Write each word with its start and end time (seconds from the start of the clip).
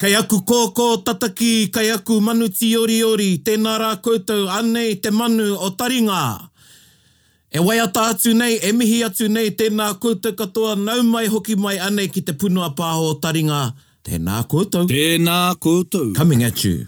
Kei 0.00 0.12
aku 0.16 0.44
kōkō 0.44 1.02
tataki, 1.08 1.68
kei 1.72 1.88
aku 1.92 2.20
manu 2.20 2.48
ti 2.52 2.76
ori 2.76 3.00
ori, 3.00 3.30
tēnā 3.40 3.78
rā 3.80 3.94
koutou 4.04 4.42
anei 4.52 4.96
te 5.00 5.08
manu 5.10 5.54
o 5.56 5.70
taringa. 5.72 6.50
E 7.48 7.62
wai 7.64 7.78
ata 7.80 8.02
atu 8.10 8.34
nei, 8.36 8.58
e 8.60 8.74
mihi 8.76 8.98
atu 9.08 9.30
nei, 9.32 9.54
tēnā 9.56 9.88
koutou 9.98 10.34
katoa, 10.36 10.74
nau 10.76 11.00
mai 11.02 11.30
hoki 11.32 11.56
mai 11.56 11.78
anei 11.80 12.10
ki 12.12 12.20
te 12.28 12.34
punua 12.36 12.68
pāho 12.76 13.08
o 13.14 13.16
taringa. 13.24 13.62
Tēnā 14.04 14.42
koutou. 14.52 14.84
Tēnā 14.90 15.54
koutou. 15.64 16.12
Coming 16.20 16.44
at 16.44 16.60
you. 16.64 16.84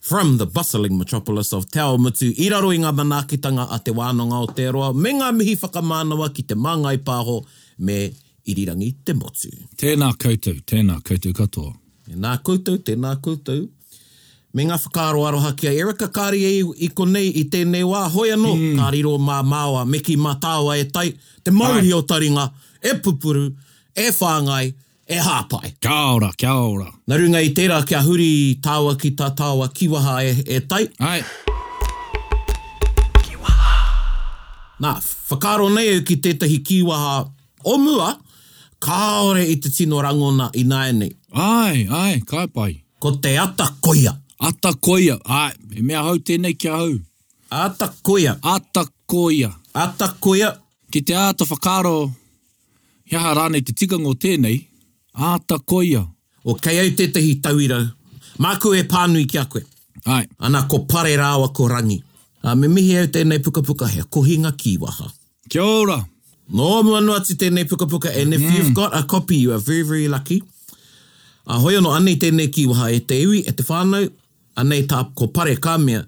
From 0.00 0.36
the 0.36 0.44
bustling 0.46 0.98
metropolis 1.00 1.52
of 1.54 1.70
Te 1.70 1.80
Aomutu, 1.80 2.28
i 2.44 2.50
raro 2.52 2.72
i 2.76 2.84
ngā 2.84 2.92
manaakitanga 2.92 3.68
a 3.72 3.80
te 3.84 3.92
wānanga 3.92 4.36
o 4.44 4.50
te 4.56 4.68
roa, 4.72 4.92
me 4.92 5.12
ngā 5.16 5.32
mihi 5.36 5.56
whakamānawa 5.60 6.28
ki 6.36 6.44
te 6.50 6.56
māngai 6.60 6.96
pāho 7.04 7.40
me 7.80 7.98
irirangi 8.46 8.92
te 9.04 9.16
motu. 9.20 9.52
Tēnā 9.80 10.12
koutou, 10.20 10.60
tēnā 10.62 11.00
koutou 11.04 11.32
katoa. 11.36 11.79
E 12.10 12.18
nā 12.18 12.34
koutou, 12.42 12.78
tēnā 12.82 13.12
koutou. 13.22 13.68
Me 14.54 14.64
ngā 14.66 14.74
whakaro 14.82 15.20
aroha 15.28 15.52
ki 15.54 15.68
a 15.70 15.70
Erika 15.78 16.08
Kāri 16.10 16.40
e 16.42 16.54
i 16.82 16.88
konei 16.98 17.28
i 17.38 17.44
tēnei 17.52 17.84
wā 17.86 18.00
hoi 18.10 18.32
anō. 18.34 18.54
Mm. 18.58 18.80
Kā 18.80 18.88
riro 18.90 19.12
mā 19.22 19.36
māua, 19.46 19.84
me 19.86 20.00
ki 20.02 20.16
mā 20.18 20.32
tāua 20.42 20.74
e 20.80 20.88
tai, 20.90 21.12
te 21.46 21.54
mauri 21.54 21.92
o 21.94 22.00
taringa, 22.02 22.48
e 22.82 22.96
pupuru, 23.04 23.44
e 23.94 24.08
whāngai, 24.16 24.72
e 25.06 25.20
hāpai. 25.22 25.70
Kia 25.86 26.00
ora, 26.16 26.32
kia 26.38 26.56
ora. 26.64 26.88
Nā 27.10 27.20
runga 27.22 27.44
i 27.46 27.52
tērā 27.54 27.78
kia 27.86 28.02
huri 28.02 28.58
tāua 28.64 28.96
ki 28.98 29.12
tā 29.18 29.30
tāua 29.38 29.70
kiwaha 29.74 30.16
e, 30.26 30.34
e 30.56 30.58
tai. 30.66 30.82
Ai. 30.98 31.22
Kiwaha. 33.20 33.78
Nā, 34.82 34.96
whakaro 35.30 35.70
nei 35.78 35.94
e 35.94 36.02
ki 36.10 36.18
tētahi 36.26 36.58
kiwaha 36.72 37.20
o 37.70 37.78
mua, 37.86 38.16
kā 38.82 39.00
ore 39.30 39.46
i 39.54 39.60
te 39.62 39.70
tino 39.70 40.02
rangona 40.02 40.50
i 40.58 40.66
nāi 40.66 40.90
nei. 40.98 41.14
Ai, 41.30 41.86
ai, 41.90 42.20
kai 42.20 42.48
pai. 42.48 42.80
Ko 43.00 43.12
te 43.16 43.38
ata 43.38 43.68
koia. 43.80 44.12
Ata 44.40 44.72
koia. 44.80 45.18
Ai, 45.24 45.52
e 45.78 45.82
mea 45.82 46.02
hau 46.02 46.16
tēnei 46.18 46.54
kia 46.58 46.76
hau. 46.76 46.98
Ata 47.50 47.92
koia. 48.02 48.36
Ata 48.42 48.86
koia. 49.06 49.50
Ata 49.74 50.14
koia. 50.20 50.56
Ki 50.90 51.02
te 51.02 51.14
ata 51.16 51.44
whakaro, 51.50 52.10
hea 53.10 53.20
harane 53.20 53.60
te 53.60 53.72
tika 53.72 53.96
ngō 53.96 54.14
tēnei, 54.24 54.64
ata 55.14 55.58
koia. 55.64 56.02
O 56.44 56.54
kei 56.54 56.80
au 56.80 56.90
tētahi 56.98 57.36
tauira, 57.42 57.78
māku 58.42 58.72
e 58.74 58.82
pānui 58.90 59.26
kia 59.30 59.44
koe. 59.44 59.62
Ai. 60.06 60.26
Ana 60.38 60.64
ko 60.68 60.82
pare 60.92 61.14
rāwa 61.16 61.52
ko 61.54 61.68
rangi. 61.68 62.00
A 62.42 62.56
me 62.56 62.68
mihi 62.68 62.98
au 62.98 63.06
tēnei 63.06 63.38
puka 63.38 63.62
puka 63.62 63.86
hea, 63.86 64.02
ko 64.10 64.22
hinga 64.26 64.50
ki 64.56 64.78
waha. 64.80 65.10
Kia 65.48 65.62
ora. 65.64 66.00
Nō 66.50 66.58
no, 66.66 66.82
mua 66.82 67.00
nuati 67.00 67.34
tēnei 67.38 67.68
puka 67.70 67.86
puka, 67.86 68.08
and 68.08 68.34
if 68.34 68.40
mm. 68.42 68.50
you've 68.56 68.74
got 68.74 68.96
a 68.96 69.04
copy, 69.04 69.36
you 69.36 69.52
are 69.52 69.58
very, 69.62 69.82
very 69.82 70.08
lucky. 70.08 70.42
A 71.50 71.58
hoi 71.58 71.74
ono 71.82 71.90
anei 71.90 72.14
tēnei 72.14 72.46
ki 72.54 72.62
waha 72.70 72.92
e 72.94 73.00
te 73.10 73.16
iwi, 73.18 73.40
e 73.50 73.52
te 73.58 73.64
whānau, 73.66 74.04
anei 74.60 74.84
tā 74.86 75.00
ko 75.18 75.26
pare 75.34 75.56
kā 75.62 75.72
mea, 75.82 76.04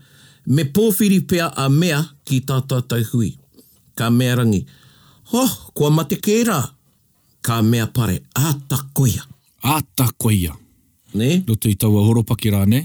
me 0.47 0.63
pōwhiri 0.71 1.19
pea 1.27 1.49
a 1.59 1.65
mea 1.69 1.99
ki 2.29 2.39
tā 2.47 2.61
tātou 2.71 3.03
hui. 3.11 3.33
Ka 3.99 4.07
mea 4.15 4.37
rangi. 4.39 4.61
Ho, 5.33 5.43
oh, 5.43 5.57
kua 5.75 5.91
mate 5.91 6.21
kērā. 6.23 6.61
Ka 7.43 7.59
mea 7.67 7.89
pare, 7.91 8.21
āta 8.39 8.79
koia. 8.95 9.25
Āta 9.67 10.07
koia. 10.17 10.55
Ne? 11.19 11.33
No 11.49 11.57
tei 11.61 11.75
taua 11.75 12.05
horopaki 12.07 12.55
rā, 12.55 12.63
ne? 12.71 12.85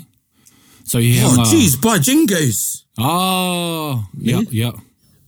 So 0.84 0.97
he 0.97 1.13
oh, 1.28 1.38
jeez, 1.51 1.78
by 1.84 2.00
jingos. 2.01 2.85
Ah, 2.97 4.01
ne? 4.16 4.31
yeah, 4.31 4.41
yeah. 4.63 4.81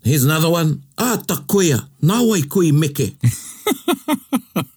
Here's 0.03 0.23
another 0.25 0.49
one. 0.49 0.79
Āta 0.97 1.43
koia. 1.45 1.77
Nā 2.01 2.23
wai 2.27 2.41
kui 2.49 2.71
meke. 2.73 3.11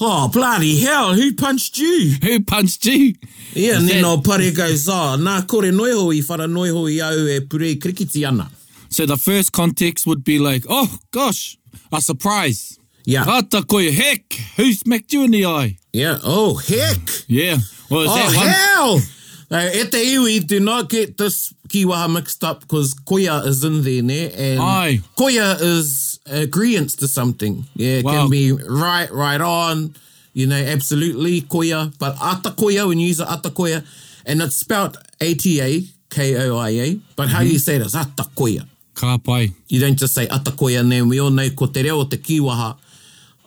Oh, 0.00 0.28
bloody 0.28 0.80
hell, 0.80 1.12
who 1.14 1.34
punched 1.34 1.78
you? 1.78 2.14
Who 2.24 2.42
punched 2.42 2.86
you? 2.86 3.14
Yeah, 3.52 3.76
and 3.76 3.88
then 3.88 4.04
old 4.04 4.24
pare 4.24 4.50
goes, 4.50 4.88
oh, 4.88 5.16
nā 5.18 5.46
kore 5.46 5.70
noi 5.70 5.92
hoi, 5.92 6.20
whara 6.22 6.46
noi 6.48 6.68
hoi 6.70 6.98
au 7.02 7.26
e 7.28 7.40
pure 7.40 7.74
krikiti 7.76 8.26
ana. 8.26 8.50
So 8.88 9.04
the 9.06 9.16
first 9.18 9.52
context 9.52 10.06
would 10.06 10.24
be 10.24 10.38
like, 10.38 10.64
oh, 10.68 10.98
gosh, 11.10 11.58
a 11.92 12.00
surprise. 12.00 12.78
Yeah. 13.04 13.24
Hata 13.24 13.62
koe, 13.62 13.90
heck, 13.90 14.32
who 14.56 14.72
smacked 14.72 15.12
you 15.12 15.24
in 15.24 15.30
the 15.32 15.44
eye? 15.44 15.76
Yeah, 15.92 16.18
oh, 16.24 16.54
heck. 16.56 16.98
Yeah. 17.28 17.58
Well, 17.90 18.06
oh, 18.08 18.30
hell. 18.30 18.94
One? 18.94 19.02
Uh, 19.52 19.68
e 19.76 19.84
te 19.84 19.98
iwi, 20.02 20.38
do 20.40 20.60
not 20.60 20.88
get 20.90 21.18
this 21.18 21.52
kiwaha 21.68 22.08
mixed 22.08 22.42
up 22.42 22.60
because 22.60 22.94
koya 22.94 23.44
is 23.46 23.62
in 23.62 23.82
there, 23.84 24.00
ne? 24.02 24.30
And 24.32 24.60
Aye. 24.62 25.02
koya 25.14 25.60
is 25.60 26.20
agreeance 26.24 26.96
to 27.00 27.06
something. 27.06 27.66
Yeah, 27.76 27.98
it 27.98 28.04
wow. 28.06 28.12
can 28.12 28.30
be 28.30 28.52
right, 28.52 29.12
right 29.12 29.40
on, 29.42 29.94
you 30.32 30.46
know, 30.46 30.56
absolutely 30.56 31.42
koya. 31.42 31.92
But 31.98 32.16
ata 32.18 32.52
koya, 32.52 32.88
when 32.88 32.98
you 32.98 33.08
use 33.08 33.20
ata 33.20 33.50
koya, 33.50 33.84
and 34.24 34.40
it's 34.40 34.56
spelt 34.56 34.96
A-T-A, 35.20 35.82
K-O-I-A, 36.08 37.00
but 37.14 37.26
mm-hmm. 37.28 37.34
how 37.36 37.42
you 37.42 37.56
mhm. 37.56 37.60
say 37.60 37.76
it 37.76 37.82
is 37.82 37.94
ata 37.94 38.24
koya. 38.34 38.66
Ka 38.94 39.18
pai. 39.18 39.52
You 39.68 39.80
don't 39.80 39.98
just 39.98 40.14
say 40.14 40.28
ata 40.28 40.52
koya, 40.52 40.82
ne? 40.86 41.02
We 41.02 41.20
all 41.20 41.28
know 41.28 41.48
ko 41.50 41.66
te 41.66 41.82
reo 41.82 42.04
te 42.04 42.16
kiwaha, 42.16 42.78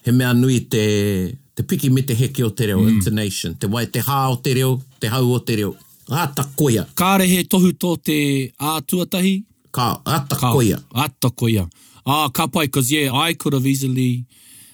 he 0.03 0.11
mea 0.11 0.35
nui 0.35 0.59
te, 0.59 1.35
te 1.55 1.63
piki 1.63 1.89
me 1.89 2.03
te 2.03 2.13
heke 2.13 2.45
o 2.45 2.49
te 2.49 2.67
reo, 2.67 2.77
mm. 2.77 2.89
intonation, 2.93 3.55
te 3.55 3.65
wai 3.65 3.87
te 3.87 3.99
hā 4.05 4.27
o 4.29 4.35
te 4.35 4.53
reo, 4.53 4.77
te 4.99 5.07
hau 5.07 5.33
o 5.33 5.39
te 5.39 5.55
reo. 5.63 5.73
Ata 6.09 6.43
koia. 6.55 6.85
Kāre 6.95 7.25
he 7.25 7.43
tohu 7.43 7.71
tō 7.73 7.95
te 8.05 8.17
ātuatahi? 8.61 9.35
Ka, 9.73 9.99
ata 10.05 10.35
ka, 10.35 10.51
koia. 10.53 10.79
Ata 10.93 11.31
koia. 11.31 11.67
Ah, 12.05 12.29
ka 12.29 12.45
pai, 12.47 12.67
because 12.67 12.91
yeah, 12.91 13.11
I 13.11 13.33
could 13.33 13.53
have 13.53 13.65
easily 13.65 14.25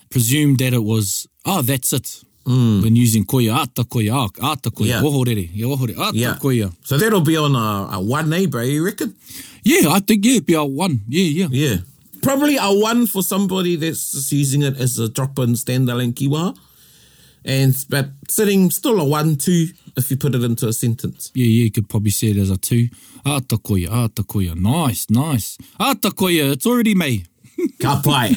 presumed 0.10 0.60
that 0.60 0.74
it 0.74 0.84
was, 0.84 1.28
oh, 1.46 1.62
that's 1.62 1.94
it. 1.94 2.22
Mm. 2.46 2.84
When 2.84 2.96
using 2.98 3.24
koia, 3.24 3.56
ata 3.56 3.84
koia, 3.84 4.30
ata 4.42 4.72
koia, 4.72 4.88
yeah. 4.88 5.02
oho 5.02 5.24
rere, 5.24 5.38
e 5.54 5.64
oho 5.64 5.86
rere, 5.88 5.96
ata 5.98 6.18
yeah. 6.18 6.34
koia. 6.36 6.74
So 6.84 6.98
that'll 6.98 7.22
be 7.22 7.38
on 7.38 7.56
a, 7.56 7.98
a 7.98 8.02
one 8.02 8.30
neighbor, 8.30 8.64
you 8.64 8.86
reckon? 8.86 9.16
Yeah, 9.64 9.90
I 9.90 10.00
think, 10.02 10.26
yeah, 10.26 10.40
be 10.40 10.54
a 10.56 10.66
one, 10.66 11.02
yeah, 11.08 11.46
yeah. 11.46 11.48
Yeah. 11.50 11.76
Probably 12.22 12.58
a 12.58 12.68
one 12.74 13.08
for 13.08 13.24
somebody 13.24 13.78
that's 13.78 14.12
just 14.12 14.32
using 14.34 14.64
it 14.64 14.78
as 14.78 15.00
a 15.00 15.08
drop-in 15.08 15.52
standalone 15.54 16.14
kiwa. 16.14 16.58
And, 17.44 17.74
but 17.90 18.10
sitting 18.30 18.70
still 18.70 19.00
a 19.00 19.06
one, 19.06 19.38
two, 19.38 19.68
if 19.98 20.12
you 20.12 20.18
put 20.18 20.36
it 20.36 20.44
into 20.44 20.68
a 20.68 20.74
sentence. 20.74 21.32
Yeah, 21.34 21.46
yeah, 21.46 21.64
you 21.66 21.72
could 21.72 21.90
probably 21.90 22.12
say 22.12 22.28
it 22.28 22.38
as 22.38 22.50
a 22.50 22.58
two. 22.58 22.90
Atakoya, 23.26 24.08
atakoya. 24.10 24.56
Nice, 24.56 25.10
nice. 25.10 25.58
Atakoya, 25.80 26.54
it's 26.54 26.66
already 26.66 26.96
me. 26.96 27.26
Ka 27.82 28.02
pai. 28.04 28.36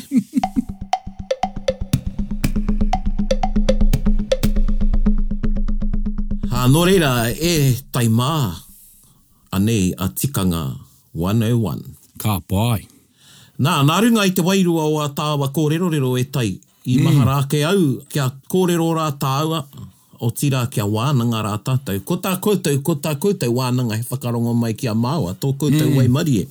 ha 6.50 6.66
no 6.68 6.80
reira, 6.84 7.30
e 7.40 7.72
taimā. 7.92 8.54
Anei, 9.52 9.92
a 9.92 10.08
tikanga 10.08 10.78
101. 11.12 11.96
Ka 12.18 12.40
pai. 12.40 12.86
Nā, 13.60 13.80
nā 13.86 13.98
runga 14.02 14.26
i 14.26 14.30
te 14.30 14.42
wairua 14.42 14.82
o 14.90 15.00
a 15.00 15.08
tāwa 15.10 15.52
kōrero 15.52 15.90
rero 15.90 16.16
e 16.16 16.24
tai. 16.24 16.52
I 16.86 16.98
mm. 16.98 17.04
maharā 17.06 17.42
ke 17.48 17.62
au, 17.64 18.00
kia 18.10 18.28
kōrero 18.50 18.90
rā 18.98 19.10
tāua 19.18 19.66
o 20.24 20.30
tira 20.32 20.64
ki 20.72 20.80
a 20.80 20.86
wānanga 20.88 21.42
rā 21.44 21.54
tātou. 21.64 22.00
Ko 22.08 22.16
tā 22.24 22.34
koutou, 22.44 22.78
ko 22.86 22.94
tā 23.04 23.12
koutou 23.20 23.52
wānanga 23.58 23.98
he 24.00 24.04
whakarongo 24.08 24.54
mai 24.56 24.72
ki 24.78 24.88
a 24.90 24.94
māua, 24.96 25.34
tō 25.40 25.52
koutou 25.60 25.86
mm. 25.90 25.98
waimarie. 25.98 26.44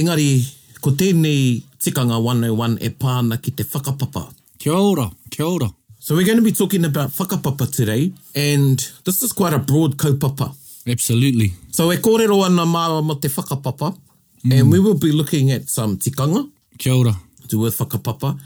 Engari, 0.00 0.40
ko 0.82 0.94
tēnei 0.98 1.54
tikanga 1.82 2.18
101 2.22 2.78
e 2.82 2.90
pāna 3.02 3.38
ki 3.42 3.52
te 3.58 3.66
whakapapa. 3.72 4.24
Kia 4.62 4.74
ora, 4.78 5.08
kia 5.30 5.46
ora. 5.46 5.70
So 6.02 6.16
we're 6.16 6.26
going 6.26 6.38
to 6.38 6.44
be 6.44 6.50
talking 6.52 6.84
about 6.84 7.10
whakapapa 7.10 7.70
today, 7.72 8.12
and 8.34 8.76
this 9.04 9.22
is 9.22 9.32
quite 9.32 9.52
a 9.54 9.58
broad 9.60 9.96
kaupapa. 9.96 10.52
Absolutely. 10.88 11.52
So 11.70 11.90
e 11.94 12.00
kōrero 12.02 12.42
ana 12.46 12.66
māua 12.66 13.04
mo 13.04 13.14
te 13.14 13.28
whakapapa, 13.28 13.92
mm. 14.44 14.56
and 14.58 14.72
we 14.74 14.80
will 14.80 14.98
be 14.98 15.12
looking 15.12 15.52
at 15.52 15.68
some 15.68 15.96
tikanga. 15.98 16.48
Kia 16.78 16.94
ora. 16.94 17.14
To 17.48 17.60
worth 17.60 17.76
whakapapa. 17.78 18.38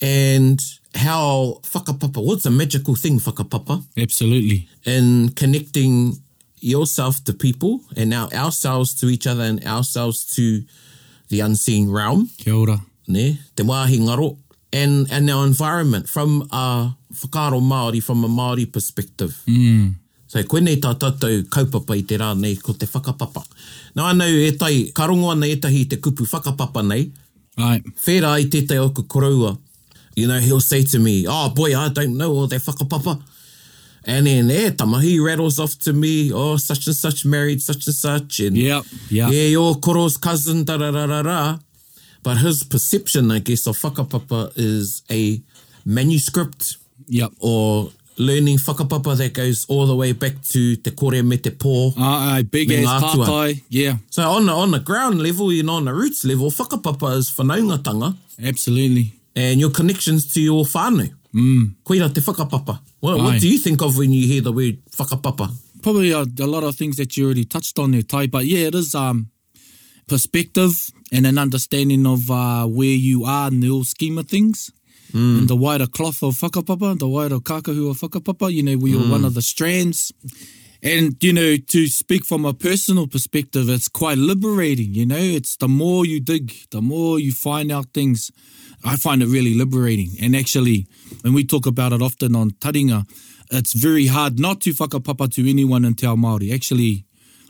And 0.00 0.58
how 0.94 1.60
whakapapa, 1.62 2.22
what's 2.24 2.44
well, 2.44 2.54
a 2.54 2.56
magical 2.56 2.94
thing 2.94 3.18
whakapapa? 3.18 3.82
Absolutely. 3.96 4.68
And 4.86 5.34
connecting 5.36 6.14
yourself 6.60 7.22
to 7.24 7.32
people 7.32 7.80
and 7.96 8.10
now 8.10 8.28
ourselves 8.34 8.94
to 8.96 9.06
each 9.06 9.26
other 9.26 9.42
and 9.44 9.64
ourselves 9.64 10.24
to 10.36 10.62
the 11.28 11.40
unseen 11.40 11.90
realm. 11.90 12.30
Kia 12.38 12.54
ora. 12.54 12.80
Ne? 13.06 13.38
Te 13.56 13.62
wāhi 13.64 13.98
ngaro. 14.00 14.38
And, 14.72 15.06
and 15.10 15.30
our 15.30 15.46
environment 15.46 16.08
from 16.08 16.42
a 16.52 16.94
whakaro 17.12 17.60
Māori, 17.60 18.02
from 18.02 18.22
a 18.24 18.28
Māori 18.28 18.70
perspective. 18.70 19.40
Mm. 19.46 19.94
So 20.26 20.42
koe 20.44 20.58
nei 20.60 20.76
tā 20.76 20.92
tātou 20.98 21.46
kaupapa 21.48 21.96
i 21.96 22.02
te 22.02 22.18
rā 22.18 22.34
nei 22.36 22.56
ko 22.56 22.72
te 22.74 22.86
whakapapa. 22.86 23.46
Now 23.94 24.10
anau 24.12 24.28
e 24.28 24.50
tai, 24.56 24.72
karongoana 24.96 25.46
e 25.48 25.56
tahi 25.56 25.86
te 25.88 25.96
kupu 25.96 26.26
whakapapa 26.28 26.84
nei. 26.86 27.08
Right. 27.58 27.82
Whērā 28.04 28.34
i 28.42 28.46
tētai 28.50 28.78
oku 28.82 29.02
koraua. 29.08 29.56
You 30.18 30.26
know, 30.26 30.40
he'll 30.40 30.58
say 30.60 30.82
to 30.82 30.98
me, 30.98 31.26
Oh 31.28 31.48
boy, 31.50 31.78
I 31.78 31.88
don't 31.90 32.16
know 32.16 32.32
all 32.32 32.48
that 32.48 32.60
fucker 32.60 32.90
papa. 32.90 33.20
And 34.04 34.26
then 34.26 34.50
eh, 34.50 34.70
tamahi 34.70 35.24
rattles 35.24 35.60
off 35.60 35.78
to 35.80 35.92
me, 35.92 36.32
oh 36.32 36.56
such 36.56 36.86
and 36.88 36.96
such 36.96 37.24
married 37.24 37.62
such 37.62 37.86
and 37.86 37.94
such. 37.94 38.40
And 38.40 38.56
yep, 38.58 38.82
yep. 39.10 39.30
yeah, 39.32 39.46
your 39.56 39.76
koro's 39.76 40.16
cousin, 40.16 40.64
da 40.64 40.76
da 40.76 40.90
da 40.90 41.22
da 41.22 41.58
But 42.24 42.38
his 42.38 42.64
perception, 42.64 43.30
I 43.30 43.38
guess, 43.38 43.66
of 43.68 43.76
whakapapa 43.78 44.52
is 44.56 45.02
a 45.08 45.40
manuscript 45.86 46.78
yep. 47.06 47.30
or 47.38 47.90
learning 48.16 48.58
whakapapa 48.58 49.16
that 49.18 49.34
goes 49.34 49.66
all 49.66 49.86
the 49.86 49.94
way 49.94 50.12
back 50.14 50.42
to 50.50 50.74
te 50.76 50.90
kore 50.90 51.22
me 51.22 51.36
te 51.38 51.50
pō. 51.50 51.96
Uh, 51.96 52.38
uh, 52.38 52.42
big 52.42 52.72
ass 52.72 53.04
tātai, 53.04 53.62
yeah. 53.68 53.96
So 54.10 54.28
on 54.28 54.46
the, 54.46 54.52
on 54.52 54.72
the 54.72 54.80
ground 54.80 55.20
level, 55.22 55.52
you 55.52 55.62
know, 55.62 55.74
on 55.74 55.84
the 55.84 55.94
roots 55.94 56.24
level, 56.24 56.50
whakapapa 56.50 57.16
is 57.18 57.30
whanaungatanga. 57.30 58.16
Absolutely 58.42 59.12
and 59.38 59.60
your 59.60 59.70
connections 59.70 60.32
to 60.34 60.40
your 60.40 60.64
whānau. 60.64 61.10
Mm. 61.32 61.76
Koeira, 61.84 62.12
te 62.12 62.20
whakapapa. 62.20 62.80
What, 62.98 63.18
what 63.18 63.40
do 63.40 63.48
you 63.48 63.58
think 63.58 63.80
of 63.82 63.96
when 63.96 64.10
you 64.10 64.26
hear 64.26 64.40
the 64.42 64.52
word 64.52 64.78
whakapapa? 64.90 65.48
Probably 65.80 66.10
a, 66.10 66.22
a 66.22 66.48
lot 66.54 66.64
of 66.64 66.74
things 66.74 66.96
that 66.96 67.16
you 67.16 67.26
already 67.26 67.44
touched 67.44 67.78
on 67.78 67.92
there, 67.92 68.02
Tai, 68.02 68.26
but 68.26 68.46
yeah, 68.46 68.66
it 68.66 68.74
is 68.74 68.96
um, 68.96 69.30
perspective 70.08 70.90
and 71.12 71.24
an 71.24 71.38
understanding 71.38 72.04
of 72.04 72.28
uh, 72.28 72.66
where 72.66 72.98
you 73.08 73.24
are 73.24 73.46
in 73.46 73.60
the 73.60 73.68
whole 73.68 73.84
scheme 73.84 74.18
of 74.18 74.26
things. 74.28 74.72
Mm. 75.12 75.38
And 75.38 75.48
the 75.48 75.56
wider 75.56 75.86
cloth 75.86 76.20
of 76.24 76.34
whakapapa, 76.34 76.98
the 76.98 77.08
wider 77.08 77.38
kākahu 77.38 77.90
of 77.90 77.98
whakapapa, 78.00 78.52
you 78.52 78.64
know, 78.64 78.76
we 78.76 78.92
mm. 78.94 79.00
are 79.00 79.12
one 79.12 79.24
of 79.24 79.34
the 79.34 79.42
strands. 79.42 80.10
And, 80.82 81.14
you 81.22 81.32
know, 81.32 81.56
to 81.68 81.86
speak 81.86 82.24
from 82.24 82.44
a 82.44 82.54
personal 82.54 83.06
perspective, 83.06 83.68
it's 83.68 83.86
quite 83.88 84.18
liberating, 84.18 84.94
you 84.94 85.06
know. 85.06 85.16
It's 85.18 85.56
the 85.56 85.68
more 85.68 86.04
you 86.04 86.18
dig, 86.20 86.52
the 86.72 86.82
more 86.82 87.20
you 87.20 87.30
find 87.30 87.70
out 87.70 87.86
things. 87.94 88.32
I 88.84 88.96
find 88.96 89.22
it 89.22 89.26
really 89.26 89.54
liberating. 89.54 90.10
And 90.20 90.36
actually, 90.36 90.86
when 91.22 91.32
we 91.32 91.44
talk 91.44 91.66
about 91.66 91.92
it 91.92 92.02
often 92.02 92.36
on 92.36 92.52
Taringa, 92.52 93.06
it's 93.50 93.72
very 93.74 94.06
hard 94.06 94.38
not 94.38 94.60
to 94.62 94.70
whakapapa 94.74 95.32
to 95.34 95.48
anyone 95.48 95.84
in 95.84 95.94
Te 95.94 96.06
Ao 96.06 96.16
Māori. 96.16 96.54
Actually, 96.54 97.04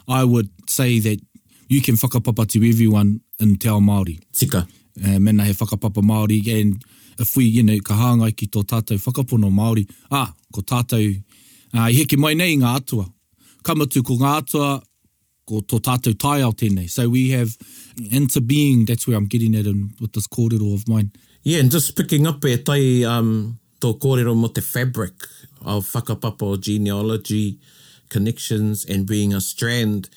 I 0.09 0.25
would 0.25 0.49
say 0.69 0.99
that 1.01 1.21
you 1.69 1.83
can 1.83 1.97
whakapapa 1.97 2.49
to 2.51 2.69
everyone 2.69 3.21
in 3.41 3.57
Te 3.57 3.69
Ao 3.69 3.81
Māori. 3.81 4.21
Tika. 4.33 4.67
Um, 5.05 5.27
uh, 5.27 5.31
and 5.31 5.41
he 5.43 5.53
whakapapa 5.53 6.03
Māori. 6.03 6.61
And 6.63 6.83
if 7.19 7.29
we, 7.37 7.45
you 7.45 7.63
know, 7.63 7.79
ka 7.85 7.95
hāngai 7.95 8.37
ki 8.37 8.47
tō 8.47 8.63
tātou 8.65 8.99
whakapono 9.03 9.51
Māori, 9.53 9.91
ah, 10.11 10.33
ko 10.53 10.61
tātou, 10.63 11.15
uh, 11.75 11.81
i 11.81 11.93
heke 11.93 12.17
mai 12.17 12.35
nei 12.35 12.57
ngā 12.57 12.77
atua. 12.79 13.05
Kamatu 13.65 14.03
ko 14.05 14.15
ngā 14.17 14.39
atua, 14.43 14.81
ko 15.49 15.63
tō 15.65 15.79
tātou 15.87 16.13
tai 16.21 16.41
ao 16.45 16.53
tēnei. 16.53 16.89
So 16.91 17.09
we 17.09 17.31
have 17.31 17.57
into 18.11 18.41
being, 18.41 18.85
that's 18.85 19.07
where 19.09 19.17
I'm 19.17 19.27
getting 19.27 19.55
at 19.57 19.67
in, 19.67 19.95
with 20.01 20.13
this 20.13 20.27
kōrero 20.29 20.75
of 20.75 20.87
mine. 20.89 21.11
Yeah, 21.43 21.61
and 21.61 21.71
just 21.71 21.97
picking 21.97 22.27
up 22.27 22.45
e 22.45 22.57
tai 22.59 23.05
um, 23.09 23.59
tō 23.81 23.99
kōrero 23.99 24.37
mo 24.37 24.49
te 24.49 24.61
fabric 24.61 25.15
of 25.65 25.87
whakapapa 25.87 26.43
o 26.43 26.57
genealogy, 26.57 27.59
connections 28.11 28.85
and 28.85 29.07
being 29.07 29.33
a 29.35 29.41
strand. 29.41 30.11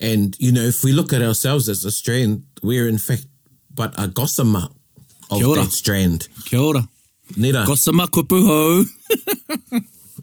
And, 0.00 0.36
you 0.38 0.52
know, 0.52 0.62
if 0.62 0.84
we 0.84 0.92
look 0.92 1.12
at 1.12 1.20
ourselves 1.22 1.68
as 1.68 1.84
a 1.84 1.90
strand, 1.90 2.44
we're 2.62 2.88
in 2.88 2.98
fact 2.98 3.26
but 3.72 3.94
a 3.98 4.08
gossamer 4.08 4.68
of 5.30 5.38
Kia 5.38 5.46
ora. 5.46 5.62
that 5.62 5.70
strand. 5.72 6.28
Kia 6.44 6.58
ora. 6.60 6.88
Nera. 7.36 7.64
Gossamer 7.66 8.06
kupuho. 8.06 8.84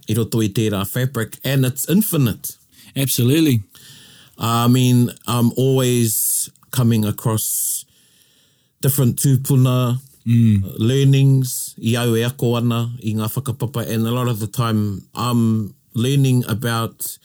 I 0.10 0.14
roto 0.16 0.40
i 0.42 0.48
tērā 0.48 0.86
fabric 0.88 1.38
and 1.44 1.66
it's 1.66 1.88
infinite. 1.90 2.56
Absolutely. 2.96 3.62
I 4.40 4.68
mean, 4.68 5.12
I'm 5.26 5.52
always 5.58 6.50
coming 6.72 7.06
across 7.06 7.86
different 8.82 9.18
tūpuna, 9.20 9.98
mm. 10.26 10.64
Uh, 10.64 10.70
learnings, 10.78 11.74
i 11.82 11.96
au 11.98 12.16
e 12.16 12.24
ako 12.24 12.58
ana, 12.60 12.92
i 13.02 13.14
ngā 13.18 13.26
whakapapa, 13.32 13.88
and 13.90 14.06
a 14.06 14.12
lot 14.12 14.28
of 14.28 14.40
the 14.40 14.48
time 14.48 15.02
I'm 15.16 15.74
learning 15.96 16.44
about 16.48 17.18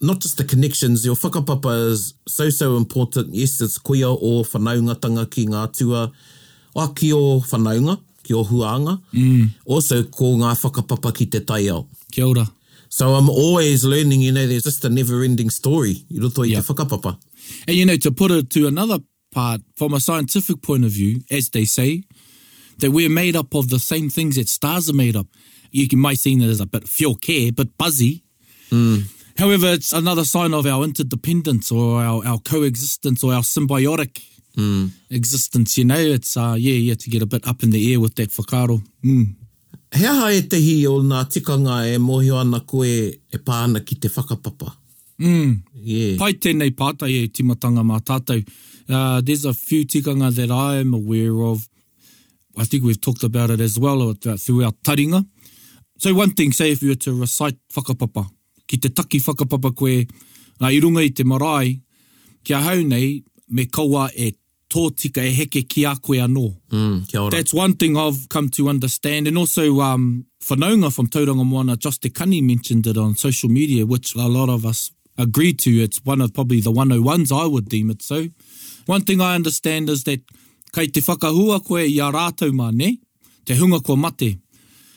not 0.00 0.20
just 0.20 0.36
the 0.38 0.44
connections, 0.44 1.04
your 1.04 1.16
whakapapa 1.16 1.90
is 1.90 2.14
so, 2.28 2.48
so 2.50 2.76
important. 2.76 3.34
Yes, 3.34 3.60
it's 3.60 3.78
kuia 3.78 4.10
o 4.10 4.44
whanaungatanga 4.44 5.30
ki 5.30 5.46
ngā 5.46 5.76
tua, 5.76 6.12
o 6.76 6.88
ki 6.94 7.12
o 7.12 7.40
whanaunga, 7.40 7.98
ki 8.22 8.34
o 8.34 8.44
huanga, 8.44 9.00
mm. 9.12 9.48
also 9.64 10.04
ko 10.04 10.36
ngā 10.36 10.54
whakapapa 10.54 11.12
ki 11.12 11.26
te 11.26 11.40
tai 11.40 11.66
au. 11.70 11.86
Kia 12.12 12.28
ora. 12.28 12.46
So 12.92 13.14
I'm 13.14 13.30
always 13.30 13.84
learning, 13.84 14.20
you 14.20 14.32
know, 14.32 14.46
there's 14.48 14.64
just 14.64 14.84
a 14.84 14.90
never 14.90 15.22
ending 15.22 15.48
story. 15.48 16.02
You 16.08 16.20
look 16.22 16.36
like 16.36 16.50
whakapapa. 16.50 17.18
And 17.68 17.76
you 17.76 17.86
know, 17.86 17.96
to 17.98 18.10
put 18.10 18.32
it 18.32 18.50
to 18.50 18.66
another 18.66 18.98
part, 19.32 19.60
from 19.76 19.94
a 19.94 20.00
scientific 20.00 20.60
point 20.60 20.84
of 20.84 20.90
view, 20.90 21.20
as 21.30 21.50
they 21.50 21.64
say, 21.64 22.02
that 22.78 22.90
we're 22.90 23.08
made 23.08 23.36
up 23.36 23.54
of 23.54 23.70
the 23.70 23.78
same 23.78 24.10
things 24.10 24.34
that 24.34 24.48
stars 24.48 24.90
are 24.90 24.94
made 24.94 25.14
up. 25.14 25.28
You 25.70 25.86
can 25.86 26.00
might 26.00 26.18
see 26.18 26.36
that 26.36 26.48
as 26.50 26.60
a 26.60 26.66
bit 26.66 26.88
fuel 26.88 27.14
care, 27.14 27.52
but 27.52 27.78
buzzy. 27.78 28.24
Mm. 28.70 29.04
However, 29.38 29.68
it's 29.68 29.92
another 29.92 30.24
sign 30.24 30.52
of 30.52 30.66
our 30.66 30.82
interdependence 30.82 31.70
or 31.70 32.02
our, 32.02 32.26
our 32.26 32.38
coexistence 32.40 33.22
or 33.22 33.32
our 33.32 33.42
symbiotic 33.42 34.20
mm. 34.56 34.90
existence, 35.12 35.78
you 35.78 35.84
know. 35.84 35.94
It's 35.96 36.36
uh 36.36 36.56
yeah, 36.58 36.74
yeah, 36.90 36.94
to 36.96 37.08
get 37.10 37.22
a 37.22 37.26
bit 37.26 37.46
up 37.46 37.62
in 37.62 37.70
the 37.70 37.92
air 37.92 38.00
with 38.00 38.16
that 38.16 38.30
whakaro. 38.30 38.82
Mm 39.04 39.34
he 39.98 40.06
aha 40.06 40.30
e 40.30 40.42
te 40.50 40.58
hi 40.62 40.76
o 40.88 40.98
nā 41.02 41.24
tikanga 41.30 41.80
e 41.90 41.96
mohio 41.98 42.36
ana 42.38 42.60
koe 42.66 42.94
e 43.10 43.42
pāna 43.46 43.82
ki 43.86 43.96
te 44.04 44.08
whakapapa. 44.08 44.72
Mm. 45.18 45.56
Yeah. 45.74 46.16
Pai 46.20 46.34
tēnei 46.38 46.72
pātai 46.78 47.10
e 47.24 47.30
timatanga 47.34 47.82
mā 47.86 47.98
tātou. 48.06 48.42
Uh, 48.88 49.20
there's 49.20 49.44
a 49.44 49.52
few 49.54 49.84
tikanga 49.86 50.30
that 50.36 50.50
I 50.50 50.76
am 50.76 50.94
aware 50.94 51.40
of. 51.44 51.68
I 52.56 52.64
think 52.64 52.84
we've 52.84 53.00
talked 53.00 53.22
about 53.24 53.50
it 53.50 53.60
as 53.60 53.78
well 53.78 54.02
uh, 54.10 54.36
through 54.36 54.64
our 54.64 54.72
taringa. 54.86 55.24
So 55.98 56.14
one 56.14 56.30
thing, 56.32 56.52
say 56.52 56.72
if 56.72 56.82
you 56.82 56.90
were 56.90 56.94
to 56.96 57.20
recite 57.20 57.58
whakapapa, 57.74 58.26
ki 58.68 58.76
te 58.78 58.88
taki 58.90 59.18
whakapapa 59.20 59.74
koe, 59.76 60.06
nā 60.60 60.72
i 60.72 60.80
runga 60.80 61.04
i 61.04 61.08
te 61.10 61.24
marae, 61.24 61.80
kia 62.44 62.58
hau 62.58 62.80
nei, 62.86 63.22
me 63.48 63.66
kaua 63.66 64.10
e 64.16 64.32
tō 64.70 64.84
tika 65.00 65.22
e 65.26 65.32
heke 65.34 65.64
ki 65.68 65.84
a 65.90 65.94
koe 65.98 66.20
anō. 66.22 66.44
Mm, 66.70 67.00
kia 67.10 67.20
ora. 67.24 67.30
That's 67.34 67.52
one 67.54 67.74
thing 67.74 67.96
I've 67.96 68.28
come 68.28 68.48
to 68.50 68.68
understand. 68.68 69.26
And 69.26 69.36
also, 69.36 69.80
um, 69.80 70.26
whanaunga 70.44 70.92
from 70.94 71.08
Tauranga 71.08 71.44
Moana, 71.44 71.76
Joste 71.76 72.10
Kani 72.12 72.40
mentioned 72.42 72.86
it 72.86 72.96
on 72.96 73.16
social 73.16 73.48
media, 73.48 73.84
which 73.86 74.14
a 74.14 74.28
lot 74.28 74.48
of 74.48 74.64
us 74.64 74.90
agree 75.18 75.52
to. 75.54 75.82
It's 75.82 76.00
one 76.04 76.20
of 76.20 76.32
probably 76.32 76.60
the 76.60 76.72
101s, 76.72 77.32
I 77.32 77.46
would 77.46 77.68
deem 77.68 77.90
it 77.90 78.02
so. 78.02 78.26
One 78.86 79.02
thing 79.02 79.20
I 79.20 79.34
understand 79.34 79.88
is 79.90 80.04
that 80.04 80.20
kei 80.72 80.86
te 80.86 81.00
whakahua 81.00 81.64
koe 81.64 81.78
i 81.82 81.86
a 81.98 82.10
rātou 82.12 82.50
mā 82.52 82.72
ne, 82.72 82.96
te 83.44 83.54
hunga 83.54 83.82
ko 83.84 83.96
mate. 83.96 84.38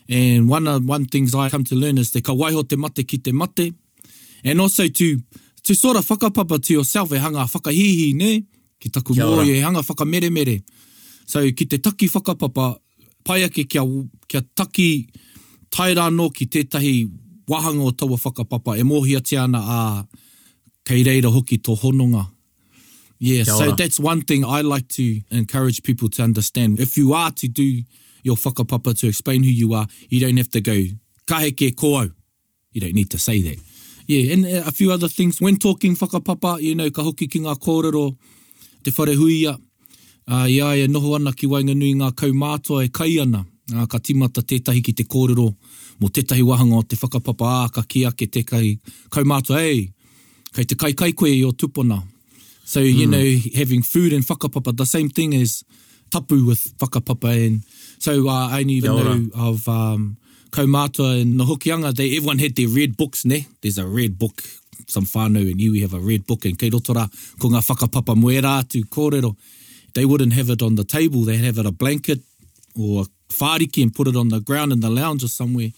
And 0.08 0.50
one 0.50 0.68
of 0.68 0.82
uh, 0.82 0.86
one 0.86 1.06
things 1.06 1.34
I 1.34 1.50
come 1.50 1.64
to 1.64 1.76
learn 1.76 1.98
is 1.98 2.12
te 2.12 2.22
ka 2.22 2.34
waiho 2.34 2.68
te 2.68 2.76
mate 2.76 3.08
ki 3.08 3.18
te 3.18 3.32
mate. 3.32 3.74
And 4.46 4.60
also 4.62 4.88
to, 4.88 5.20
to 5.64 5.74
sort 5.76 5.98
of 5.98 6.06
whakapapa 6.06 6.62
to 6.64 6.74
yourself 6.74 7.12
e 7.14 7.18
hanga 7.18 7.40
whakahihi 7.40 8.14
ne, 8.16 8.44
ki 8.84 8.90
taku 8.92 9.14
kia 9.16 9.26
mō 9.26 9.46
e 9.48 9.62
hanga 9.64 10.30
mere. 10.32 10.62
So 11.26 11.40
ki 11.56 11.66
te 11.66 11.78
taki 11.78 12.08
whakapapa, 12.10 12.76
pai 13.24 13.44
ake 13.44 13.64
kia, 13.70 13.82
kia 14.28 14.42
taki 14.56 15.08
taira 15.72 16.12
no 16.12 16.30
ki 16.30 16.46
tētahi 16.46 17.08
wahanga 17.48 17.86
o 17.86 17.92
taua 17.92 18.18
whakapapa 18.18 18.76
e 18.78 18.84
mōhia 18.84 19.22
te 19.24 19.38
ana 19.38 19.60
a 19.64 20.08
kei 20.86 21.04
reira 21.04 21.30
hoki 21.32 21.58
tō 21.58 21.78
hononga. 21.80 22.28
Yeah, 23.20 23.44
so 23.46 23.72
that's 23.72 24.00
one 24.02 24.22
thing 24.22 24.44
I 24.44 24.60
like 24.62 24.90
to 25.00 25.22
encourage 25.32 25.84
people 25.84 26.10
to 26.10 26.24
understand. 26.24 26.80
If 26.82 26.98
you 26.98 27.14
are 27.14 27.32
to 27.32 27.48
do 27.48 27.84
your 28.22 28.36
whakapapa 28.36 28.98
to 29.00 29.08
explain 29.08 29.44
who 29.44 29.50
you 29.50 29.74
are, 29.74 29.88
you 30.10 30.20
don't 30.20 30.38
have 30.38 30.50
to 30.52 30.62
go, 30.62 30.76
kahe 31.26 31.52
ke 31.56 31.74
kōau. 31.80 32.12
You 32.74 32.82
don't 32.82 32.96
need 32.96 33.12
to 33.12 33.20
say 33.20 33.40
that. 33.44 33.60
Yeah, 34.08 34.34
and 34.34 34.46
a 34.68 34.72
few 34.72 34.92
other 34.92 35.08
things. 35.08 35.40
When 35.40 35.56
talking 35.56 35.96
whakapapa, 35.96 36.60
you 36.62 36.76
know, 36.76 36.90
ka 36.92 37.02
hoki 37.04 37.28
ki 37.28 37.40
ngā 37.40 37.56
kōrero, 37.60 38.18
te 38.84 38.92
whare 38.98 39.16
huia, 39.16 39.54
uh, 40.28 40.46
i 40.50 40.60
aia 40.62 40.88
noho 40.92 41.16
ana 41.18 41.34
ki 41.40 41.48
wainga 41.52 41.76
nui 41.76 41.94
ngā 42.00 42.12
kaumātua 42.20 42.84
e 42.86 42.92
kai 42.98 43.16
ana, 43.26 43.44
uh, 43.74 43.86
ka 43.90 44.00
timata 44.00 44.44
tētahi 44.44 44.84
ki 44.86 44.94
te 45.02 45.06
kōrero, 45.08 45.48
mo 46.02 46.10
tētahi 46.10 46.44
wahanga 46.46 46.82
o 46.82 46.88
te 46.88 47.00
whakapapa 47.00 47.52
āka 47.64 47.86
ki 47.88 48.06
ake 48.12 48.28
te 48.28 48.44
kai 48.48 48.76
kaumātua, 49.14 49.62
ei, 49.70 49.88
kei 50.54 50.68
te 50.70 50.76
kai 50.80 50.94
kai 50.94 51.14
koe 51.18 51.32
i 51.32 51.42
o 51.48 51.52
tupona. 51.54 52.02
So, 52.66 52.80
mm. 52.80 52.88
you 53.00 53.06
hmm. 53.06 53.12
know, 53.12 53.54
having 53.58 53.82
food 53.84 54.14
and 54.14 54.24
whakapapa, 54.24 54.76
the 54.78 54.86
same 54.86 55.10
thing 55.10 55.34
as 55.36 55.64
tapu 56.10 56.46
with 56.46 56.62
whakapapa 56.78 57.32
and 57.48 57.64
so 58.00 58.28
uh, 58.30 58.48
I 58.50 58.62
don't 58.62 58.70
even 58.70 58.96
know 58.96 59.46
of 59.50 59.68
um, 59.68 60.18
kaumātua 60.52 61.22
and 61.22 61.40
the 61.40 61.46
hokianga, 61.46 61.96
they, 61.96 62.16
everyone 62.18 62.40
had 62.40 62.56
their 62.56 62.68
red 62.68 62.96
books, 62.98 63.26
ne? 63.26 63.48
There's 63.62 63.78
a 63.78 63.88
red 63.88 64.18
book 64.18 64.42
some 64.90 65.06
whānau 65.06 65.42
and 65.50 65.60
iwi 65.60 65.82
have 65.82 65.94
a 65.94 66.00
red 66.00 66.26
book 66.26 66.46
and 66.46 66.58
kei 66.60 66.70
rotora 66.70 67.06
ko 67.40 67.50
ngā 67.50 67.62
whakapapa 67.62 68.16
muera 68.16 68.68
tu 68.68 68.84
kōrero. 68.84 69.36
They 69.94 70.06
wouldn't 70.06 70.34
have 70.34 70.50
it 70.50 70.62
on 70.62 70.76
the 70.76 70.84
table, 70.84 71.22
they'd 71.22 71.38
have 71.44 71.58
it 71.58 71.66
a 71.66 71.72
blanket 71.72 72.20
or 72.80 73.04
a 73.04 73.34
whāriki 73.34 73.84
and 73.84 73.94
put 73.94 74.08
it 74.08 74.16
on 74.16 74.30
the 74.30 74.40
ground 74.40 74.72
in 74.72 74.80
the 74.80 74.90
lounge 74.90 75.24
or 75.24 75.28
somewhere. 75.28 75.70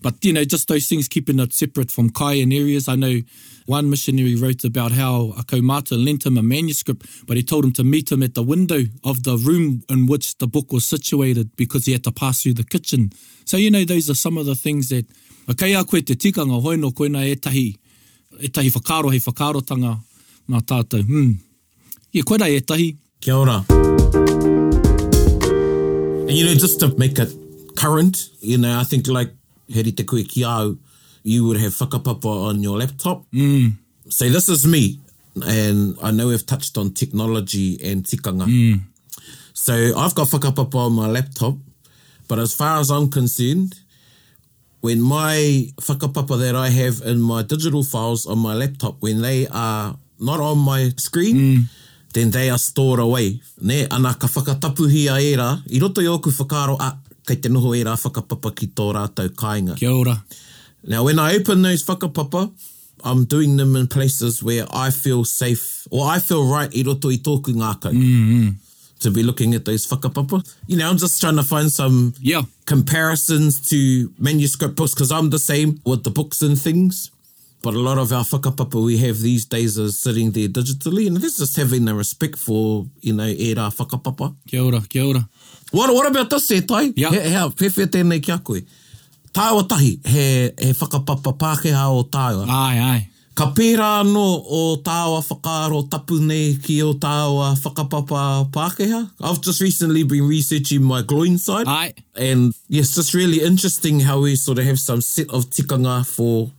But, 0.00 0.22
you 0.22 0.34
know, 0.34 0.44
just 0.44 0.68
those 0.68 0.86
things 0.86 1.08
keeping 1.08 1.38
it 1.38 1.54
separate 1.54 1.90
from 1.90 2.10
kai 2.10 2.34
and 2.34 2.52
areas. 2.52 2.88
I 2.88 2.94
know 2.94 3.20
one 3.64 3.88
missionary 3.88 4.36
wrote 4.36 4.62
about 4.62 4.92
how 4.92 5.30
a 5.38 5.44
kaumata 5.44 5.96
lent 5.96 6.26
him 6.26 6.36
a 6.36 6.42
manuscript, 6.42 7.06
but 7.26 7.38
he 7.38 7.42
told 7.42 7.64
him 7.64 7.72
to 7.72 7.84
meet 7.84 8.12
him 8.12 8.22
at 8.22 8.34
the 8.34 8.42
window 8.42 8.80
of 9.02 9.22
the 9.22 9.38
room 9.38 9.82
in 9.88 10.06
which 10.06 10.36
the 10.36 10.46
book 10.46 10.72
was 10.72 10.84
situated 10.84 11.56
because 11.56 11.86
he 11.86 11.92
had 11.92 12.04
to 12.04 12.12
pass 12.12 12.42
through 12.42 12.52
the 12.54 12.64
kitchen. 12.64 13.12
So, 13.46 13.56
you 13.56 13.70
know, 13.70 13.84
those 13.84 14.10
are 14.10 14.14
some 14.14 14.36
of 14.36 14.44
the 14.44 14.54
things 14.54 14.90
that, 14.90 15.06
okay, 15.50 15.74
a 15.74 15.84
koe 15.84 16.00
te 16.00 16.14
tikanga 16.14 16.60
hoi 16.60 16.76
no 16.76 16.90
koina 16.90 17.24
e 17.24 17.34
tahi, 17.36 17.78
e 18.40 18.48
tahi 18.48 18.70
whakaro 18.70 19.10
hei 19.12 19.20
whakarotanga 19.20 19.94
mā 20.50 20.60
tātou. 20.62 21.02
Hmm. 21.06 21.36
I 22.14 22.22
koe 22.22 22.38
rai 22.40 22.56
e 22.56 22.60
tahi. 22.60 22.94
Kia 23.20 23.34
ora. 23.36 23.64
And 26.26 26.32
you 26.32 26.46
know, 26.46 26.54
just 26.54 26.80
to 26.80 26.94
make 26.98 27.18
it 27.18 27.32
current, 27.76 28.28
you 28.40 28.58
know, 28.58 28.78
I 28.78 28.84
think 28.84 29.06
like, 29.08 29.30
he 29.68 29.82
te 29.92 30.04
koe 30.04 30.22
ki 30.22 30.44
au, 30.44 30.76
you 31.22 31.46
would 31.46 31.56
have 31.58 31.72
whakapapa 31.72 32.24
on 32.26 32.62
your 32.62 32.78
laptop. 32.78 33.24
Mm. 33.32 33.72
Say, 34.10 34.28
this 34.28 34.48
is 34.50 34.66
me. 34.66 35.00
And 35.46 35.96
I 36.02 36.10
know 36.10 36.28
we've 36.28 36.44
touched 36.44 36.76
on 36.76 36.92
technology 36.92 37.78
and 37.82 38.04
tikanga. 38.04 38.44
Mm. 38.44 38.80
So 39.54 39.74
I've 39.96 40.14
got 40.14 40.28
whakapapa 40.28 40.74
on 40.74 40.92
my 40.92 41.06
laptop, 41.08 41.54
but 42.28 42.38
as 42.38 42.52
far 42.54 42.78
as 42.80 42.90
I'm 42.90 43.10
concerned, 43.10 43.76
when 44.84 45.00
my 45.00 45.72
whakapapa 45.80 46.38
that 46.38 46.54
I 46.54 46.68
have 46.68 47.00
in 47.10 47.18
my 47.22 47.40
digital 47.42 47.82
files 47.82 48.26
on 48.26 48.38
my 48.38 48.52
laptop, 48.52 48.96
when 49.00 49.22
they 49.22 49.46
are 49.50 49.96
not 50.20 50.40
on 50.40 50.58
my 50.58 50.90
screen, 50.98 51.36
mm. 51.36 51.62
then 52.12 52.30
they 52.32 52.50
are 52.50 52.58
stored 52.58 53.00
away. 53.00 53.40
Ne, 53.62 53.86
ana 53.90 54.12
ka 54.12 54.26
whakatapuhi 54.26 55.04
a 55.10 55.18
era, 55.32 55.62
i 55.74 55.78
roto 55.80 56.02
i 56.02 56.06
oku 56.06 56.30
whakaro 56.30 56.76
a, 56.78 56.98
kei 57.26 57.36
te 57.36 57.48
noho 57.48 57.72
era 57.80 57.92
whakapapa 57.96 58.54
ki 58.54 58.66
tō 58.80 58.90
rātou 58.98 59.30
kāinga. 59.32 59.74
Kia 59.78 59.90
ora. 59.90 60.22
Now, 60.82 61.04
when 61.04 61.18
I 61.18 61.34
open 61.36 61.62
those 61.62 61.82
whakapapa, 61.86 62.52
I'm 63.02 63.24
doing 63.24 63.56
them 63.56 63.76
in 63.76 63.86
places 63.86 64.42
where 64.42 64.66
I 64.70 64.90
feel 64.90 65.24
safe, 65.24 65.88
or 65.90 66.06
I 66.08 66.18
feel 66.18 66.44
right 66.46 66.68
i 66.76 66.82
roto 66.86 67.08
i 67.08 67.16
tōku 67.28 67.56
ngākau. 67.56 67.92
Mm 67.92 68.28
-hmm 68.28 68.54
to 69.04 69.10
be 69.10 69.22
looking 69.22 69.54
at 69.54 69.64
those 69.66 69.86
whakapapa. 69.86 70.42
You 70.66 70.78
know, 70.78 70.88
I'm 70.90 70.96
just 70.96 71.20
trying 71.20 71.36
to 71.36 71.42
find 71.42 71.70
some 71.70 72.14
yeah. 72.20 72.42
comparisons 72.64 73.60
to 73.68 74.10
manuscript 74.18 74.76
books 74.76 74.94
because 74.94 75.12
I'm 75.12 75.28
the 75.30 75.38
same 75.38 75.80
with 75.84 76.04
the 76.04 76.10
books 76.10 76.40
and 76.40 76.58
things. 76.60 77.10
But 77.62 77.74
a 77.74 77.78
lot 77.78 77.98
of 77.98 78.10
our 78.12 78.24
whakapapa 78.24 78.82
we 78.82 78.96
have 78.98 79.20
these 79.20 79.44
days 79.44 79.78
are 79.78 79.90
sitting 79.90 80.30
there 80.32 80.48
digitally. 80.48 81.06
And 81.06 81.16
this 81.18 81.34
is 81.34 81.38
just 81.48 81.56
having 81.56 81.84
the 81.84 81.94
respect 81.94 82.36
for, 82.38 82.86
you 83.00 83.12
know, 83.12 83.26
e 83.26 83.54
rā 83.54 83.68
whakapapa. 83.76 84.34
Kia 84.48 84.62
ora, 84.62 84.80
kia 84.88 85.04
ora. 85.04 85.28
What, 85.70 85.92
what 85.94 86.06
about 86.06 86.30
this, 86.30 86.50
e 86.52 86.62
tai? 86.62 86.92
Yeah. 86.96 87.10
He, 87.10 87.20
hea, 87.20 87.44
pewhi 87.60 87.84
a 87.84 87.86
tēnei 87.86 88.22
ki 88.22 88.32
a 88.32 88.38
koe. 88.38 88.60
Tāua 89.34 89.68
tahi, 89.68 89.98
he, 90.06 90.28
he 90.66 90.72
whakapapa 90.72 91.36
Pākehā 91.36 91.90
o 91.90 92.04
tāua. 92.04 92.46
Ai, 92.48 92.78
ai. 92.92 93.10
Ka 93.34 93.48
pērā 93.50 93.86
anō 94.04 94.22
o 94.46 94.58
tāua 94.86 95.18
whakaaro 95.26 95.80
tapu 95.90 96.20
nei 96.22 96.52
ki 96.62 96.76
o 96.86 96.92
tāua 97.02 97.52
whakapapa 97.58 98.46
Pākeha. 98.54 99.00
I've 99.20 99.40
just 99.40 99.60
recently 99.60 100.04
been 100.04 100.28
researching 100.28 100.84
my 100.84 101.02
groin 101.02 101.36
side. 101.38 101.66
Ai. 101.66 101.94
And 102.14 102.54
yes, 102.68 102.86
it's 102.86 102.94
just 102.94 103.14
really 103.14 103.40
interesting 103.42 103.98
how 104.00 104.20
we 104.20 104.36
sort 104.36 104.60
of 104.60 104.64
have 104.66 104.78
some 104.78 105.00
set 105.00 105.28
of 105.30 105.46
tikanga 105.50 106.06
for, 106.06 106.52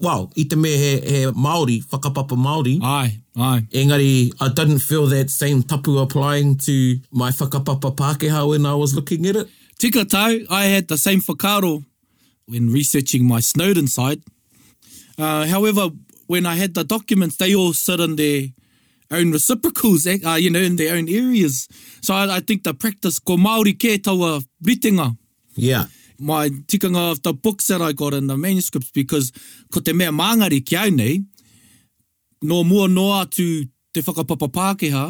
well, 0.00 0.30
i 0.36 0.42
te 0.42 0.54
me 0.54 0.76
he, 0.76 1.00
he 1.00 1.24
Māori, 1.32 1.82
whakapapa 1.86 2.36
Māori. 2.36 2.78
Ai, 2.82 3.22
ai. 3.38 3.60
Engari, 3.72 4.30
I 4.38 4.48
didn't 4.48 4.80
feel 4.80 5.06
that 5.06 5.30
same 5.30 5.62
tapu 5.62 5.96
applying 5.96 6.58
to 6.58 6.98
my 7.10 7.30
whakapapa 7.30 7.96
Pākeha 7.96 8.46
when 8.50 8.66
I 8.66 8.74
was 8.74 8.94
looking 8.94 9.24
at 9.28 9.36
it. 9.36 9.48
Tika 9.78 10.04
tau, 10.04 10.36
I 10.50 10.64
had 10.66 10.88
the 10.88 10.98
same 10.98 11.22
whakaaro 11.22 11.86
when 12.44 12.70
researching 12.70 13.26
my 13.26 13.40
Snowden 13.40 13.86
side. 13.86 14.20
Uh, 15.16 15.46
however, 15.46 15.88
when 16.28 16.46
I 16.46 16.54
had 16.56 16.74
the 16.74 16.84
documents, 16.84 17.36
they 17.36 17.54
all 17.54 17.72
sit 17.72 17.98
in 18.00 18.14
their 18.16 18.48
own 19.10 19.32
reciprocals, 19.32 20.06
eh, 20.06 20.18
uh, 20.24 20.36
you 20.36 20.50
know, 20.50 20.60
in 20.60 20.76
their 20.76 20.96
own 20.96 21.08
areas. 21.08 21.66
So 22.02 22.14
I, 22.14 22.36
I 22.36 22.40
think 22.40 22.62
the 22.62 22.74
practice, 22.74 23.18
ko 23.18 23.36
Māori 23.36 23.74
kē 23.76 23.98
taua 24.00 24.42
ritinga. 24.64 25.16
Yeah. 25.56 25.86
My 26.20 26.50
tikanga 26.50 27.12
of 27.12 27.22
the 27.22 27.32
books 27.32 27.66
that 27.68 27.80
I 27.80 27.92
got 27.92 28.12
in 28.14 28.26
the 28.26 28.36
manuscripts, 28.36 28.90
because 28.90 29.32
ko 29.72 29.80
te 29.80 29.92
mea 29.92 30.06
māngari 30.12 30.64
ki 30.64 30.76
au 30.76 30.90
nei, 30.90 31.18
no 32.42 32.62
mua 32.62 32.88
noa 32.88 33.24
tu 33.26 33.64
te 33.94 34.02
whakapapa 34.02 34.48
Pākehā, 34.52 35.08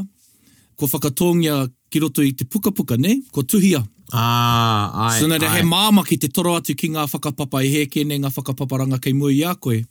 ko 0.79 0.87
whakatongia 0.87 1.69
ki 1.91 1.99
roto 2.01 2.23
i 2.23 2.31
te 2.31 2.45
puka 2.45 2.71
puka, 2.71 2.97
ne? 2.97 3.23
Ko 3.33 3.41
tuhia. 3.43 3.85
Ah, 4.13 5.09
ai, 5.11 5.19
so, 5.19 5.27
ai. 5.27 5.49
he 5.59 5.63
māma 5.67 6.07
ki 6.07 6.17
te 6.17 6.29
toro 6.29 6.55
atu 6.57 6.77
ki 6.79 6.89
ngā 6.95 7.09
whakapapa 7.11 7.65
i 7.65 7.69
e 7.69 7.75
heke 7.81 8.07
nei 8.07 8.21
ngā 8.23 8.31
whakapaparanga 8.33 9.03
kei 9.03 9.13
mua 9.13 9.33
i 9.35 9.43
a 9.45 9.53
koe 9.57 9.83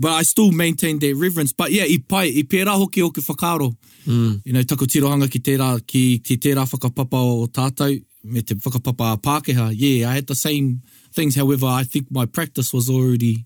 but 0.00 0.12
I 0.12 0.22
still 0.22 0.50
maintain 0.50 0.98
their 0.98 1.14
reverence. 1.14 1.52
But 1.52 1.70
yeah, 1.70 1.84
i 1.84 2.00
pai, 2.08 2.30
i 2.32 2.42
pērā 2.48 2.72
hoki 2.80 3.02
o 3.04 3.10
ke 3.10 3.20
whakaro. 3.20 3.74
Mm. 4.08 4.40
You 4.46 4.54
know, 4.54 4.62
taku 4.64 4.86
tirohanga 4.86 5.28
ki 5.30 5.40
tērā, 5.44 5.68
ki, 5.86 6.04
ki 6.24 6.38
tērā 6.40 6.64
whakapapa 6.72 7.20
o 7.36 7.44
tātou, 7.52 8.00
me 8.24 8.40
te 8.42 8.54
whakapapa 8.56 9.12
a 9.12 9.18
Pākehā. 9.20 9.68
Yeah, 9.76 10.08
I 10.08 10.14
had 10.14 10.26
the 10.26 10.34
same 10.34 10.80
things. 11.14 11.36
However, 11.36 11.66
I 11.66 11.84
think 11.84 12.06
my 12.10 12.24
practice 12.24 12.72
was 12.72 12.88
already 12.88 13.44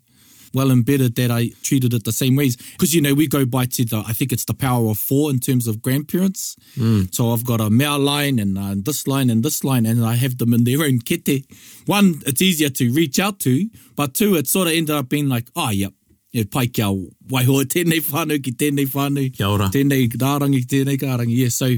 well 0.53 0.71
embedded 0.71 1.15
that 1.17 1.29
I 1.29 1.49
treated 1.63 1.93
it 1.93 2.05
the 2.05 2.13
same 2.13 2.37
ways. 2.37 2.55
Because, 2.55 2.93
you 2.93 3.01
know, 3.01 3.13
we 3.13 3.27
go 3.27 3.45
by 3.45 3.65
to 3.65 3.83
the, 3.83 3.97
I 4.07 4.13
think 4.13 4.31
it's 4.31 4.45
the 4.45 4.53
power 4.53 4.87
of 4.89 4.97
four 4.97 5.29
in 5.31 5.41
terms 5.41 5.67
of 5.67 5.81
grandparents. 5.81 6.55
Mm. 6.77 7.13
So 7.13 7.33
I've 7.33 7.43
got 7.43 7.59
a 7.59 7.69
mea 7.69 7.97
line 7.97 8.39
and 8.39 8.57
uh, 8.57 8.75
this 8.77 9.05
line 9.07 9.29
and 9.29 9.43
this 9.43 9.65
line 9.65 9.85
and 9.85 10.05
I 10.05 10.15
have 10.15 10.37
them 10.37 10.53
in 10.53 10.63
their 10.63 10.83
own 10.83 10.99
kete. 11.01 11.43
One, 11.85 12.21
it's 12.25 12.41
easier 12.41 12.69
to 12.69 12.89
reach 12.93 13.19
out 13.19 13.39
to, 13.39 13.67
but 13.97 14.13
two, 14.13 14.35
it 14.35 14.47
sort 14.47 14.67
of 14.67 14.73
ended 14.73 14.95
up 14.95 15.09
being 15.09 15.27
like, 15.27 15.49
oh, 15.57 15.71
yep, 15.71 15.91
e 16.35 16.43
pai 16.51 16.67
kia 16.73 16.87
waihoa 17.31 17.63
tēnei 17.71 18.01
whānau 18.03 18.41
ki 18.43 18.51
tēnei 18.59 18.83
whānau. 18.91 19.23
Kia 19.35 19.47
ora. 19.53 19.69
Tēnei 19.71 20.09
rārangi 20.19 20.59
ki 20.65 20.71
tēnei 20.73 20.97
kārangi. 20.99 21.37
Yeah, 21.39 21.49
so 21.55 21.69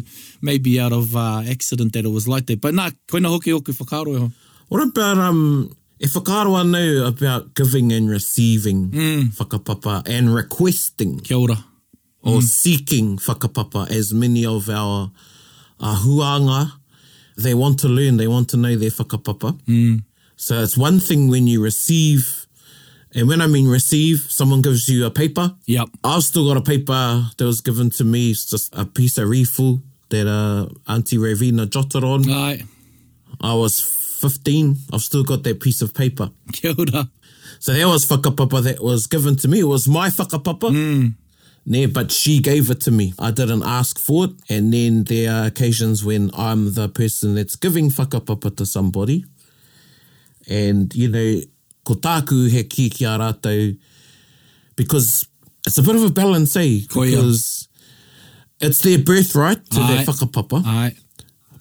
maybe 0.41 0.79
out 0.81 0.93
of 0.95 1.15
uh, 1.15 1.43
accident 1.45 1.93
that 1.93 2.05
it 2.05 2.13
was 2.13 2.27
like 2.27 2.47
that. 2.47 2.59
But 2.61 2.73
nā, 2.73 2.87
koina 3.07 3.29
hoki 3.29 3.53
oku 3.53 3.71
whakaro 3.73 4.15
e 4.15 4.19
ho. 4.23 4.31
What 4.69 4.81
about, 4.83 5.19
um, 5.19 5.69
e 5.99 6.07
whakaro 6.07 6.55
anau 6.61 7.05
about 7.09 7.53
giving 7.53 7.91
and 7.93 8.09
receiving 8.09 8.89
mm. 8.89 9.23
whakapapa 9.37 10.01
and 10.09 10.33
requesting. 10.33 11.19
Kia 11.19 11.37
ora. 11.37 11.63
Or 12.23 12.39
mm. 12.39 12.49
seeking 12.63 13.17
whakapapa 13.17 13.91
as 13.91 14.11
many 14.11 14.43
of 14.45 14.69
our 14.69 15.11
uh, 15.79 16.01
huanga, 16.03 16.71
they 17.37 17.53
want 17.53 17.79
to 17.81 17.87
learn, 17.87 18.17
they 18.17 18.27
want 18.27 18.49
to 18.49 18.57
know 18.57 18.75
their 18.75 18.89
whakapapa. 18.89 19.51
Mm. 19.65 20.03
So 20.35 20.61
it's 20.63 20.75
one 20.77 20.99
thing 20.99 21.27
when 21.29 21.45
you 21.45 21.61
receive 21.61 22.21
whakapapa, 22.31 22.46
And 23.15 23.27
when 23.27 23.41
I 23.41 23.47
mean 23.47 23.67
receive, 23.67 24.27
someone 24.29 24.61
gives 24.61 24.89
you 24.89 25.05
a 25.05 25.11
paper. 25.11 25.55
Yep. 25.65 25.89
I've 26.03 26.23
still 26.23 26.47
got 26.47 26.57
a 26.57 26.61
paper 26.61 27.27
that 27.37 27.43
was 27.45 27.61
given 27.61 27.89
to 27.91 28.03
me. 28.03 28.31
It's 28.31 28.45
just 28.45 28.75
a 28.75 28.85
piece 28.85 29.17
of 29.17 29.29
refu 29.29 29.81
that 30.09 30.27
uh, 30.27 30.69
Auntie 30.91 31.17
Ravina 31.17 31.69
jotted 31.69 32.03
on. 32.03 32.23
Right. 32.23 32.63
I 33.39 33.53
was 33.53 33.81
15. 34.21 34.75
I've 34.91 35.01
still 35.01 35.23
got 35.23 35.43
that 35.43 35.61
piece 35.61 35.81
of 35.81 35.93
paper. 35.93 36.31
Kia 36.51 36.73
ora. 36.77 37.09
So 37.59 37.73
that 37.73 37.87
was 37.87 38.07
whakapapa 38.07 38.63
that 38.63 38.81
was 38.83 39.07
given 39.07 39.35
to 39.37 39.47
me. 39.47 39.61
It 39.61 39.65
was 39.65 39.87
my 39.87 40.09
whakapapa. 40.09 40.71
Mm. 40.71 41.15
Yeah, 41.69 41.87
but 41.87 42.11
she 42.11 42.39
gave 42.39 42.69
it 42.69 42.81
to 42.81 42.91
me. 42.91 43.13
I 43.19 43.31
didn't 43.31 43.63
ask 43.63 43.99
for 43.99 44.25
it. 44.25 44.31
And 44.49 44.73
then 44.73 45.05
there 45.05 45.31
are 45.33 45.45
occasions 45.47 46.03
when 46.03 46.29
I'm 46.37 46.73
the 46.73 46.87
person 46.87 47.35
that's 47.35 47.55
giving 47.55 47.89
whakapapa 47.89 48.55
to 48.57 48.65
somebody. 48.65 49.25
And, 50.47 50.93
you 50.95 51.09
know, 51.09 51.41
ko 51.87 51.95
tāku 52.03 52.41
he 52.51 52.65
ki 52.67 52.89
ki 52.91 53.05
a 53.07 53.13
rātou, 53.21 53.73
because 54.75 55.25
it's 55.65 55.77
a 55.77 55.83
bit 55.83 55.95
of 55.95 56.03
a 56.03 56.09
balance, 56.09 56.55
eh? 56.57 56.81
Oh, 56.93 57.01
because 57.03 57.67
Koia. 57.67 58.61
it's 58.67 58.81
their 58.81 58.99
birthright 58.99 59.63
to 59.71 59.79
ai, 59.79 59.87
their 59.87 60.05
whakapapa, 60.05 60.63
ai. 60.65 60.95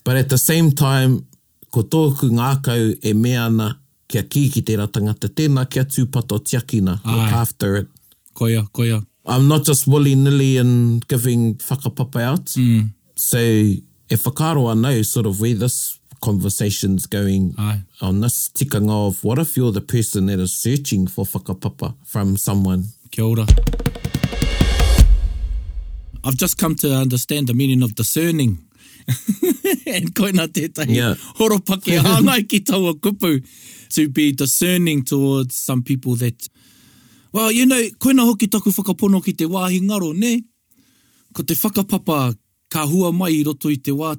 but 0.05 0.17
at 0.17 0.29
the 0.29 0.39
same 0.39 0.73
time, 0.73 1.27
ko 1.71 1.83
tōku 1.83 2.31
ngākau 2.41 2.95
e 3.05 3.13
mea 3.13 3.45
ana 3.49 3.73
kia 4.09 4.23
ki 4.29 4.49
ki 4.51 4.63
te 4.63 4.75
ratanga, 4.79 5.15
te 5.19 5.29
tēnā 5.31 5.69
kia 5.71 5.85
tūpato 5.85 6.41
tiakina, 6.51 6.99
look 7.07 7.33
after 7.43 7.77
it. 7.83 7.89
Koia, 8.35 8.67
koia. 8.73 9.03
I'm 9.27 9.49
not 9.49 9.65
just 9.65 9.87
willy-nilly 9.89 10.57
and 10.59 11.07
giving 11.09 11.55
whakapapa 11.57 12.21
out. 12.23 12.45
Mm. 12.55 12.91
So, 13.17 13.39
e 13.41 13.83
whakaro 14.27 14.69
anau 14.75 15.05
sort 15.05 15.27
of 15.27 15.41
where 15.41 15.55
this 15.55 15.99
conversations 16.21 17.07
going 17.07 17.55
Aye. 17.59 17.81
on 18.01 18.21
this 18.21 18.49
ticking 18.49 18.91
of 18.91 19.23
what 19.25 19.39
if 19.39 19.57
you're 19.57 19.73
the 19.73 19.81
person 19.81 20.27
that 20.27 20.39
is 20.41 20.53
searching 20.55 21.07
for 21.07 21.25
whakapapa 21.25 21.95
from 22.05 22.37
someone? 22.37 22.85
Kia 23.11 23.25
ora. 23.25 23.47
I've 26.25 26.37
just 26.37 26.59
come 26.59 26.75
to 26.77 26.93
understand 26.93 27.47
the 27.47 27.55
meaning 27.55 27.83
of 27.83 27.95
discerning. 27.95 28.59
and 29.87 30.11
koina 30.17 30.49
tētahi, 30.49 30.97
yeah. 30.97 31.15
horopake 31.39 31.93
hāngai 32.03 32.49
ki 32.49 32.61
taua 32.61 32.93
kupu 32.95 33.31
to 33.95 34.09
be 34.09 34.33
discerning 34.33 35.05
towards 35.05 35.55
some 35.55 35.83
people 35.85 36.17
that, 36.17 36.49
well, 37.33 37.53
you 37.53 37.67
know, 37.67 37.81
koina 38.01 38.23
hoki 38.27 38.49
taku 38.49 38.71
whakapono 38.71 39.25
ki 39.25 39.33
te 39.33 39.45
wāhi 39.45 39.81
ngaro, 39.81 40.13
ne? 40.13 40.43
Ko 41.33 41.45
te 41.45 41.55
whakapapa 41.55 42.37
ka 42.69 42.85
hua 42.85 43.13
mai 43.13 43.29
i 43.31 43.43
roto 43.47 43.69
i 43.69 43.77
te 43.77 43.93
wā 43.93 44.13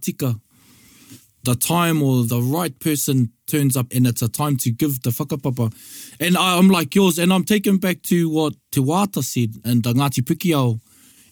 the 1.47 1.55
time 1.55 2.03
or 2.03 2.23
the 2.25 2.41
right 2.43 2.77
person 2.79 3.31
turns 3.47 3.77
up 3.77 3.87
and 3.95 4.05
it's 4.05 4.21
a 4.21 4.27
time 4.27 4.57
to 4.57 4.69
give 4.69 5.01
the 5.03 5.09
whakapapa. 5.11 5.71
And 6.19 6.37
I, 6.37 6.57
I'm 6.57 6.69
like 6.69 6.93
yours, 6.93 7.17
and 7.17 7.31
I'm 7.33 7.45
taken 7.45 7.77
back 7.77 8.01
to 8.11 8.29
what 8.29 8.53
Te 8.71 8.81
Wata 8.81 9.23
said 9.23 9.51
in 9.65 9.81
the 9.81 9.93
Ngāti 9.93 10.19
Pukiao 10.29 10.81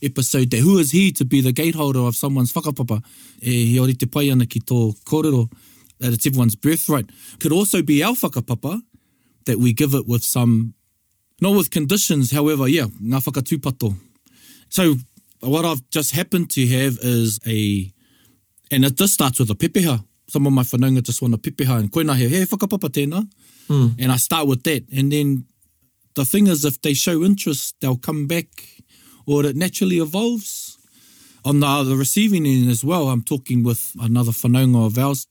episode, 0.01 0.51
that 0.51 0.61
who 0.61 0.79
is 0.79 0.91
he 0.91 1.11
to 1.11 1.25
be 1.25 1.41
the 1.41 1.51
gateholder 1.51 2.07
of 2.07 2.15
someone's 2.15 2.53
whakapapa? 2.53 3.03
E, 3.41 3.65
he 3.71 3.77
ori 3.79 3.93
te 3.93 4.05
pai 4.05 4.31
ana 4.31 4.45
ki 4.45 4.61
tō 4.61 4.95
kōrero, 5.03 5.51
that 5.99 6.13
it's 6.13 6.25
everyone's 6.25 6.55
birthright. 6.55 7.09
Could 7.41 7.51
also 7.51 7.81
be 7.81 8.01
our 8.01 8.13
whakapapa, 8.13 8.81
that 9.47 9.57
we 9.59 9.73
give 9.73 9.93
it 9.93 10.07
with 10.07 10.23
some, 10.23 10.75
not 11.41 11.55
with 11.57 11.71
conditions, 11.71 12.31
however, 12.31 12.69
yeah, 12.69 12.85
ngā 13.03 13.19
whakatūpato. 13.21 13.97
So 14.69 14.95
what 15.41 15.65
I've 15.65 15.81
just 15.89 16.11
happened 16.15 16.51
to 16.51 16.65
have 16.67 16.97
is 17.01 17.37
a 17.45 17.91
and 18.71 18.85
it 18.85 18.95
just 18.95 19.13
starts 19.13 19.39
with 19.39 19.49
a 19.49 19.53
pepeha. 19.55 20.03
Some 20.27 20.47
of 20.47 20.53
my 20.53 20.63
whanaunga 20.63 21.03
just 21.03 21.21
want 21.21 21.33
a 21.33 21.37
pepeha 21.37 21.79
and 21.79 21.91
koina 21.91 22.15
he, 22.15 22.27
hei 22.29 22.45
whakapapa 22.45 22.89
tēnā. 22.89 23.27
Mm. 23.69 23.95
And 23.99 24.11
I 24.11 24.17
start 24.17 24.47
with 24.47 24.63
that. 24.63 24.83
And 24.95 25.11
then 25.11 25.45
the 26.15 26.25
thing 26.25 26.47
is 26.47 26.65
if 26.65 26.81
they 26.81 26.93
show 26.93 27.23
interest, 27.23 27.75
they'll 27.81 27.97
come 27.97 28.27
back 28.27 28.45
or 29.25 29.45
it 29.45 29.55
naturally 29.55 29.97
evolves. 29.97 30.77
On 31.43 31.59
the, 31.59 31.83
the 31.83 31.95
receiving 31.95 32.45
end 32.47 32.69
as 32.71 32.83
well, 32.83 33.09
I'm 33.09 33.21
talking 33.23 33.63
with 33.63 33.93
another 34.01 34.31
whanaunga 34.31 34.87
of 34.87 34.97
ours 34.97 35.27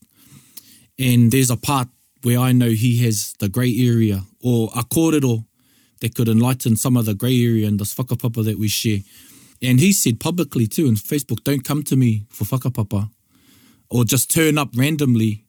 and 0.98 1.32
there's 1.32 1.50
a 1.50 1.56
part 1.56 1.88
where 2.22 2.38
I 2.38 2.52
know 2.52 2.68
he 2.70 3.04
has 3.04 3.34
the 3.40 3.48
grey 3.48 3.74
area 3.80 4.22
or 4.40 4.70
a 4.76 4.84
kōrero 4.84 5.44
that 6.00 6.14
could 6.14 6.28
enlighten 6.28 6.76
some 6.76 6.96
of 6.96 7.04
the 7.04 7.14
grey 7.14 7.40
area 7.44 7.66
in 7.66 7.78
this 7.78 7.94
whakapapa 7.96 8.44
that 8.44 8.58
we 8.58 8.68
share. 8.68 8.98
And 9.60 9.80
he 9.80 9.92
said 9.92 10.20
publicly 10.20 10.66
too 10.68 10.86
in 10.86 10.94
Facebook, 10.94 11.42
don't 11.42 11.64
come 11.64 11.82
to 11.84 11.96
me 11.96 12.26
for 12.28 12.44
whakapapa 12.44 13.10
or 13.90 14.04
just 14.04 14.30
turn 14.30 14.58
up 14.58 14.70
randomly. 14.74 15.44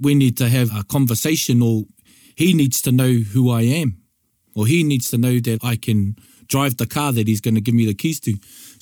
We 0.00 0.14
need 0.14 0.36
to 0.38 0.48
have 0.48 0.70
a 0.74 0.84
conversation, 0.84 1.62
or 1.62 1.84
he 2.36 2.54
needs 2.54 2.80
to 2.82 2.92
know 2.92 3.10
who 3.32 3.50
I 3.50 3.62
am, 3.62 3.98
or 4.54 4.66
he 4.66 4.84
needs 4.84 5.10
to 5.10 5.18
know 5.18 5.40
that 5.40 5.58
I 5.64 5.76
can 5.76 6.16
drive 6.46 6.76
the 6.76 6.86
car 6.86 7.12
that 7.12 7.26
he's 7.28 7.40
going 7.40 7.56
to 7.56 7.60
give 7.60 7.74
me 7.74 7.84
the 7.84 7.94
keys 7.94 8.20
to. 8.20 8.34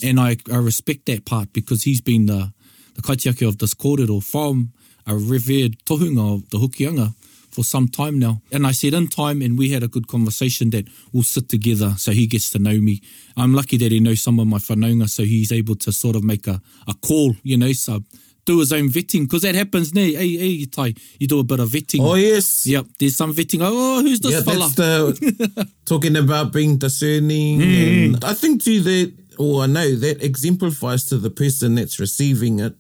And 0.05 0.21
I, 0.21 0.37
I 0.53 0.59
respect 0.59 1.07
that 1.07 1.25
part 1.27 1.53
because 1.53 1.83
he's 1.83 2.01
been 2.01 2.27
the, 2.27 2.53
the 2.95 3.03
kaitiaki 3.03 3.49
of 3.49 3.59
this 3.59 3.75
or 3.83 4.23
from 4.23 4.73
a 5.07 5.17
revered 5.17 5.77
tohunga 5.85 6.35
of 6.37 6.51
the 6.51 6.59
Hukianga 6.59 7.17
for 7.51 7.65
some 7.65 7.89
time 7.89 8.21
now. 8.21 8.41
And 8.53 8.67
I 8.67 8.71
said, 8.71 8.93
in 8.95 9.09
time, 9.09 9.43
and 9.43 9.59
we 9.59 9.71
had 9.71 9.83
a 9.83 9.89
good 9.89 10.07
conversation 10.07 10.71
that 10.71 10.87
we'll 11.13 11.23
sit 11.25 11.49
together 11.49 11.95
so 11.97 12.13
he 12.13 12.29
gets 12.29 12.51
to 12.51 12.59
know 12.61 12.79
me. 12.79 13.01
I'm 13.37 13.53
lucky 13.55 13.79
that 13.79 13.91
he 13.91 13.99
knows 13.99 14.23
some 14.23 14.39
of 14.39 14.47
my 14.47 14.59
whanaunga, 14.59 15.09
so 15.09 15.25
he's 15.25 15.51
able 15.51 15.75
to 15.77 15.93
sort 15.93 16.15
of 16.15 16.23
make 16.23 16.47
a, 16.47 16.61
a 16.87 16.93
call, 16.93 17.37
you 17.43 17.57
know, 17.57 17.73
so... 17.73 18.01
do 18.47 18.61
his 18.61 18.73
own 18.73 18.89
vetting 18.89 19.23
because 19.25 19.43
that 19.43 19.55
happens 19.55 19.93
now. 19.93 20.01
Hey, 20.01 20.37
hey, 20.37 20.65
Tai, 20.67 20.95
you 21.19 21.27
do 21.27 21.41
a 21.41 21.45
bit 21.45 21.61
of 21.61 21.69
vetting. 21.69 22.01
Oh 22.01 22.15
yes. 22.15 22.67
Yep. 22.67 22.87
There's 22.99 23.17
some 23.17 23.35
vetting. 23.35 23.59
Oh, 23.61 23.99
oh 23.99 24.03
who's 24.03 24.21
this 24.21 24.33
yeah, 24.33 24.41
fella? 24.43 24.59
That's 24.71 24.75
the, 24.77 25.69
talking 25.85 26.17
about 26.17 26.53
being 26.53 26.79
discerning. 26.79 27.59
Mm. 27.61 28.15
And 28.15 28.25
I 28.25 28.33
think 28.35 28.63
too 28.65 28.81
that, 28.81 29.13
or 29.39 29.57
oh, 29.57 29.61
I 29.63 29.67
know 29.67 29.95
that 29.97 30.23
exemplifies 30.23 31.05
to 31.07 31.19
the 31.19 31.29
person 31.31 31.75
that's 31.75 32.01
receiving 32.01 32.61
it 32.61 32.75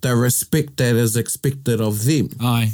the 0.00 0.14
respect 0.16 0.76
that 0.78 0.94
is 0.96 1.16
expected 1.16 1.80
of 1.80 2.04
them. 2.04 2.28
Aye. 2.40 2.72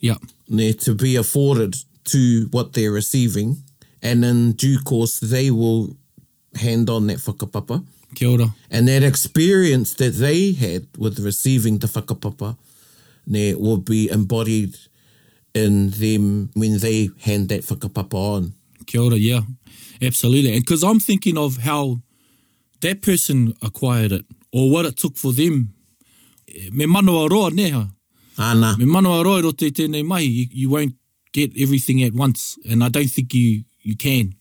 Yep. 0.00 0.18
they 0.50 0.72
to 0.72 0.94
be 0.94 1.16
afforded 1.16 1.74
to 2.04 2.48
what 2.50 2.72
they're 2.74 2.92
receiving, 2.92 3.62
and 4.02 4.24
in 4.24 4.52
due 4.52 4.78
course 4.80 5.18
they 5.20 5.50
will 5.50 5.96
hand 6.54 6.88
on 6.90 7.06
that 7.08 7.20
for 7.20 7.32
kapapa. 7.32 7.84
Kia 8.14 8.28
ora. 8.28 8.54
And 8.70 8.86
that 8.88 9.02
experience 9.02 9.94
that 9.94 10.14
they 10.14 10.52
had 10.52 10.86
with 10.96 11.18
receiving 11.18 11.78
the 11.78 11.86
whakapapa 11.86 12.56
ne, 13.26 13.54
will 13.54 13.78
be 13.78 14.08
embodied 14.10 14.76
in 15.54 15.90
them 15.90 16.50
when 16.54 16.78
they 16.78 17.10
hand 17.20 17.48
that 17.48 17.62
whakapapa 17.62 18.14
on. 18.14 18.52
Kia 18.86 19.00
ora, 19.02 19.16
yeah. 19.16 19.40
Absolutely. 20.00 20.52
And 20.54 20.64
because 20.64 20.82
I'm 20.84 21.00
thinking 21.00 21.36
of 21.38 21.58
how 21.58 22.00
that 22.80 23.02
person 23.02 23.54
acquired 23.62 24.12
it 24.12 24.24
or 24.52 24.70
what 24.70 24.84
it 24.84 24.96
took 24.96 25.16
for 25.16 25.32
them. 25.32 25.72
Me 26.72 26.86
manawa 26.86 27.28
roa 27.28 27.50
neha. 27.50 27.88
Ana. 28.38 28.76
Me 28.78 28.84
manawa 28.84 29.24
roa 29.24 29.42
ro 29.42 29.50
te 29.50 29.70
tēnei 29.70 30.04
mahi. 30.04 30.26
You, 30.26 30.46
you 30.52 30.70
won't 30.70 30.94
get 31.32 31.50
everything 31.58 32.02
at 32.02 32.12
once. 32.14 32.56
And 32.70 32.84
I 32.84 32.88
don't 32.88 33.08
think 33.08 33.34
you 33.34 33.64
you 33.82 33.96
can 33.96 34.34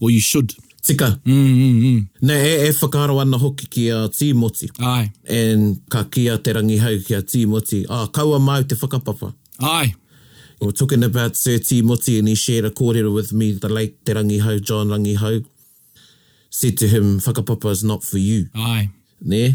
or 0.00 0.10
you 0.10 0.20
should 0.20 0.54
tika. 0.90 1.18
Mm, 1.24 1.56
mm, 1.56 1.82
mm. 1.84 2.06
Ne, 2.22 2.34
e, 2.34 2.66
e 2.68 2.72
whakaro 2.72 3.20
ana 3.20 3.38
hoki 3.38 3.66
ki 3.70 3.88
a 3.90 4.08
Tīmoti. 4.08 4.70
Ai. 4.80 5.10
And 5.28 5.80
ka 5.90 6.04
kia 6.04 6.38
te 6.38 6.52
rangi 6.52 6.78
hau 6.82 6.96
ki 7.06 7.14
a 7.18 7.22
Tīmoti. 7.22 7.84
Ah, 7.88 8.06
kaua 8.06 8.40
mau 8.40 8.62
te 8.64 8.74
whakapapa. 8.74 9.32
Ai. 9.60 9.94
We 10.60 10.66
were 10.66 10.72
talking 10.72 11.04
about 11.04 11.36
Sir 11.36 11.58
Tīmoti 11.58 12.18
and 12.18 12.28
he 12.28 12.34
shared 12.34 12.64
a 12.66 12.70
kōrero 12.70 13.14
with 13.14 13.32
me, 13.32 13.52
the 13.52 13.68
late 13.68 14.04
te 14.04 14.12
rangi 14.14 14.40
hau, 14.40 14.58
John 14.58 14.88
Rangi 14.88 15.16
hau. 15.16 15.40
Said 16.50 16.78
to 16.78 16.88
him, 16.88 17.20
whakapapa 17.20 17.70
is 17.70 17.84
not 17.84 18.02
for 18.02 18.18
you. 18.18 18.46
Ai. 18.56 18.90
Ne? 19.20 19.54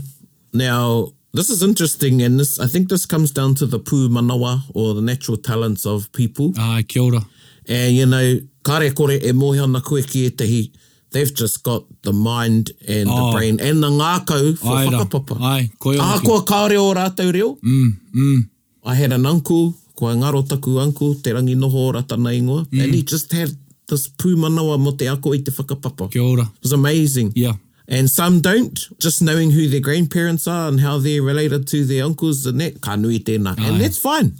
Now, 0.54 1.10
this 1.34 1.50
is 1.50 1.62
interesting 1.62 2.22
and 2.22 2.40
this 2.40 2.60
I 2.60 2.68
think 2.68 2.88
this 2.90 3.06
comes 3.06 3.32
down 3.32 3.56
to 3.56 3.66
the 3.66 3.80
pū 3.80 4.08
manawa 4.08 4.62
or 4.74 4.94
the 4.94 5.02
natural 5.02 5.38
talents 5.38 5.86
of 5.86 6.12
people. 6.14 6.54
Ai, 6.58 6.84
kia 6.88 7.04
ora. 7.04 7.22
And, 7.68 7.96
you 7.96 8.06
know, 8.06 8.40
kare 8.64 8.90
kore 8.92 9.12
e 9.22 9.32
mohi 9.34 9.60
ana 9.62 9.82
koe 9.82 10.02
ki 10.04 10.30
etahi 10.30 10.72
they've 11.16 11.34
just 11.34 11.64
got 11.64 11.84
the 12.04 12.12
mind 12.12 12.72
and 12.96 13.08
oh. 13.10 13.18
the 13.20 13.38
brain 13.38 13.60
and 13.68 13.82
the 13.82 13.90
ngākau 14.02 14.58
for 14.60 14.74
Aira. 14.74 14.88
whakapapa. 14.88 15.36
Ai, 15.54 15.70
koe 15.80 15.94
Aha, 15.98 16.20
kua 16.28 16.42
kāre 16.52 16.76
o 16.82 16.90
rātou 16.98 17.32
reo. 17.34 17.54
Mm, 17.64 17.92
mm. 18.16 18.42
I 18.84 18.96
had 19.02 19.14
an 19.14 19.26
uncle, 19.26 19.74
kua 19.96 20.14
ngaro 20.16 20.44
taku 20.48 20.78
uncle, 20.80 21.16
te 21.16 21.32
rangi 21.38 21.56
noho 21.56 21.88
o 21.88 21.92
rata 21.94 22.18
nei 22.18 22.42
ngua, 22.42 22.66
mm. 22.68 22.84
and 22.84 22.94
he 22.94 23.04
just 23.04 23.32
had 23.32 23.50
this 23.88 24.10
pūmanawa 24.10 24.78
mo 24.78 24.92
te 24.92 25.08
ako 25.08 25.34
i 25.34 25.38
te 25.42 25.52
whakapapa. 25.56 26.10
Kia 26.12 26.22
ora. 26.22 26.44
It 26.60 26.64
was 26.64 26.74
amazing. 26.74 27.32
Yeah. 27.36 27.54
And 27.88 28.10
some 28.10 28.42
don't, 28.42 28.78
just 29.00 29.22
knowing 29.22 29.52
who 29.52 29.70
their 29.70 29.80
grandparents 29.88 30.48
are 30.48 30.68
and 30.68 30.82
how 30.82 30.98
they're 30.98 31.22
related 31.22 31.66
to 31.70 31.86
their 31.86 32.04
uncles 32.04 32.46
and 32.46 32.60
that, 32.60 32.82
ka 32.82 32.96
nui 32.98 33.20
tēnā. 33.20 33.56
And 33.60 33.80
that's 33.80 34.00
fine. 34.00 34.34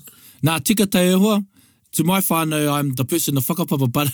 Nā, 0.44 0.62
tika 0.64 0.88
tai 0.88 1.08
e 1.14 1.42
To 1.96 2.04
my 2.04 2.20
whānau, 2.20 2.74
I'm 2.74 2.94
the 2.96 3.06
person 3.06 3.36
to 3.36 3.42
whakapapa, 3.42 3.90
but 3.94 4.10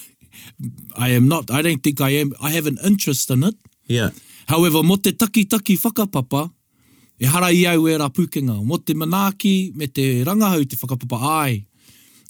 I 0.96 1.10
am 1.10 1.28
not. 1.28 1.52
I 1.52 1.62
don't 1.62 1.84
think 1.84 2.02
I 2.02 2.10
am. 2.12 2.34
I 2.42 2.52
have 2.52 2.68
an 2.68 2.78
interest 2.84 3.30
in 3.32 3.44
it. 3.44 3.56
Yeah. 3.86 4.10
However, 4.48 4.84
mo 4.84 4.96
te 4.96 5.12
taki 5.12 5.46
taki 5.46 5.78
whakapapa, 5.78 6.52
e 7.20 7.26
hara 7.26 7.48
i 7.52 7.66
au 7.66 7.88
e 7.88 7.98
pūkenga. 7.98 8.64
Mo 8.64 8.78
te 8.78 8.94
manaaki, 8.94 9.76
me 9.76 9.88
te 9.88 10.24
rangahau 10.24 10.66
te 10.70 10.76
whakapapa, 10.76 11.22
ai. 11.44 11.66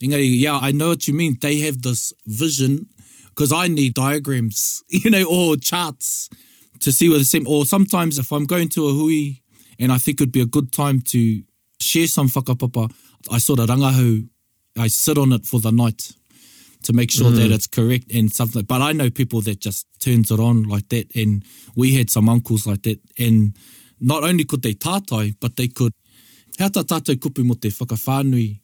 Engari, 0.02 0.40
yeah, 0.40 0.58
I 0.62 0.72
know 0.72 0.90
what 0.90 1.08
you 1.08 1.14
mean. 1.14 1.38
They 1.40 1.60
have 1.62 1.82
this 1.84 2.12
vision, 2.26 2.88
because 3.30 3.52
I 3.52 3.68
need 3.68 3.94
diagrams, 3.94 4.84
you 4.90 5.10
know, 5.12 5.24
or 5.30 5.58
charts 5.58 6.30
to 6.80 6.92
see 6.92 7.10
what 7.10 7.20
the 7.20 7.26
same, 7.26 7.48
or 7.48 7.66
sometimes 7.66 8.18
if 8.18 8.32
I'm 8.32 8.46
going 8.46 8.70
to 8.70 8.88
a 8.88 8.92
hui, 8.94 9.42
and 9.80 9.92
I 9.92 9.98
think 9.98 10.20
it'd 10.20 10.32
be 10.32 10.42
a 10.42 10.46
good 10.48 10.72
time 10.72 11.02
to 11.14 11.44
share 11.80 12.08
some 12.08 12.30
whakapapa, 12.30 12.92
I 13.32 13.38
sort 13.38 13.60
of 13.60 13.70
rangahau, 13.70 14.28
I 14.78 14.88
sit 14.88 15.18
on 15.18 15.32
it 15.34 15.46
for 15.46 15.60
the 15.60 15.72
night 15.72 16.12
to 16.84 16.94
make 16.94 17.12
sure 17.12 17.32
mm. 17.32 17.36
that 17.38 17.52
it's 17.52 17.68
correct 17.68 18.12
and 18.12 18.32
something. 18.34 18.64
But 18.64 18.82
I 18.82 18.92
know 18.92 19.10
people 19.10 19.42
that 19.42 19.60
just 19.60 19.86
turns 20.00 20.32
it 20.32 20.40
on 20.40 20.64
like 20.64 20.90
that, 20.90 21.14
and 21.16 21.44
we 21.76 21.96
had 21.96 22.10
some 22.10 22.28
uncles 22.30 22.66
like 22.68 22.84
that, 22.84 23.00
and 23.20 23.54
not 24.00 24.24
only 24.24 24.46
could 24.46 24.62
they 24.62 24.74
tātai, 24.74 25.36
but 25.40 25.56
they 25.58 25.68
could. 25.68 25.94
Hea 26.58 26.68
tā 26.70 26.84
tātou 26.84 27.16
kupu 27.16 27.44
mo 27.46 27.54
te 27.54 27.70
whakawhānui, 27.70 28.60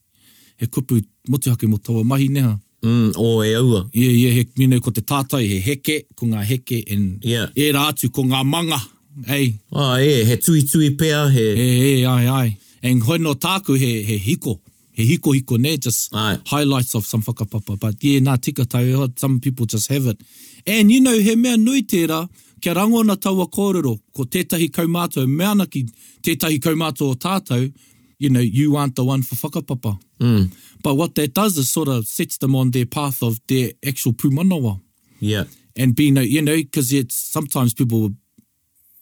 he 0.57 0.65
kupu 0.67 1.03
motuhake 1.29 1.67
mo 1.67 1.77
tawa 1.77 2.03
mahi 2.03 2.27
neha. 2.27 2.59
Mm, 2.83 3.13
o 3.17 3.41
e 3.43 3.53
aua. 3.55 3.85
Ie, 3.93 4.09
yeah, 4.25 4.41
yeah, 4.43 4.75
ie, 4.75 4.79
ko 4.81 4.91
te 4.91 5.01
tātai, 5.01 5.43
he 5.47 5.61
heke, 5.63 6.03
ko 6.15 6.27
ngā 6.27 6.43
heke, 6.45 6.83
en 6.91 7.17
yeah. 7.23 7.47
e 7.55 7.71
rā 7.71 7.85
atu 7.93 8.11
ko 8.13 8.23
ngā 8.27 8.43
manga, 8.45 8.77
hey 9.25 9.55
oh 9.71 9.93
ah, 9.93 9.95
e, 10.03 10.23
he 10.27 10.35
tui 10.37 10.61
tui 10.67 10.91
pea, 10.99 11.27
he... 11.29 11.55
hey, 11.55 11.79
e, 12.03 12.05
ai, 12.05 12.27
ai. 12.27 12.57
and 12.83 13.01
hoi 13.03 13.17
no 13.17 13.33
tāku, 13.35 13.77
he, 13.79 14.03
he 14.03 14.19
hiko 14.19 14.59
he 14.97 15.03
hiko 15.05 15.31
hiko 15.33 15.57
ne, 15.59 15.77
just 15.77 16.11
Aye. 16.15 16.39
highlights 16.47 16.95
of 16.95 17.05
some 17.05 17.21
whakapapa. 17.21 17.79
But 17.79 18.03
yeah, 18.03 18.19
nā 18.19 18.41
tika 18.41 18.65
tau, 18.65 18.79
uh, 19.03 19.07
some 19.15 19.39
people 19.39 19.67
just 19.67 19.87
have 19.91 20.07
it. 20.07 20.19
And 20.65 20.91
you 20.91 20.99
know, 20.99 21.13
he 21.13 21.35
mea 21.35 21.55
nui 21.55 21.83
tērā, 21.83 22.27
kia 22.59 22.73
rango 22.73 23.03
na 23.03 23.13
taua 23.15 23.45
kōrero, 23.47 23.99
ko 24.15 24.23
tētahi 24.23 24.71
kaumātou, 24.71 25.27
mea 25.29 25.53
na 25.53 25.67
ki 25.67 25.83
tētahi 26.25 26.57
kaumātou 26.59 27.11
o 27.11 27.13
tātou, 27.13 27.71
you 28.17 28.31
know, 28.31 28.39
you 28.39 28.75
aren't 28.75 28.95
the 28.95 29.05
one 29.05 29.21
for 29.21 29.35
whakapapa. 29.35 29.99
Mm. 30.19 30.51
But 30.81 30.95
what 30.95 31.13
that 31.13 31.35
does 31.35 31.57
is 31.59 31.69
sort 31.69 31.89
of 31.89 32.07
sets 32.07 32.39
them 32.39 32.55
on 32.55 32.71
their 32.71 32.87
path 32.87 33.21
of 33.21 33.39
their 33.47 33.73
actual 33.87 34.13
pūmanawa. 34.13 34.81
Yeah. 35.19 35.43
And 35.75 35.93
being, 35.95 36.17
a, 36.17 36.23
you 36.23 36.41
know, 36.41 36.55
because 36.55 36.91
it's 36.91 37.13
sometimes 37.15 37.75
people, 37.75 38.13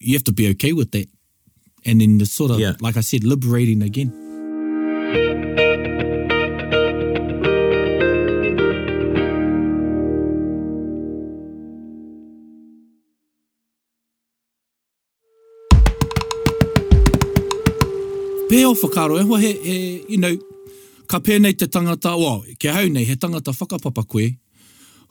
you 0.01 0.13
have 0.15 0.25
to 0.25 0.34
be 0.34 0.49
okay 0.49 0.73
with 0.73 0.91
that. 0.91 1.08
And 1.86 2.01
then 2.01 2.17
the 2.17 2.25
sort 2.25 2.51
of, 2.51 2.60
yeah. 2.60 2.73
like 2.81 2.97
I 2.97 3.01
said, 3.01 3.23
liberating 3.23 3.81
again. 3.81 4.23
pēo 18.56 18.72
whakaro 18.80 19.18
e 19.20 19.24
hoa 19.28 19.39
he, 19.41 19.52
he, 19.65 19.76
you 20.15 20.20
know, 20.22 20.36
ka 21.12 21.20
pēnei 21.24 21.56
te 21.60 21.68
tangata, 21.72 22.13
wā, 22.15 22.36
wow, 22.38 22.58
ke 22.62 22.72
hau 22.72 22.88
nei, 22.91 23.04
he 23.08 23.18
tangata 23.20 23.54
whakapapa 23.56 24.06
koe, 24.10 24.30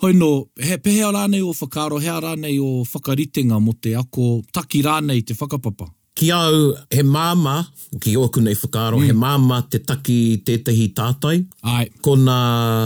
hoi 0.02 0.14
no, 0.16 0.30
he 0.60 0.78
pehe 0.82 1.04
rānei 1.18 1.42
o 1.44 1.52
whakaro, 1.56 2.00
he 2.02 2.10
rānei 2.26 2.56
o 2.62 2.70
whakaritenga 2.88 3.60
mo 3.62 3.74
te 3.84 3.92
ako, 4.00 4.30
taki 4.54 4.80
rānei 4.86 5.24
te 5.28 5.36
whakapapa. 5.36 5.90
Ki 6.14 6.28
au, 6.30 6.70
he 6.94 7.02
māma, 7.02 7.56
ki 8.00 8.12
oku 8.16 8.38
nei 8.40 8.54
whakaro, 8.56 9.00
mm. 9.02 9.06
he 9.10 9.16
māma 9.18 9.56
te 9.70 9.80
taki 9.82 10.18
tētahi 10.46 10.84
tātai. 10.94 11.40
Ai. 11.66 11.88
Ko 12.06 12.14
nā, 12.16 12.36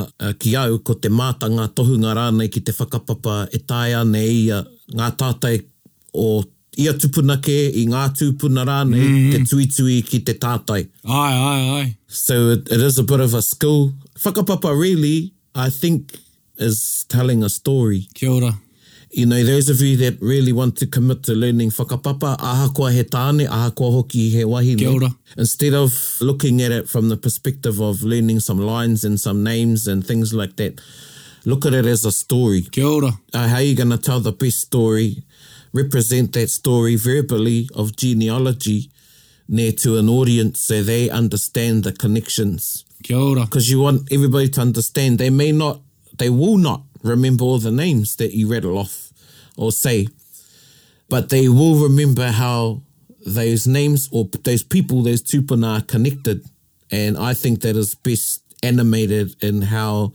uh, 0.08 0.32
ki 0.40 0.54
au, 0.64 0.78
ko 0.80 0.96
te 0.96 1.10
mātanga 1.12 1.66
tohunga 1.76 2.14
rānei 2.18 2.48
ki 2.50 2.62
te 2.64 2.72
whakapapa 2.74 3.42
e 3.52 3.60
tāia 3.68 4.00
nei 4.08 4.46
uh, 4.48 4.62
ngā 4.96 5.10
tātai 5.20 5.58
o 6.16 6.24
ia 6.78 6.92
tupunake 6.94 7.56
i 7.74 7.82
ngā 7.90 8.04
tūpuna 8.14 8.62
rā 8.68 8.76
nei, 8.88 9.00
mm 9.00 9.14
-hmm. 9.14 9.32
ke 9.32 9.38
tui 9.50 9.66
tui 9.66 9.96
ki 10.06 10.20
te 10.28 10.32
tātai. 10.38 10.84
Ai, 11.04 11.34
ai, 11.34 11.68
ai. 11.78 11.96
So 12.06 12.52
it, 12.54 12.68
it 12.70 12.80
is 12.80 12.98
a 12.98 13.02
bit 13.02 13.20
of 13.20 13.34
a 13.34 13.42
skill. 13.42 13.92
Whakapapa 14.22 14.76
really, 14.80 15.32
I 15.56 15.70
think, 15.70 16.12
is 16.56 17.04
telling 17.08 17.42
a 17.44 17.48
story. 17.50 18.08
Kia 18.14 18.30
ora. 18.30 18.58
You 19.10 19.24
know, 19.26 19.42
those 19.44 19.70
of 19.72 19.80
you 19.80 19.96
that 19.96 20.20
really 20.20 20.52
want 20.52 20.74
to 20.78 20.86
commit 20.86 21.22
to 21.24 21.32
learning 21.32 21.70
whakapapa, 21.70 22.36
ahakoa 22.38 22.92
he 22.92 23.02
tāne, 23.04 23.48
ahakoa 23.48 23.90
hoki 23.92 24.28
he 24.30 24.44
wahi. 24.44 24.76
Kia 24.76 24.90
ora. 24.92 25.10
Instead 25.36 25.74
of 25.74 25.92
looking 26.20 26.62
at 26.62 26.70
it 26.72 26.88
from 26.88 27.08
the 27.08 27.16
perspective 27.16 27.80
of 27.82 28.02
learning 28.02 28.38
some 28.40 28.60
lines 28.62 29.02
and 29.04 29.18
some 29.18 29.42
names 29.42 29.88
and 29.88 30.06
things 30.06 30.32
like 30.32 30.54
that, 30.56 30.80
look 31.44 31.66
at 31.66 31.74
it 31.74 31.86
as 31.86 32.04
a 32.06 32.12
story. 32.12 32.62
Kia 32.62 32.84
ora. 32.86 33.08
Uh, 33.34 33.48
how 33.48 33.56
are 33.58 33.62
you 33.64 33.74
going 33.74 33.90
to 33.98 33.98
tell 33.98 34.20
the 34.20 34.30
best 34.32 34.60
story 34.60 35.24
represent 35.72 36.32
that 36.32 36.50
story 36.50 36.96
verbally 36.96 37.68
of 37.74 37.96
genealogy 37.96 38.90
near 39.48 39.72
to 39.72 39.96
an 39.98 40.08
audience 40.08 40.60
so 40.60 40.82
they 40.82 41.08
understand 41.10 41.84
the 41.84 41.92
connections. 41.92 42.84
Because 43.00 43.70
you 43.70 43.80
want 43.80 44.10
everybody 44.12 44.48
to 44.50 44.60
understand 44.60 45.18
they 45.18 45.30
may 45.30 45.52
not, 45.52 45.80
they 46.18 46.30
will 46.30 46.58
not 46.58 46.82
remember 47.02 47.44
all 47.44 47.58
the 47.58 47.70
names 47.70 48.16
that 48.16 48.34
you 48.34 48.48
rattle 48.52 48.76
off 48.76 49.12
or 49.56 49.72
say, 49.72 50.08
but 51.08 51.28
they 51.30 51.48
will 51.48 51.76
remember 51.76 52.28
how 52.30 52.82
those 53.26 53.66
names 53.66 54.08
or 54.12 54.28
those 54.44 54.62
people, 54.62 55.02
those 55.02 55.22
tupuna 55.22 55.78
are 55.78 55.82
connected. 55.82 56.44
And 56.90 57.16
I 57.16 57.34
think 57.34 57.62
that 57.62 57.76
is 57.76 57.94
best 57.94 58.42
animated 58.62 59.36
in 59.42 59.62
how 59.62 60.12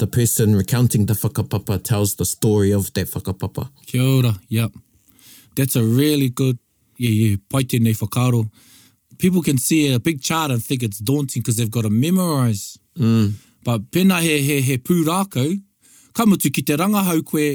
the 0.00 0.06
person 0.06 0.56
recounting 0.56 1.04
the 1.06 1.12
whakapapa 1.14 1.78
tells 1.82 2.14
the 2.16 2.24
story 2.24 2.72
of 2.74 2.90
that 2.94 3.06
whakapapa. 3.10 3.68
Kia 3.86 4.00
ora, 4.02 4.40
yep. 4.48 4.72
That's 5.56 5.76
a 5.76 5.84
really 5.84 6.30
good, 6.30 6.58
yeah, 6.98 7.12
yeah, 7.20 7.36
paite 7.52 7.76
nei 7.84 7.92
whakaro. 7.92 8.50
People 9.18 9.42
can 9.42 9.58
see 9.58 9.92
a 9.92 10.00
big 10.00 10.22
chart 10.22 10.50
and 10.50 10.64
think 10.64 10.82
it's 10.82 10.98
daunting 10.98 11.42
because 11.42 11.56
they've 11.58 11.70
got 11.78 11.82
to 11.82 11.90
memorise. 11.90 12.78
Mm. 12.98 13.34
But 13.62 13.90
pēnā 13.90 14.20
he, 14.20 14.38
he, 14.40 14.62
he 14.62 14.78
pūrākau, 14.78 15.52
kamutu 16.14 16.50
ki 16.52 16.62
te 16.62 16.76
rangahau 16.82 17.20
koe 17.32 17.46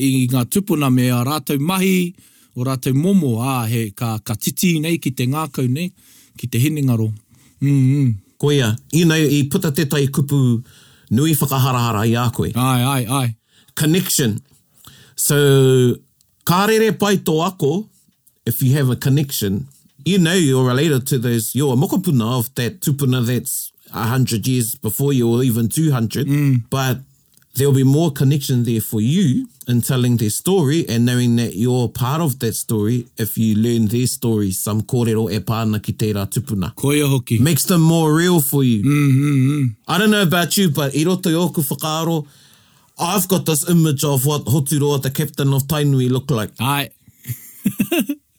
i 0.00 0.10
ngā 0.32 0.46
tupuna 0.48 0.88
me 0.90 1.10
a 1.10 1.20
rātou 1.30 1.58
mahi 1.60 2.14
o 2.56 2.64
rātou 2.64 2.96
momo, 2.96 3.34
ā, 3.44 3.60
he 3.68 3.90
ka, 3.90 4.16
ka 4.24 4.34
titi 4.40 4.78
nei 4.80 4.96
ki 4.96 5.12
te 5.20 5.28
ngākau 5.28 5.68
nei, 5.68 5.90
ki 6.38 6.48
te 6.48 6.64
hiningaro. 6.64 7.10
Mm 7.60 7.70
-hmm. 7.70 8.12
Koia, 8.38 8.72
you 8.92 9.04
know, 9.04 9.18
i 9.20 9.42
puta 9.48 9.70
te 9.72 9.84
tai 9.84 10.06
kupu 10.08 10.62
nui 11.10 11.34
whakaharahara 11.34 12.06
i 12.06 12.14
a 12.14 12.30
koe. 12.30 12.52
Ai, 12.54 12.82
ai, 12.82 13.06
ai. 13.08 13.36
Connection. 13.74 14.40
So, 15.16 15.94
ka 16.44 16.64
re 16.66 16.90
pai 16.92 17.16
tō 17.18 17.40
ako, 17.46 17.88
if 18.46 18.62
you 18.62 18.74
have 18.74 18.90
a 18.90 18.96
connection, 18.96 19.68
you 20.04 20.18
know 20.18 20.34
you're 20.34 20.66
related 20.66 21.06
to 21.08 21.18
those, 21.18 21.54
you're 21.54 21.74
a 21.74 21.76
mokapuna 21.76 22.38
of 22.38 22.54
that 22.54 22.80
tupuna 22.80 23.24
that's 23.24 23.72
100 23.92 24.46
years 24.46 24.74
before 24.74 25.12
you, 25.12 25.28
or 25.32 25.42
even 25.42 25.68
200, 25.68 26.26
mm. 26.26 26.62
but 26.70 26.98
there'll 27.58 27.74
be 27.74 27.82
more 28.00 28.10
connection 28.10 28.62
there 28.62 28.80
for 28.80 29.00
you 29.00 29.48
in 29.66 29.82
telling 29.82 30.16
their 30.16 30.30
story 30.30 30.88
and 30.88 31.04
knowing 31.04 31.36
that 31.36 31.56
you're 31.56 31.88
part 31.88 32.20
of 32.20 32.38
that 32.38 32.54
story 32.54 33.06
if 33.18 33.36
you 33.36 33.56
learn 33.56 33.86
their 33.88 34.06
story 34.06 34.52
some 34.52 34.80
korero 34.82 35.28
e 35.30 35.40
pāna 35.40 35.82
ki 35.82 35.92
tērā 35.92 36.24
tupuna 36.30 36.70
koia 36.74 37.08
hoki 37.10 37.40
makes 37.40 37.64
them 37.64 37.82
more 37.82 38.14
real 38.14 38.40
for 38.50 38.62
you 38.64 38.82
mm 38.84 39.10
-hmm. 39.10 39.64
I 39.88 39.98
don't 39.98 40.10
know 40.16 40.22
about 40.22 40.56
you 40.56 40.70
but 40.70 40.94
i 40.94 41.04
roto 41.04 41.30
i 41.30 41.34
oku 41.34 41.62
whakaaro 41.62 42.26
I've 43.00 43.28
got 43.28 43.46
this 43.46 43.68
image 43.68 44.02
of 44.04 44.26
what 44.26 44.44
Hoturoa 44.46 44.98
the 45.02 45.10
captain 45.10 45.52
of 45.54 45.66
Tainui 45.66 46.08
look 46.10 46.30
like 46.30 46.52
ai 46.60 46.90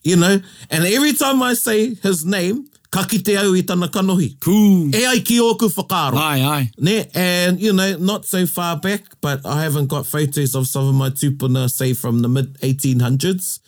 you 0.09 0.15
know 0.15 0.39
and 0.71 0.81
every 0.97 1.13
time 1.13 1.41
I 1.51 1.55
say 1.55 1.95
his 2.07 2.23
name 2.25 2.65
ka 2.93 3.03
kite 3.09 3.35
au 3.41 3.53
i 3.55 3.63
tana 3.63 3.87
kanohi. 3.93 4.29
Cool. 4.43 4.89
E 4.95 5.03
ai 5.05 5.21
ki 5.25 5.39
oku 5.41 5.69
whakaro. 5.69 6.17
Ai, 6.17 6.41
ai. 6.41 6.71
Ne, 6.79 7.05
and 7.13 7.59
you 7.61 7.73
know, 7.73 7.95
not 7.97 8.25
so 8.25 8.45
far 8.45 8.77
back, 8.77 9.03
but 9.21 9.45
I 9.45 9.63
haven't 9.63 9.87
got 9.87 10.05
photos 10.05 10.55
of 10.55 10.67
some 10.67 10.87
of 10.87 10.95
my 10.95 11.09
tūpuna, 11.09 11.69
say, 11.69 11.93
from 11.93 12.21
the 12.21 12.29
mid-1800s. 12.29 13.59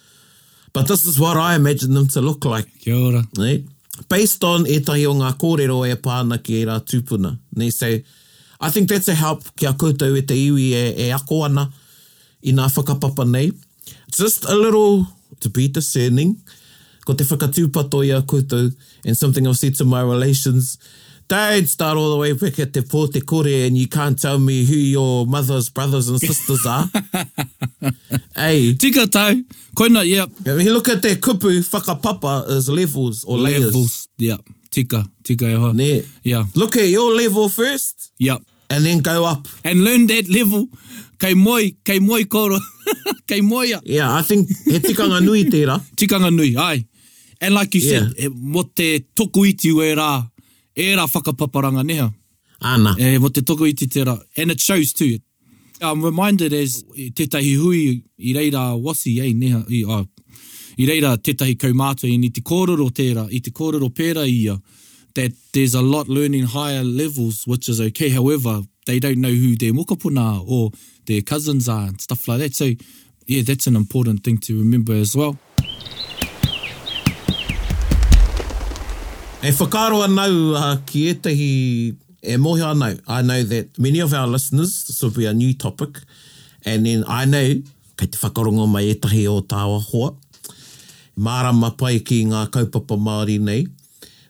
But 0.73 0.87
this 0.87 1.05
is 1.05 1.19
what 1.19 1.37
I 1.37 1.55
imagine 1.55 1.93
them 1.93 2.07
to 2.09 2.21
look 2.21 2.45
like. 2.45 2.67
Kia 2.79 2.95
ora. 2.95 3.23
Ne? 3.37 3.63
Based 4.09 4.43
on 4.43 4.65
e 4.65 4.79
tahi 4.79 5.05
o 5.05 5.13
ngā 5.13 5.35
kōrero 5.37 5.79
e 5.91 5.95
pāna 5.95 6.41
ki 6.43 6.61
e 6.63 6.65
rā 6.65 6.79
tūpuna. 6.81 7.37
Ne, 7.55 7.69
so, 7.69 7.91
I 8.61 8.69
think 8.69 8.89
that's 8.89 9.07
a 9.07 9.15
help 9.15 9.43
ki 9.57 9.65
a 9.67 9.73
koutou 9.73 10.17
e 10.17 10.21
te 10.21 10.37
iwi 10.47 10.71
e, 10.73 11.05
e 11.05 11.11
ako 11.11 11.43
ana 11.45 11.67
i 12.43 12.53
ngā 12.57 12.69
whakapapa 12.73 13.27
nei. 13.29 13.51
Just 14.11 14.45
a 14.45 14.55
little 14.55 15.07
to 15.41 15.49
be 15.49 15.67
discerning. 15.67 16.37
Yeah 16.37 16.53
ko 17.11 17.17
te 17.19 17.25
whakatūpato 17.27 18.03
i 18.07 18.11
a 18.15 18.21
koutou 18.23 18.69
and 19.05 19.17
something 19.17 19.47
I've 19.47 19.57
said 19.57 19.75
to 19.75 19.85
my 19.85 20.01
relations. 20.01 20.77
Dad, 21.27 21.67
start 21.69 21.97
all 21.97 22.11
the 22.11 22.17
way 22.17 22.33
back 22.33 22.57
at 22.59 22.73
te 22.73 22.81
pō 22.81 23.05
te 23.11 23.21
kore 23.21 23.65
and 23.65 23.77
you 23.77 23.87
can't 23.87 24.19
tell 24.19 24.39
me 24.39 24.65
who 24.65 24.75
your 24.75 25.25
mother's 25.25 25.69
brothers 25.69 26.09
and 26.09 26.19
sisters 26.19 26.65
are. 26.65 26.87
hey. 28.35 28.73
Tika 28.75 29.07
tau. 29.07 29.33
Koina, 29.75 30.05
yep. 30.07 30.29
Yeah, 30.45 30.55
you 30.55 30.73
look 30.73 30.89
at 30.89 31.01
te 31.03 31.15
kupu, 31.15 31.59
whakapapa 31.69 32.49
is 32.49 32.69
levels 32.69 33.23
or 33.25 33.37
layers. 33.37 33.65
Levels, 33.65 34.07
yep. 34.17 34.41
Tika, 34.71 35.05
tika 35.23 35.49
e 35.49 35.53
hoa. 35.53 35.73
Ne. 35.73 36.03
Yeah. 36.23 36.43
Look 36.55 36.75
at 36.77 36.87
your 36.87 37.13
level 37.13 37.49
first. 37.49 38.11
Yep. 38.19 38.39
And 38.69 38.85
then 38.85 38.99
go 38.99 39.25
up. 39.25 39.47
And 39.65 39.83
learn 39.83 40.07
that 40.07 40.29
level. 40.29 40.67
Kei 41.19 41.33
moi, 41.33 41.71
kei 41.83 41.99
moi 41.99 42.23
koro. 42.23 42.57
kei 43.27 43.41
moia. 43.41 43.81
Yeah, 43.85 44.13
I 44.15 44.21
think 44.21 44.47
he 44.47 44.79
tikanga 44.79 45.21
nui 45.21 45.45
tira. 45.49 45.79
tikanga 45.95 46.33
nui, 46.33 46.55
ai. 46.57 46.85
And 47.41 47.53
e 47.53 47.55
like 47.55 47.73
you 47.73 47.81
yeah. 47.81 47.99
said, 48.09 48.13
e, 48.19 48.27
mo 48.29 48.63
te 48.63 48.99
toko 49.15 49.43
iti 49.45 49.71
u 49.73 49.81
rā, 49.97 50.29
e 50.75 50.91
rā 50.93 51.07
whakapaparanga 51.09 51.81
neha. 51.83 52.11
Ana. 52.61 52.93
E, 52.99 53.17
mo 53.17 53.29
te 53.33 53.41
toko 53.41 53.65
iti 53.65 53.87
te 53.87 54.03
rā. 54.05 54.19
And 54.37 54.51
it 54.51 54.59
shows 54.59 54.93
too. 54.93 55.17
I'm 55.81 56.05
reminded 56.05 56.53
as 56.53 56.83
tētahi 56.95 57.55
hui 57.57 58.03
i 58.21 58.33
reira 58.37 58.67
wasi, 58.79 59.15
ei 59.23 59.33
neha, 59.33 59.63
i, 59.73 59.81
oh, 59.89 60.05
i 60.77 60.85
reira 60.85 61.15
tētahi 61.17 61.55
kaumātua, 61.57 62.09
i 62.13 62.29
te 62.29 62.41
kororo 62.45 62.87
tērā, 62.93 63.25
i 63.33 63.39
te 63.41 63.49
kōrero 63.49 63.89
pēra 63.89 64.27
ia, 64.29 64.59
that 65.15 65.31
there's 65.53 65.73
a 65.73 65.81
lot 65.81 66.07
learning 66.07 66.43
higher 66.53 66.83
levels, 66.83 67.47
which 67.47 67.67
is 67.67 67.81
okay. 67.81 68.09
However, 68.09 68.61
they 68.85 68.99
don't 68.99 69.19
know 69.19 69.31
who 69.33 69.55
their 69.55 69.73
mokapuna 69.73 70.37
are 70.37 70.43
or 70.45 70.71
their 71.07 71.21
cousins 71.21 71.67
are 71.67 71.87
and 71.87 71.99
stuff 71.99 72.27
like 72.27 72.39
that. 72.39 72.53
So, 72.55 72.71
yeah, 73.25 73.41
that's 73.41 73.65
an 73.67 73.75
important 73.75 74.23
thing 74.23 74.37
to 74.37 74.57
remember 74.59 74.93
as 74.93 75.15
well. 75.15 75.37
E 79.41 79.49
whakaro 79.57 80.03
anau 80.05 80.51
uh, 80.53 80.75
ki 80.85 81.07
etahi 81.09 81.97
e 82.21 82.35
mohi 82.37 82.61
anau. 82.61 82.93
I 83.07 83.23
know 83.23 83.41
that 83.41 83.79
many 83.79 83.99
of 83.99 84.13
our 84.13 84.27
listeners, 84.27 84.83
this 84.85 85.01
will 85.01 85.09
be 85.09 85.25
a 85.25 85.33
new 85.33 85.55
topic, 85.55 85.97
and 86.63 86.85
then 86.85 87.03
I 87.07 87.25
know, 87.25 87.47
kei 87.97 88.05
te 88.05 88.19
whakarongo 88.21 88.67
mai 88.69 88.83
etahi 88.93 89.23
o 89.27 89.39
tāwa 89.41 89.79
hoa, 89.87 90.11
ma 91.17 91.71
pai 91.71 91.99
ki 92.01 92.19
ngā 92.25 92.51
kaupapa 92.53 92.95
Māori 93.07 93.39
nei. 93.41 93.65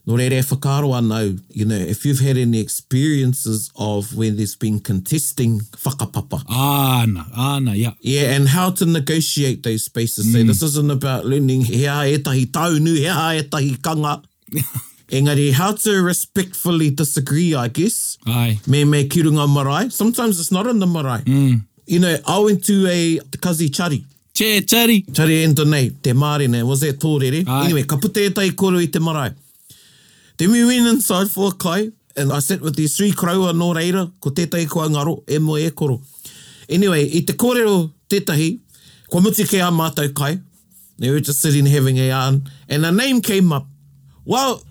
Nō 0.07 0.15
re 0.17 0.29
re 0.31 0.39
whakaro 0.47 0.93
anau, 0.95 1.35
you 1.49 1.65
know, 1.65 1.75
if 1.75 2.05
you've 2.05 2.19
had 2.21 2.37
any 2.37 2.61
experiences 2.61 3.69
of 3.75 4.15
when 4.15 4.37
there's 4.37 4.55
been 4.55 4.79
contesting 4.79 5.59
whakapapa. 5.87 6.41
Āna, 6.45 7.25
āna, 7.35 7.75
yeah. 7.75 7.91
Yeah, 7.99 8.31
and 8.35 8.47
how 8.47 8.69
to 8.71 8.85
negotiate 8.85 9.61
those 9.63 9.83
spaces. 9.83 10.25
Mm. 10.27 10.31
So 10.37 10.43
this 10.45 10.59
mm. 10.63 10.67
isn't 10.71 10.91
about 10.91 11.25
learning 11.25 11.63
hea 11.65 11.83
etahi 12.15 12.45
taunu, 12.45 12.95
hea 12.95 13.41
etahi 13.43 13.81
kanga. 13.83 14.21
Engari, 15.11 15.51
how 15.51 15.73
to 15.73 16.01
respectfully 16.01 16.89
disagree, 16.89 17.53
I 17.53 17.67
guess. 17.67 18.17
Aye. 18.25 18.59
Me 18.65 18.85
me 18.85 19.09
kirunga 19.09 19.45
marae. 19.45 19.89
Sometimes 19.89 20.39
it's 20.39 20.53
not 20.53 20.65
in 20.67 20.79
the 20.79 20.87
marae. 20.87 21.21
Mm. 21.25 21.59
You 21.85 21.99
know, 21.99 22.17
I 22.25 22.39
went 22.39 22.63
to 22.65 22.87
a 22.87 23.19
kazi 23.41 23.69
chari. 23.69 24.05
Che, 24.33 24.61
chari. 24.61 25.05
Chari 25.07 25.43
and 25.43 25.53
donate. 25.53 26.01
Te 26.01 26.11
maare 26.13 26.47
ne, 26.49 26.63
was 26.63 26.79
that 26.79 26.97
tōrere? 26.97 27.45
Aye. 27.45 27.65
Anyway, 27.65 27.83
ka 27.83 27.97
pute 27.97 28.19
e 28.21 28.29
tai 28.29 28.51
koro 28.51 28.77
i 28.77 28.85
te 28.87 28.99
marae. 28.99 29.31
Then 30.37 30.51
we 30.51 30.63
went 30.65 30.87
inside 30.87 31.29
for 31.29 31.49
a 31.49 31.55
kai, 31.55 31.89
and 32.15 32.31
I 32.31 32.39
sat 32.39 32.61
with 32.61 32.77
these 32.77 32.95
three 32.95 33.11
kraua 33.11 33.53
no 33.53 33.73
reira, 33.73 34.09
ko 34.21 34.29
tētai 34.29 34.69
ko 34.69 34.79
ngaro, 34.87 35.29
e 35.29 35.39
mo 35.39 35.57
e 35.57 35.69
koro. 35.71 35.99
Anyway, 36.69 37.03
i 37.03 37.19
te 37.27 37.33
kōrero 37.33 37.75
tētahi, 38.09 38.49
kua 39.11 39.19
muti 39.21 39.43
ke 39.43 39.55
a 39.59 39.67
mātou 39.75 40.07
kai, 40.15 40.37
they 40.97 41.09
were 41.11 41.19
just 41.19 41.41
sitting 41.41 41.65
having 41.65 41.99
a 41.99 42.07
yarn, 42.07 42.43
and 42.69 42.85
a 42.85 42.93
name 42.93 43.19
came 43.19 43.51
up. 43.51 43.65
Well, 44.23 44.63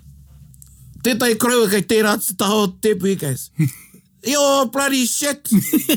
tētai 1.04 1.34
kreua 1.40 1.68
kei 1.72 1.84
tērā 1.88 2.16
te 2.22 2.34
taho 2.40 2.66
tepu 2.82 3.14
i 3.14 3.16
kais. 3.20 3.50
Yo, 4.30 4.42
bloody 4.72 5.06
shit. 5.08 5.48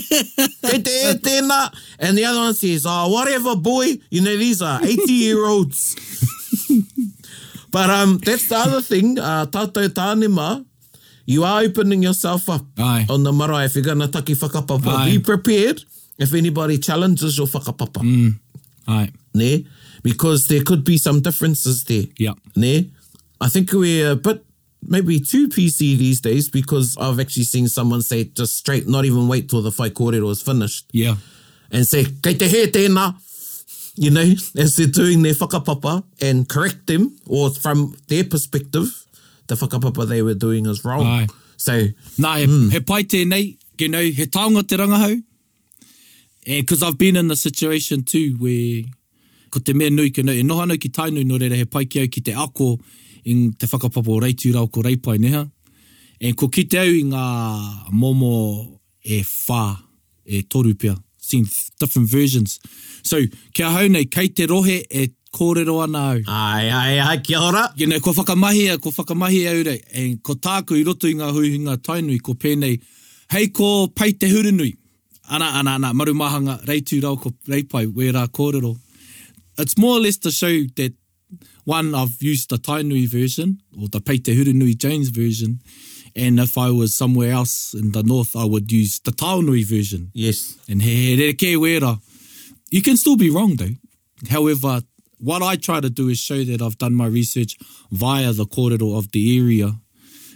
kei 0.67 0.79
te 0.85 0.93
e 1.09 1.15
tēnā. 1.25 1.59
And 1.99 2.17
the 2.17 2.23
other 2.25 2.39
one 2.39 2.53
says, 2.53 2.85
oh, 2.87 3.09
whatever, 3.11 3.55
boy. 3.55 3.97
You 4.09 4.21
know, 4.21 4.35
these 4.37 4.61
are 4.61 4.79
80-year-olds. 4.79 5.95
But 7.71 7.89
um, 7.89 8.19
that's 8.19 8.47
the 8.49 8.55
other 8.57 8.81
thing. 8.81 9.17
Uh, 9.19 9.45
tātou 9.47 9.87
tāne 9.89 10.29
mā. 10.31 10.63
You 11.25 11.43
are 11.43 11.61
opening 11.63 12.03
yourself 12.03 12.49
up 12.49 12.65
Aye. 12.77 13.07
on 13.09 13.23
the 13.23 13.33
marae. 13.33 13.65
If 13.65 13.75
you're 13.75 13.83
going 13.83 13.99
to 13.99 14.07
taki 14.07 14.35
whakapapa, 14.35 14.87
Aye. 14.87 15.05
be 15.11 15.19
prepared 15.19 15.83
if 16.19 16.33
anybody 16.33 16.77
challenges 16.77 17.37
your 17.37 17.47
whakapapa. 17.47 18.03
Mm. 18.03 18.35
Aye. 18.87 19.11
Ne? 19.33 19.65
Because 20.03 20.47
there 20.47 20.63
could 20.63 20.83
be 20.83 20.97
some 20.97 21.21
differences 21.21 21.83
there. 21.85 22.03
Yeah. 22.17 22.33
Ne? 22.55 22.91
I 23.41 23.49
think 23.49 23.71
we're 23.73 24.11
a 24.11 24.15
bit 24.15 24.45
maybe 24.88 25.19
two 25.19 25.48
PC 25.50 25.80
these 25.98 26.22
days 26.22 26.50
because 26.50 26.96
I've 26.98 27.19
actually 27.19 27.43
seen 27.43 27.67
someone 27.67 28.02
say 28.02 28.26
just 28.26 28.56
straight, 28.58 28.88
not 28.88 29.06
even 29.06 29.28
wait 29.28 29.50
till 29.50 29.62
the 29.62 29.72
fight 29.72 29.93
quarter 29.93 30.24
was 30.24 30.41
finished. 30.41 30.86
Yeah. 30.91 31.15
And 31.72 31.88
say, 31.88 32.06
kei 32.06 32.36
te 32.36 32.48
he 32.48 32.67
tēnā, 32.67 33.15
you 33.96 34.12
know, 34.12 34.22
as 34.58 34.76
they're 34.76 34.88
doing 34.88 35.22
their 35.24 35.34
whakapapa 35.34 36.04
and 36.22 36.48
correct 36.48 36.88
them 36.88 37.17
or 37.28 37.50
from 37.52 37.96
their 38.10 38.24
perspective, 38.24 39.06
the 39.48 39.56
whakapapa 39.56 40.08
they 40.08 40.22
were 40.22 40.34
doing 40.36 40.65
is 40.65 40.86
wrong. 40.86 41.02
Ai. 41.06 41.28
So, 41.58 41.74
Nā, 42.17 42.38
he, 42.39 42.46
mm. 42.46 42.72
he 42.72 42.80
pai 42.80 43.04
tēnei, 43.04 43.58
you 43.80 43.89
know, 43.89 44.02
he 44.02 44.26
taonga 44.28 44.67
te 44.67 44.78
rangahau, 44.78 45.24
because 46.46 46.84
I've 46.84 46.98
been 46.98 47.15
in 47.15 47.28
the 47.28 47.36
situation 47.36 48.04
too 48.04 48.36
where 48.38 48.84
ko 49.50 49.60
te 49.62 49.74
mea 49.74 49.89
nui, 49.89 50.12
you 50.15 50.24
know, 50.24 50.32
e 50.32 50.43
noha 50.43 50.67
nau 50.67 50.76
ki 50.76 50.89
tainui 50.89 51.26
no 51.26 51.38
reira, 51.38 51.56
he 51.56 51.65
pai 51.65 51.86
ki 51.86 52.04
au 52.04 52.08
ki 52.08 52.22
te 52.22 52.34
ako, 52.34 52.78
i 53.25 53.51
te 53.57 53.67
whakapapa 53.67 54.12
o 54.12 54.19
reitu 54.19 54.51
rau 54.53 54.67
ko 54.67 54.81
reipai 54.83 55.17
neha. 55.19 55.43
E 56.19 56.31
ko 56.38 56.47
ki 56.49 56.63
te 56.71 56.79
au 56.79 56.91
i 56.93 57.01
ngā 57.07 57.25
momo 57.91 58.31
e 59.03 59.21
whā, 59.25 59.65
e 60.25 60.43
toru 60.47 60.75
pia, 60.79 60.93
seen 61.17 61.43
different 61.81 62.07
versions. 62.09 62.59
So, 63.03 63.19
kia 63.53 63.69
hau 63.75 63.88
nei, 63.91 64.05
kei 64.07 64.29
te 64.31 64.45
rohe 64.47 64.81
e 64.89 65.09
kōrero 65.36 65.79
ana 65.83 66.03
au. 66.13 66.21
Ai, 66.31 66.69
ai, 66.71 66.99
ai, 67.03 67.17
kia 67.19 67.39
ora. 67.43 67.65
You 67.75 67.88
know, 67.88 67.99
ko 67.99 68.13
whakamahi 68.13 68.77
ko 68.81 68.91
whakamahi 68.91 69.41
au 69.51 69.63
rei. 69.69 69.81
E 69.95 70.05
ko 70.21 70.36
tāku 70.36 70.77
i 70.79 70.83
roto 70.88 71.07
i 71.12 71.15
ngā 71.17 71.31
huihinga 71.36 71.77
tainui, 71.83 72.19
ko 72.23 72.36
pēnei, 72.36 72.77
hei 73.36 73.49
ko 73.51 73.88
pei 73.91 74.13
te 74.15 74.29
hurinui. 74.31 74.71
Ana, 75.29 75.49
ana, 75.59 75.75
ana, 75.79 75.93
maru 75.95 76.13
marumahanga, 76.15 76.59
reitu 76.67 77.01
rau 77.03 77.17
ko 77.19 77.33
reipai, 77.49 77.86
wērā 77.88 78.27
kōrero. 78.29 78.75
It's 79.57 79.77
more 79.77 79.97
or 79.97 80.01
less 80.01 80.17
to 80.19 80.31
show 80.31 80.51
that 80.77 80.93
one, 81.65 81.95
I've 81.95 82.21
used 82.21 82.49
the 82.49 82.58
Tainui 82.58 83.08
version 83.08 83.62
or 83.80 83.88
the 83.88 84.02
Peite 84.02 84.36
Hurunui 84.36 84.78
James 84.78 85.10
version. 85.10 85.62
And 86.15 86.39
if 86.39 86.58
I 86.58 86.69
was 86.69 86.95
somewhere 86.95 87.32
else 87.32 87.73
in 87.73 87.91
the 87.91 88.04
north, 88.04 88.36
I 88.36 88.45
would 88.45 88.71
use 88.71 88.99
the 88.99 89.12
Taonui 89.12 89.65
version. 89.65 90.12
Yes. 90.13 90.58
And 90.69 90.82
he, 90.82 91.15
he 91.34 91.56
re 91.56 91.80
wera. 91.80 91.99
You 92.69 92.82
can 92.82 92.97
still 92.97 93.17
be 93.17 93.30
wrong, 93.30 93.56
though. 93.56 93.76
However, 94.30 94.82
what 95.19 95.41
I 95.41 95.56
try 95.56 95.80
to 95.80 95.89
do 95.89 96.10
is 96.10 96.19
show 96.19 96.43
that 96.43 96.62
I've 96.62 96.78
done 96.78 96.93
my 96.95 97.06
research 97.08 97.56
via 97.91 98.32
the 98.34 98.45
corridor 98.45 98.95
of 98.95 99.12
the 99.12 99.39
area 99.39 99.73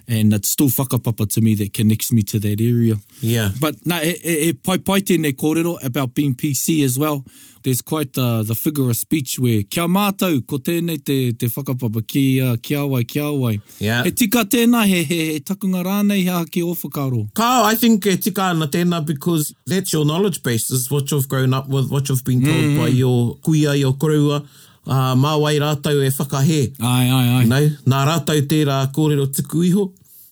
and 0.07 0.33
it's 0.33 0.49
still 0.49 0.67
whakapapa 0.69 1.29
to 1.31 1.41
me 1.41 1.53
that 1.55 1.73
connects 1.73 2.11
me 2.11 2.21
to 2.23 2.39
that 2.39 2.61
area. 2.61 2.95
Yeah. 3.19 3.49
But 3.59 3.85
na 3.85 3.99
e, 3.99 4.15
e, 4.23 4.49
e 4.49 4.53
pai 4.53 4.77
pai 4.77 5.01
tēnei 5.01 5.33
kōrero 5.35 5.83
about 5.83 6.13
being 6.15 6.33
PC 6.35 6.83
as 6.83 6.97
well. 6.97 7.25
There's 7.63 7.81
quite 7.81 8.13
the, 8.13 8.43
the 8.43 8.55
figure 8.55 8.89
of 8.89 8.95
speech 8.95 9.39
where 9.39 9.61
kia 9.63 9.87
mātou, 9.87 10.45
ko 10.47 10.57
tēnei 10.57 11.03
te, 11.03 11.33
te 11.33 11.47
whakapapa 11.47 12.07
ki 12.07 12.41
uh, 12.41 12.55
kia 12.63 12.85
wai, 12.87 13.03
kia 13.03 13.31
wai. 13.33 13.59
Yeah. 13.79 14.03
He 14.03 14.11
tika 14.11 14.45
tēnā, 14.45 14.85
he, 14.85 15.03
he, 15.03 15.33
he 15.33 15.39
takunga 15.41 15.83
rānei 15.83 16.23
hea 16.23 16.45
ki 16.49 16.61
ofakaro. 16.61 17.33
Kao, 17.33 17.63
I 17.65 17.75
think 17.75 18.05
he 18.05 18.15
tika 18.15 18.41
ana 18.43 18.67
tēnā 18.67 19.05
because 19.05 19.53
that's 19.65 19.91
your 19.91 20.05
knowledge 20.05 20.41
base, 20.43 20.71
is 20.71 20.89
what 20.89 21.11
you've 21.11 21.27
grown 21.27 21.53
up 21.53 21.67
with, 21.67 21.91
what 21.91 22.07
you've 22.07 22.23
been 22.23 22.41
told 22.43 22.55
mm. 22.55 22.77
by 22.77 22.87
your 22.87 23.35
kuia, 23.39 23.77
your 23.77 23.93
kurua, 23.93 24.47
uh, 24.87 24.95
ah, 24.95 25.13
māwai 25.19 25.55
rātau 25.61 25.99
e 26.03 26.09
whakahe. 26.09 26.61
Ai, 26.79 27.07
ai, 27.11 27.25
ai. 27.37 27.45
Nau, 27.51 27.67
nā 27.91 28.01
rātau 28.07 28.39
tērā 28.49 28.81
kōrero 28.95 29.29
tuku 29.37 29.65
iho. 29.71 29.87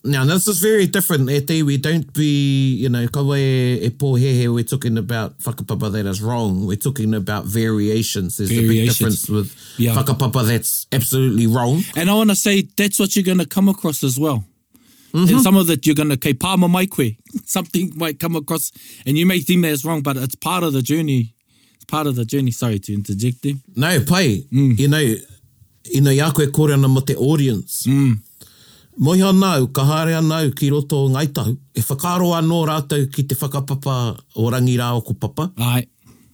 Now, 0.07 0.23
this 0.23 0.47
is 0.47 0.59
very 0.59 0.85
different. 0.85 1.29
E 1.31 1.39
te, 1.41 1.63
we 1.63 1.77
don't 1.77 2.13
be, 2.13 2.75
you 2.75 2.89
know, 2.89 3.07
ka 3.07 3.23
wai 3.23 3.39
e, 3.39 3.79
e 3.87 3.89
pō 3.89 4.17
he 4.19 4.33
he, 4.39 4.47
we're 4.47 4.63
talking 4.63 4.97
about 4.99 5.37
whakapapa 5.39 5.91
that 5.91 6.05
is 6.05 6.21
wrong. 6.21 6.67
We're 6.67 6.77
talking 6.77 7.13
about 7.15 7.45
variations. 7.45 8.37
There's 8.37 8.51
variations. 8.51 8.69
a 8.69 8.77
big 8.77 8.89
difference 8.89 9.29
with 9.29 9.79
yeah. 9.79 9.95
whakapapa 9.95 10.47
that's 10.47 10.85
absolutely 10.91 11.47
wrong. 11.47 11.81
And 11.95 12.09
I 12.11 12.13
want 12.13 12.29
to 12.29 12.35
say, 12.35 12.61
that's 12.77 12.99
what 12.99 13.15
you're 13.15 13.25
going 13.25 13.39
to 13.39 13.47
come 13.47 13.67
across 13.67 14.03
as 14.03 14.19
well. 14.19 14.45
Mm 15.15 15.25
-hmm. 15.25 15.33
And 15.33 15.43
some 15.47 15.57
of 15.59 15.69
it, 15.71 15.87
you're 15.87 15.95
going 15.97 16.11
to 16.11 16.17
kei 16.19 16.33
pāma 16.35 16.67
mai 16.69 16.85
koe. 16.87 17.15
Something 17.55 17.93
might 17.95 18.19
come 18.19 18.37
across, 18.37 18.71
and 19.07 19.15
you 19.17 19.25
may 19.25 19.39
think 19.41 19.63
that 19.63 19.71
it's 19.73 19.85
wrong, 19.87 20.03
but 20.03 20.17
it's 20.17 20.35
part 20.37 20.63
of 20.67 20.71
the 20.75 20.83
journey 20.91 21.31
part 21.87 22.07
of 22.07 22.15
the 22.15 22.25
journey. 22.25 22.51
Sorry 22.51 22.79
to 22.79 22.93
interject 22.93 23.41
there. 23.43 23.53
No, 23.75 23.99
pai. 24.03 24.47
Mm. 24.51 24.79
You 24.79 24.87
know, 24.87 24.99
you 24.99 26.01
know, 26.01 26.11
ya 26.11 26.31
koe 26.31 26.47
kore 26.47 26.73
ana 26.73 26.87
mo 26.87 27.01
te 27.01 27.15
audience. 27.15 27.83
Mm. 27.87 28.15
Moi 28.97 29.17
ha 29.21 29.31
nau, 29.31 29.67
ka 29.67 29.83
hare 29.83 30.21
nau 30.21 30.49
ki 30.51 30.69
roto 30.71 31.07
ngaitahu. 31.09 31.55
E 31.75 31.81
whakaro 31.81 32.31
anō 32.39 32.61
rātou 32.69 33.07
ki 33.11 33.23
te 33.29 33.35
whakapapa 33.35 34.17
o 34.37 34.49
rangi 34.49 34.77
rā 34.79 34.91
o 34.97 35.01
ko 35.03 35.13
papa. 35.13 35.51
Ai, 35.57 35.85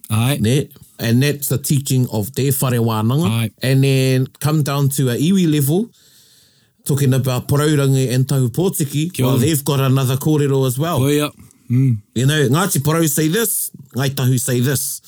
ai. 0.10 0.38
Ne, 0.40 0.68
and 1.00 1.24
that's 1.24 1.50
the 1.50 1.58
teaching 1.58 2.08
of 2.12 2.34
te 2.36 2.50
whare 2.52 2.80
wānanga. 2.82 3.30
Ai. 3.30 3.52
And 3.62 3.84
then 3.84 4.28
come 4.40 4.62
down 4.64 4.90
to 4.98 5.10
a 5.10 5.16
iwi 5.18 5.52
level, 5.52 5.90
talking 6.86 7.14
about 7.16 7.48
poraurangi 7.48 8.12
and 8.14 8.26
tahu 8.28 8.50
pōtiki, 8.50 9.20
well, 9.22 9.38
they've 9.38 9.64
got 9.66 9.80
another 9.80 10.16
kōrero 10.18 10.66
as 10.68 10.78
well. 10.80 11.04
Oh, 11.04 11.08
yeah. 11.08 11.30
Mm. 11.72 11.98
You 12.14 12.26
know, 12.26 12.48
Ngāti 12.50 12.80
Porau 12.80 13.08
say 13.10 13.30
this, 13.30 13.72
Ngāi 13.96 14.10
Tahu 14.10 14.38
say 14.38 14.60
this. 14.60 15.00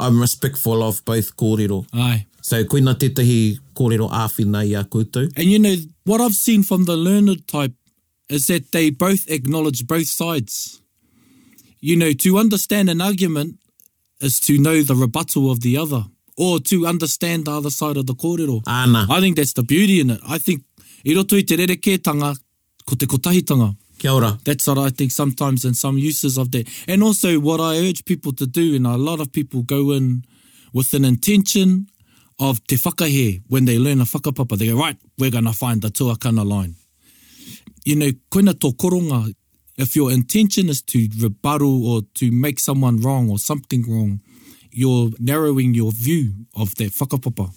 I'm 0.00 0.20
respectful 0.20 0.82
of 0.82 1.04
both 1.04 1.36
kōrero. 1.36 1.84
Ai. 1.94 2.24
So 2.42 2.62
koina 2.64 2.94
tētahi 2.96 3.58
kōrero 3.76 4.06
āwhina 4.14 4.62
i 4.66 4.74
a 4.78 4.84
koutou. 4.84 5.30
And 5.36 5.50
you 5.50 5.58
know, 5.58 5.74
what 6.04 6.20
I've 6.20 6.34
seen 6.34 6.62
from 6.62 6.84
the 6.84 6.96
learned 6.96 7.46
type 7.48 7.72
is 8.28 8.46
that 8.46 8.70
they 8.72 8.90
both 8.90 9.24
acknowledge 9.28 9.86
both 9.86 10.06
sides. 10.08 10.80
You 11.80 11.96
know, 11.96 12.12
to 12.12 12.38
understand 12.38 12.90
an 12.90 13.00
argument 13.00 13.56
is 14.20 14.40
to 14.40 14.58
know 14.58 14.82
the 14.82 14.94
rebuttal 14.94 15.50
of 15.50 15.60
the 15.60 15.76
other 15.76 16.04
or 16.36 16.58
to 16.60 16.86
understand 16.86 17.44
the 17.44 17.52
other 17.56 17.70
side 17.70 17.96
of 17.96 18.06
the 18.06 18.14
kōrero. 18.14 18.62
Āna. 18.64 19.08
I 19.10 19.20
think 19.20 19.36
that's 19.36 19.52
the 19.52 19.62
beauty 19.62 20.00
in 20.00 20.10
it. 20.10 20.20
I 20.26 20.38
think 20.38 20.62
i 21.06 21.14
roto 21.14 21.36
i 21.38 21.44
te 21.46 21.56
rerekētanga 21.56 22.34
ko 22.86 22.96
te 22.96 23.06
kotahitanga. 23.06 23.74
Kia 23.98 24.12
ora. 24.12 24.38
That's 24.44 24.66
what 24.66 24.78
I 24.78 24.90
think 24.90 25.10
sometimes 25.10 25.64
in 25.64 25.74
some 25.74 25.98
uses 25.98 26.38
of 26.38 26.50
that. 26.52 26.68
And 26.86 27.02
also 27.02 27.38
what 27.40 27.60
I 27.60 27.78
urge 27.78 28.04
people 28.04 28.32
to 28.34 28.46
do, 28.46 28.74
and 28.76 28.86
a 28.86 28.96
lot 28.96 29.20
of 29.20 29.32
people 29.32 29.62
go 29.62 29.90
in 29.90 30.24
with 30.72 30.94
an 30.94 31.04
intention 31.04 31.88
of 32.40 32.64
te 32.68 32.76
whakahe 32.76 33.42
when 33.48 33.64
they 33.64 33.78
learn 33.78 34.00
a 34.00 34.04
whakapapa. 34.04 34.56
They 34.56 34.68
go, 34.68 34.76
right, 34.78 34.96
we're 35.18 35.32
going 35.32 35.44
to 35.46 35.52
find 35.52 35.82
the 35.82 35.88
tuakana 35.90 36.46
line. 36.46 36.76
You 37.84 37.96
know, 37.96 38.10
koina 38.30 38.52
tō 38.52 38.74
koronga, 38.76 39.34
if 39.76 39.96
your 39.96 40.12
intention 40.12 40.68
is 40.68 40.80
to 40.82 41.08
rebuttal 41.18 41.84
or 41.86 42.02
to 42.14 42.30
make 42.30 42.60
someone 42.60 43.00
wrong 43.00 43.30
or 43.30 43.38
something 43.38 43.84
wrong, 43.92 44.20
you're 44.70 45.10
narrowing 45.18 45.74
your 45.74 45.90
view 45.90 46.46
of 46.54 46.74
that 46.76 46.92
whakapapa. 46.92 47.50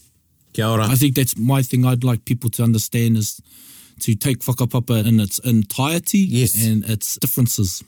Kia 0.54 0.66
ora. 0.68 0.88
I 0.90 0.96
think 0.96 1.16
that's 1.16 1.38
my 1.38 1.62
thing 1.62 1.86
I'd 1.86 2.04
like 2.04 2.26
people 2.26 2.50
to 2.52 2.64
understand 2.64 3.18
is 3.18 3.40
to 4.02 4.16
take 4.16 4.40
whakapapa 4.46 5.06
in 5.08 5.20
its 5.20 5.40
entirety 5.40 6.18
yes. 6.18 6.66
and 6.66 6.84
its 6.90 7.16
differences. 7.22 7.84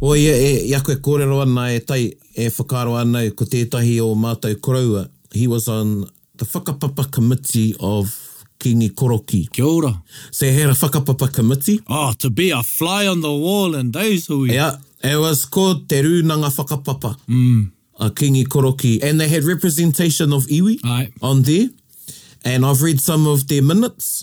O 0.00 0.14
ia, 0.14 0.36
e, 0.36 0.70
e 0.70 0.74
ako 0.78 0.92
e 0.92 0.96
kōrero 1.02 1.40
ana 1.42 1.70
e 1.74 1.80
tai 1.80 2.04
e 2.38 2.46
whakaro 2.54 2.94
ana 3.00 3.24
ko 3.34 3.44
tētahi 3.50 3.96
o 4.04 4.12
mātou 4.14 4.54
koraua. 4.62 5.06
He 5.34 5.48
was 5.48 5.66
on 5.68 6.06
the 6.36 6.44
whakapapa 6.44 7.10
committee 7.10 7.74
of 7.80 8.12
Kingi 8.60 8.90
Koroki. 8.92 9.48
Kia 9.52 9.64
ora. 9.64 9.92
Se 10.30 10.52
so 10.52 10.58
hera 10.58 10.72
whakapapa 10.74 11.32
committee. 11.32 11.80
Oh, 11.88 12.12
to 12.18 12.30
be 12.30 12.50
a 12.50 12.62
fly 12.62 13.06
on 13.06 13.20
the 13.22 13.32
wall 13.32 13.74
in 13.74 13.90
those 13.90 14.26
hui. 14.28 14.48
Yeah, 14.54 14.76
it 15.02 15.16
was 15.16 15.44
called 15.46 15.88
Te 15.88 15.96
Rūnanga 16.00 16.50
Whakapapa. 16.54 17.16
Mm 17.28 17.72
a 17.98 18.10
kingi 18.10 18.46
koroki 18.46 19.02
and 19.02 19.20
they 19.20 19.28
had 19.28 19.44
representation 19.44 20.32
of 20.32 20.44
iwi 20.46 20.80
Aye. 20.84 21.12
on 21.20 21.42
there 21.42 21.68
and 22.44 22.64
i've 22.64 22.82
read 22.82 23.00
some 23.00 23.26
of 23.26 23.46
their 23.48 23.62
minutes 23.62 24.22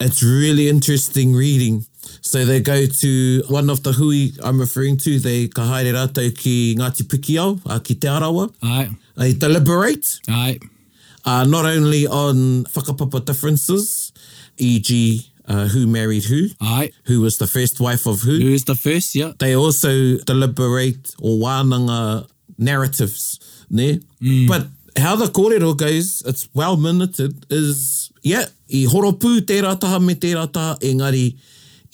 it's 0.00 0.22
really 0.22 0.68
interesting 0.68 1.34
reading 1.34 1.86
so 2.20 2.44
they 2.44 2.60
go 2.60 2.86
to 2.86 3.42
one 3.48 3.70
of 3.70 3.82
the 3.82 3.92
hui 3.92 4.30
i'm 4.44 4.58
referring 4.60 4.96
to 4.98 5.18
they 5.20 5.46
ka 5.48 5.64
haere 5.66 5.92
rātou 5.94 6.34
ki 6.36 6.76
Ngāti 6.78 7.02
Pikiao 7.12 7.60
a 7.66 7.80
ki 7.80 7.94
Te 7.94 8.08
Arawa 8.08 8.52
Aye. 8.62 8.90
they 9.16 9.32
deliberate 9.32 10.18
Aye. 10.28 10.58
Uh, 11.24 11.44
not 11.44 11.64
only 11.66 12.06
on 12.06 12.64
whakapapa 12.74 13.24
differences 13.24 14.12
e.g. 14.56 15.24
Uh, 15.48 15.66
who 15.68 15.86
married 15.86 16.24
who? 16.24 16.48
Aye. 16.60 16.90
Who 17.04 17.20
was 17.22 17.38
the 17.38 17.46
first 17.46 17.80
wife 17.80 18.04
of 18.06 18.20
who? 18.20 18.36
Who 18.38 18.48
is 18.50 18.64
the 18.64 18.74
first, 18.74 19.14
yeah. 19.14 19.32
They 19.38 19.56
also 19.56 20.18
deliberate 20.18 21.14
or 21.22 21.38
wānanga 21.38 22.26
narratives. 22.58 23.38
Ne? 23.70 23.98
Mm. 24.20 24.46
But 24.48 24.66
how 24.98 25.16
the 25.16 25.26
kōrero 25.26 25.76
goes, 25.76 26.22
it's 26.26 26.48
well 26.54 26.76
minuted, 26.76 27.44
is, 27.50 28.10
yeah, 28.22 28.44
i 28.68 28.84
horopu 28.86 29.46
te 29.46 29.60
taha 29.62 30.00
me 30.00 30.14
te 30.16 30.32
taha, 30.34 30.76
engari 30.80 31.34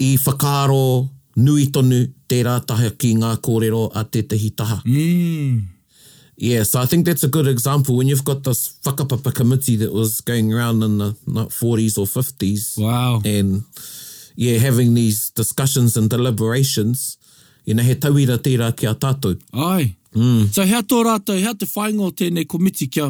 i 0.01 0.17
whakaaro 0.17 1.09
nui 1.37 1.67
tonu 1.67 2.09
tērā 2.29 2.57
taha 2.67 2.91
ki 2.97 3.13
ngā 3.21 3.37
kōrero 3.43 3.91
a 3.95 4.03
tētahi 4.05 4.55
taha. 4.57 4.77
Mm. 4.87 5.63
Yeah, 6.37 6.65
so 6.65 6.81
I 6.81 6.87
think 6.87 7.07
that's 7.07 7.23
a 7.23 7.29
good 7.29 7.47
example 7.47 7.97
when 7.97 8.09
you've 8.09 8.25
got 8.25 8.43
this 8.43 8.79
whakapapa 8.83 9.35
committee 9.35 9.77
that 9.77 9.93
was 9.93 10.21
going 10.21 10.53
around 10.53 10.83
in 10.83 10.99
the 10.99 11.17
not 11.27 11.51
40s 11.51 11.97
or 11.97 12.07
50s. 12.07 12.79
Wow. 12.81 13.21
And, 13.25 13.63
yeah, 14.35 14.59
having 14.59 14.95
these 14.95 15.31
discussions 15.31 15.97
and 15.97 16.11
deliberations, 16.11 17.19
you 17.65 17.75
know, 17.75 17.85
he 17.85 17.95
tauira 17.95 18.39
tērā 18.39 18.77
ki 18.77 18.87
a 18.87 18.95
tātou. 18.95 19.41
Aye. 19.53 19.95
Mm. 20.15 20.47
So 20.55 20.63
hea 20.67 20.81
tō 20.87 21.01
rātou, 21.09 21.37
hea 21.39 21.53
te 21.59 21.67
whaingo 21.69 22.11
tēnei 22.17 22.47
komiti 22.51 22.87
kia, 22.93 23.09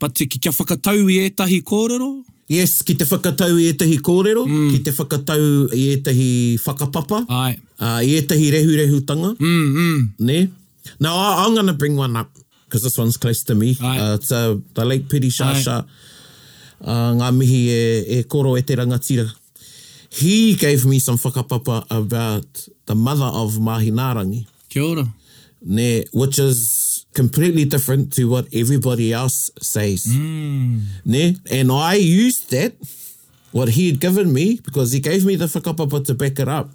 but 0.00 0.14
ki 0.14 0.26
kia 0.40 0.52
whakatau 0.52 1.06
i 1.10 1.22
ētahi 1.30 1.60
kōrero? 1.64 2.08
Yes, 2.52 2.82
ki 2.84 2.98
te 3.00 3.06
whakatau 3.08 3.56
i 3.56 3.70
ētahi 3.72 3.96
kōrero, 4.04 4.42
mm. 4.48 4.66
ki 4.74 4.82
te 4.84 4.92
whakatau 4.98 5.42
i 5.72 5.86
ētahi 5.96 6.26
whakapapa, 6.60 7.22
Ai. 7.32 7.54
Uh, 7.80 8.02
i 8.04 8.18
ētahi 8.18 8.50
rehurehutanga. 8.52 9.30
Mm, 9.40 9.70
mm. 9.78 10.02
Ne? 10.28 10.42
Now, 11.00 11.14
I, 11.16 11.44
I'm 11.46 11.54
going 11.54 11.66
to 11.66 11.72
bring 11.72 11.96
one 11.96 12.14
up, 12.16 12.28
because 12.66 12.82
this 12.82 12.98
one's 12.98 13.16
close 13.16 13.42
to 13.44 13.54
me. 13.54 13.76
Uh, 13.82 14.16
it's 14.20 14.30
uh, 14.30 14.58
the 14.74 14.84
Lake 14.84 15.08
Piri 15.08 15.30
Shasha. 15.30 15.84
Ai. 15.84 15.88
Uh, 16.84 17.14
ngā 17.16 17.30
mihi 17.32 17.58
e, 17.72 17.82
e 18.18 18.22
koro 18.28 18.58
e 18.60 18.62
te 18.62 18.76
rangatira. 18.76 19.24
He 20.12 20.54
gave 20.54 20.84
me 20.84 20.98
some 20.98 21.16
whakapapa 21.16 21.86
about 21.90 22.68
the 22.84 22.94
mother 22.94 23.24
of 23.32 23.54
Mahinarangi. 23.54 24.44
Kia 24.68 24.82
Kia 24.82 24.84
ora 24.90 25.08
ne, 25.64 26.04
which 26.12 26.38
is 26.38 27.06
completely 27.14 27.64
different 27.64 28.12
to 28.14 28.28
what 28.28 28.46
everybody 28.52 29.12
else 29.12 29.50
says. 29.60 30.06
Mm. 30.06 30.82
Ne? 31.06 31.36
And 31.50 31.72
I 31.72 31.94
used 31.94 32.50
that, 32.50 32.74
what 33.52 33.70
he 33.70 33.90
had 33.90 34.00
given 34.00 34.32
me, 34.32 34.60
because 34.62 34.92
he 34.92 35.00
gave 35.00 35.24
me 35.24 35.36
the 35.36 35.46
whakapapa 35.46 36.04
to 36.06 36.14
back 36.14 36.38
it 36.38 36.48
up, 36.48 36.70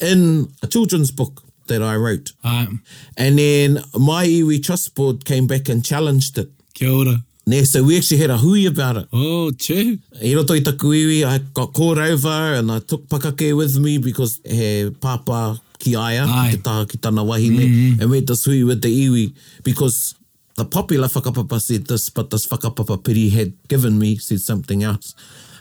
in 0.00 0.48
a 0.62 0.66
children's 0.66 1.10
book 1.10 1.42
that 1.66 1.82
I 1.82 1.96
wrote. 1.96 2.32
Um. 2.42 2.82
And 3.16 3.38
then 3.38 3.74
my 3.98 4.26
iwi 4.26 4.62
trust 4.62 4.94
board 4.94 5.24
came 5.24 5.46
back 5.46 5.68
and 5.68 5.84
challenged 5.84 6.38
it. 6.38 6.50
Kia 6.74 6.90
ora. 6.90 7.24
Ne, 7.48 7.64
so 7.64 7.82
we 7.82 7.96
actually 7.96 8.20
had 8.20 8.28
a 8.30 8.36
hui 8.36 8.60
e 8.60 8.66
about 8.66 8.96
it. 8.98 9.06
Oh, 9.10 9.50
che. 9.56 9.98
E 10.20 10.34
roto 10.34 10.52
i 10.52 10.60
taku 10.60 10.90
iwi, 10.92 11.24
I 11.24 11.38
got 11.54 11.72
called 11.72 11.98
over 11.98 12.52
and 12.58 12.70
I 12.70 12.78
took 12.80 13.06
pakake 13.08 13.56
with 13.56 13.78
me 13.78 13.96
because 13.96 14.38
he 14.44 14.90
papa 15.00 15.58
ki 15.78 15.96
aia, 15.96 16.26
Ai. 16.28 16.50
ki, 16.50 16.56
taha, 16.58 16.84
ki 16.86 16.98
tana 16.98 17.24
wahi 17.24 17.48
me, 17.50 17.66
mm 17.66 17.72
-hmm. 17.72 18.00
and 18.02 18.10
we 18.10 18.16
had 18.18 18.26
this 18.26 18.44
hui 18.44 18.62
with 18.64 18.80
the 18.82 18.88
iwi 19.04 19.32
because 19.62 20.14
the 20.56 20.64
popular 20.64 21.08
whakapapa 21.08 21.58
said 21.58 21.86
this, 21.86 22.10
but 22.10 22.28
this 22.30 22.46
whakapapa 22.48 22.96
piri 23.02 23.30
had 23.30 23.52
given 23.68 23.96
me, 23.96 24.18
said 24.18 24.40
something 24.40 24.82
else. 24.82 25.14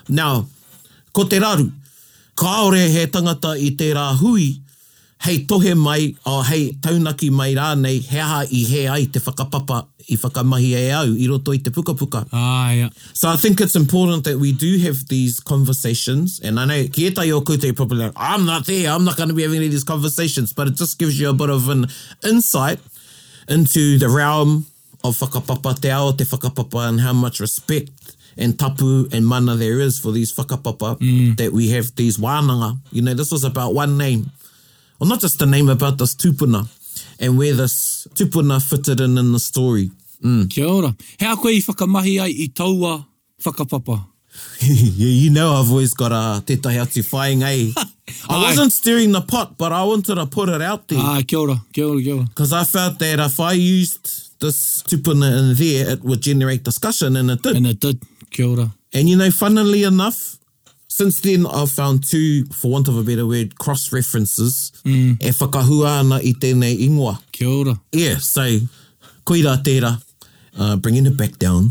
Now, 0.10 0.48
ko 1.14 1.24
te 1.24 1.38
raru, 1.40 1.72
kaore 2.36 2.84
he 2.96 3.08
tangata 3.08 3.52
i 3.68 3.70
te 3.76 3.94
rā 3.94 4.10
hui, 4.20 4.60
hei 5.26 5.40
tohe 5.50 5.74
mai, 5.76 6.14
o 6.28 6.40
oh, 6.40 6.44
hei 6.48 6.70
taunaki 6.82 7.30
mai 7.34 7.54
rānei, 7.58 8.02
he 8.06 8.20
aha 8.22 8.42
i 8.54 8.62
he 8.70 8.86
ai 8.88 9.06
te 9.12 9.20
whakapapa 9.24 9.80
i 10.08 10.16
whakamahi 10.16 10.70
e 10.78 10.92
au, 11.00 11.14
i 11.18 11.28
roto 11.28 11.52
i 11.56 11.58
te 11.60 11.70
pukapuka. 11.74 12.24
Puka. 12.24 12.26
Ah, 12.32 12.72
yeah. 12.72 12.90
So 13.14 13.28
I 13.30 13.36
think 13.36 13.60
it's 13.60 13.76
important 13.76 14.24
that 14.26 14.38
we 14.38 14.52
do 14.52 14.78
have 14.80 14.98
these 15.10 15.40
conversations, 15.40 16.40
and 16.44 16.60
I 16.60 16.66
know 16.66 16.84
ki 16.88 17.10
etai 17.10 17.32
o 17.32 17.42
koutou 17.42 17.64
you're 17.66 17.74
probably 17.74 17.98
like, 18.00 18.14
I'm 18.16 18.46
not 18.46 18.66
there, 18.68 18.92
I'm 18.92 19.04
not 19.04 19.18
going 19.18 19.30
to 19.30 19.36
be 19.36 19.42
having 19.42 19.58
any 19.58 19.66
of 19.66 19.72
these 19.72 19.84
conversations, 19.84 20.54
but 20.54 20.68
it 20.68 20.76
just 20.76 20.98
gives 21.00 21.20
you 21.20 21.30
a 21.30 21.34
bit 21.34 21.50
of 21.50 21.68
an 21.70 21.88
insight 22.24 22.80
into 23.50 23.98
the 23.98 24.10
realm 24.10 24.68
of 25.04 25.18
whakapapa 25.18 25.82
te 25.82 25.90
ao, 25.90 26.12
te 26.12 26.24
whakapapa, 26.26 26.88
and 26.90 27.02
how 27.02 27.14
much 27.14 27.40
respect 27.40 27.90
and 28.38 28.60
tapu 28.60 29.10
and 29.12 29.26
mana 29.26 29.56
there 29.56 29.80
is 29.80 29.98
for 29.98 30.12
these 30.12 30.32
whakapapa 30.36 31.00
mm. 31.00 31.36
that 31.38 31.52
we 31.52 31.70
have 31.70 31.96
these 31.96 32.18
wānanga. 32.18 32.78
You 32.92 33.02
know, 33.02 33.16
this 33.16 33.32
was 33.32 33.44
about 33.44 33.74
one 33.74 33.98
name 33.98 34.30
well, 35.00 35.10
not 35.10 35.22
just 35.22 35.40
the 35.40 35.46
name 35.46 35.70
about 35.70 35.98
this 35.98 36.16
tupuna 36.16 36.68
and 37.20 37.38
where 37.38 37.54
this 37.54 38.08
tupuna 38.14 38.62
fitted 38.62 39.00
in 39.00 39.18
in 39.18 39.32
the 39.32 39.40
story. 39.40 39.90
Mm. 40.24 40.50
Kia 40.50 40.66
ora. 40.66 40.96
He 41.20 41.26
a 41.26 41.36
koe 41.36 41.50
i 41.50 41.62
whakamahi 41.62 42.20
ai 42.20 42.28
i 42.30 42.48
taua 42.54 43.06
whakapapa? 43.42 44.06
yeah, 44.62 45.24
you 45.24 45.32
know 45.32 45.54
I've 45.56 45.70
always 45.70 45.94
got 45.96 46.12
a 46.12 46.16
uh, 46.16 46.42
te 46.42 46.58
tai 46.58 46.76
atu 46.76 47.04
whae 47.12 47.34
ngai. 47.36 47.74
I 48.30 48.42
wasn't 48.44 48.72
stirring 48.72 49.12
the 49.12 49.22
pot, 49.22 49.58
but 49.58 49.72
I 49.72 49.84
wanted 49.84 50.16
to 50.16 50.26
put 50.26 50.50
it 50.50 50.62
out 50.62 50.88
there. 50.88 51.00
Ah, 51.02 51.22
kia 51.28 51.40
ora, 51.40 51.62
kia 51.74 51.86
ora, 51.88 52.00
kia 52.02 52.16
ora. 52.16 52.24
Because 52.26 52.54
I 52.54 52.64
felt 52.64 53.00
that 53.00 53.20
if 53.20 53.40
I 53.40 53.54
used 53.54 54.40
this 54.40 54.84
tupuna 54.84 55.38
in 55.40 55.56
there, 55.56 55.94
it 55.94 56.04
would 56.04 56.22
generate 56.22 56.64
discussion, 56.64 57.16
and 57.16 57.32
it 57.32 57.42
did. 57.42 57.56
And 57.56 57.68
it 57.68 57.80
did, 57.80 58.02
kia 58.32 58.48
ora. 58.48 58.72
And 58.94 59.10
you 59.10 59.18
know, 59.18 59.30
funnily 59.32 59.84
enough, 59.84 60.37
since 60.98 61.20
then 61.22 61.46
I've 61.46 61.70
found 61.70 62.04
two, 62.04 62.46
for 62.46 62.72
want 62.72 62.88
of 62.88 62.98
a 62.98 63.04
better 63.04 63.28
word, 63.28 63.60
cross 63.60 63.94
references. 63.94 64.72
Mm. 64.84 65.22
E 65.22 65.30
whakahua 65.30 66.00
ana 66.00 66.16
i 66.16 66.34
tēnei 66.34 66.74
ingoa. 66.84 67.20
Kia 67.32 67.48
ora. 67.48 67.80
Yeah, 67.92 68.18
so, 68.18 68.42
koi 69.24 69.44
rā 69.46 69.54
tērā, 69.62 69.92
uh, 70.58 70.76
bringing 70.78 71.06
it 71.06 71.16
back 71.16 71.38
down. 71.38 71.70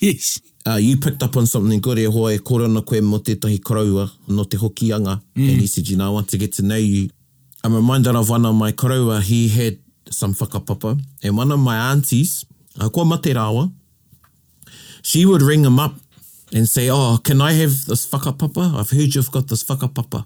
Yes. 0.00 0.40
Uh, 0.66 0.78
you 0.80 0.96
picked 0.96 1.22
up 1.22 1.36
on 1.36 1.44
something 1.44 1.80
good 1.82 1.98
e 1.98 2.04
hoa 2.04 2.30
e 2.32 2.38
korona 2.38 2.80
koe 2.80 3.02
mo 3.02 3.18
te 3.18 3.34
tahi 3.34 3.58
koraua, 3.58 4.08
no 4.28 4.44
te 4.44 4.56
hokianga, 4.56 5.18
mm. 5.36 5.50
and 5.50 5.60
he 5.60 5.66
said, 5.66 5.86
you 5.86 5.98
know, 5.98 6.06
I 6.06 6.10
want 6.10 6.30
to 6.30 6.38
get 6.38 6.54
to 6.54 6.62
know 6.62 6.76
you. 6.76 7.10
I'm 7.62 7.74
reminded 7.74 8.16
of 8.16 8.30
one 8.30 8.46
of 8.46 8.54
my 8.54 8.72
koraua, 8.72 9.20
he 9.20 9.50
had 9.50 9.80
some 10.08 10.32
whakapapa, 10.32 10.98
and 11.22 11.36
one 11.36 11.52
of 11.52 11.60
my 11.60 11.76
aunties, 11.92 12.46
uh, 12.80 12.88
kua 12.88 13.04
mate 13.04 13.36
rāua, 13.36 13.70
she 15.02 15.26
would 15.26 15.42
ring 15.42 15.62
him 15.62 15.78
up 15.78 15.96
and 16.54 16.68
say, 16.68 16.88
oh, 16.90 17.18
can 17.22 17.40
I 17.40 17.52
have 17.54 17.86
this 17.86 18.06
whakapapa? 18.08 18.76
I've 18.76 18.90
heard 18.90 19.14
you've 19.14 19.30
got 19.30 19.48
this 19.48 19.64
whakapapa. 19.64 20.24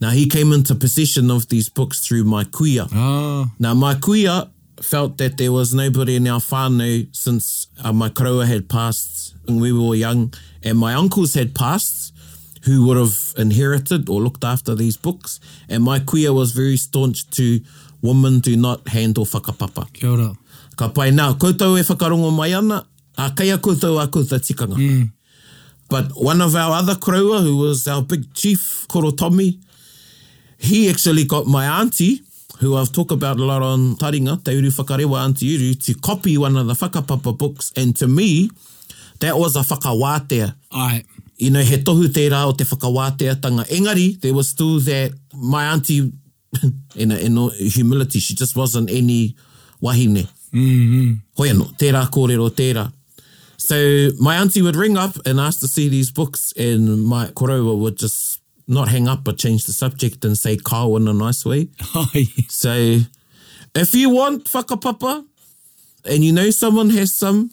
Now, 0.00 0.10
he 0.10 0.26
came 0.28 0.52
into 0.52 0.74
possession 0.74 1.30
of 1.30 1.48
these 1.48 1.68
books 1.68 2.00
through 2.06 2.24
my 2.24 2.44
kuia. 2.44 2.88
Oh. 2.92 3.50
Now, 3.58 3.74
my 3.74 3.94
kuia 3.94 4.50
felt 4.80 5.18
that 5.18 5.36
there 5.38 5.52
was 5.52 5.72
nobody 5.72 6.16
in 6.16 6.26
our 6.26 6.40
whānau 6.40 7.14
since 7.14 7.68
uh, 7.82 7.92
my 7.92 8.08
karaua 8.08 8.46
had 8.46 8.68
passed 8.68 9.34
when 9.44 9.60
we 9.60 9.72
were 9.72 9.94
young, 9.94 10.32
and 10.62 10.78
my 10.78 10.94
uncles 10.94 11.34
had 11.34 11.54
passed 11.54 12.12
who 12.64 12.86
would 12.86 12.96
have 12.96 13.14
inherited 13.36 14.08
or 14.08 14.20
looked 14.22 14.42
after 14.44 14.74
these 14.74 14.96
books, 14.96 15.38
and 15.68 15.82
my 15.84 16.00
kuia 16.00 16.34
was 16.34 16.52
very 16.52 16.76
staunch 16.76 17.28
to 17.30 17.60
women 18.02 18.40
do 18.40 18.56
not 18.56 18.88
handle 18.88 19.24
whakapapa. 19.24 19.92
Kia 19.92 20.10
ora. 20.10 20.32
Ka 20.76 20.88
pai, 20.88 21.10
nā, 21.12 21.32
koutou 21.38 21.78
e 21.78 21.82
whakarongo 21.82 22.34
mai 22.34 22.52
ana, 22.52 22.84
a 23.16 23.32
kai 23.36 23.44
a 23.44 23.58
koutou 23.58 24.02
a 24.02 24.08
koutou 24.08 24.40
tikanga. 24.40 24.74
Mm. 24.74 25.10
But 25.94 26.10
one 26.16 26.42
of 26.42 26.56
our 26.56 26.72
other 26.72 26.96
crewa, 26.96 27.40
who 27.44 27.54
was 27.56 27.86
our 27.86 28.02
big 28.02 28.34
chief, 28.34 28.84
Koro 28.88 29.12
Tommy, 29.12 29.60
he 30.58 30.90
actually 30.90 31.22
got 31.22 31.46
my 31.46 31.66
auntie, 31.80 32.20
who 32.58 32.74
I've 32.74 32.90
talked 32.90 33.12
about 33.12 33.38
a 33.38 33.44
lot 33.44 33.62
on 33.62 33.94
Taringa, 33.94 34.42
Te 34.44 34.50
Uru 34.54 34.70
Whakarewa 34.70 35.22
Auntie 35.24 35.46
Uru, 35.46 35.74
to 35.74 35.94
copy 35.94 36.36
one 36.36 36.56
of 36.56 36.66
the 36.66 36.72
whakapapa 36.74 37.38
books. 37.38 37.70
And 37.76 37.94
to 37.96 38.08
me, 38.08 38.50
that 39.20 39.38
was 39.38 39.54
a 39.54 39.60
whakawātea. 39.60 40.56
Aye. 40.72 41.04
You 41.36 41.52
know, 41.52 41.60
he 41.62 41.76
tohu 41.76 42.12
te 42.12 42.28
rā 42.28 42.44
o 42.46 42.50
te 42.52 42.64
whakawātea 42.64 43.40
tanga. 43.40 43.62
Engari, 43.62 44.20
there 44.20 44.34
was 44.34 44.48
still 44.48 44.80
that 44.80 45.12
my 45.32 45.66
auntie, 45.66 45.98
in, 46.96 47.12
a, 47.12 47.16
in 47.18 47.38
a 47.38 47.50
humility, 47.50 48.18
she 48.18 48.34
just 48.34 48.56
wasn't 48.56 48.90
any 48.90 49.36
wahine. 49.80 50.26
Mm 50.52 50.64
-hmm. 50.90 51.18
Hoi 51.36 51.48
anō, 51.50 51.66
tērā 51.78 52.08
kōrero, 52.10 52.50
tērā. 52.50 52.90
So 53.66 54.10
my 54.18 54.36
auntie 54.36 54.60
would 54.60 54.76
ring 54.76 54.98
up 54.98 55.16
and 55.26 55.40
ask 55.40 55.60
to 55.60 55.68
see 55.68 55.88
these 55.88 56.10
books, 56.10 56.52
and 56.56 57.02
my 57.06 57.28
korowa 57.28 57.74
would 57.78 57.96
just 57.96 58.40
not 58.68 58.88
hang 58.88 59.08
up 59.08 59.24
but 59.24 59.38
change 59.38 59.64
the 59.64 59.72
subject 59.72 60.24
and 60.24 60.36
say 60.38 60.56
kao 60.56 60.96
in 60.96 61.08
a 61.08 61.14
nice 61.14 61.46
way. 61.46 61.68
Oh, 61.94 62.06
yeah. 62.12 62.44
So 62.48 62.72
if 63.74 63.94
you 63.94 64.10
want 64.10 64.50
Papa, 64.52 65.24
and 66.04 66.22
you 66.24 66.32
know 66.32 66.50
someone 66.50 66.90
has 66.90 67.14
some, 67.14 67.52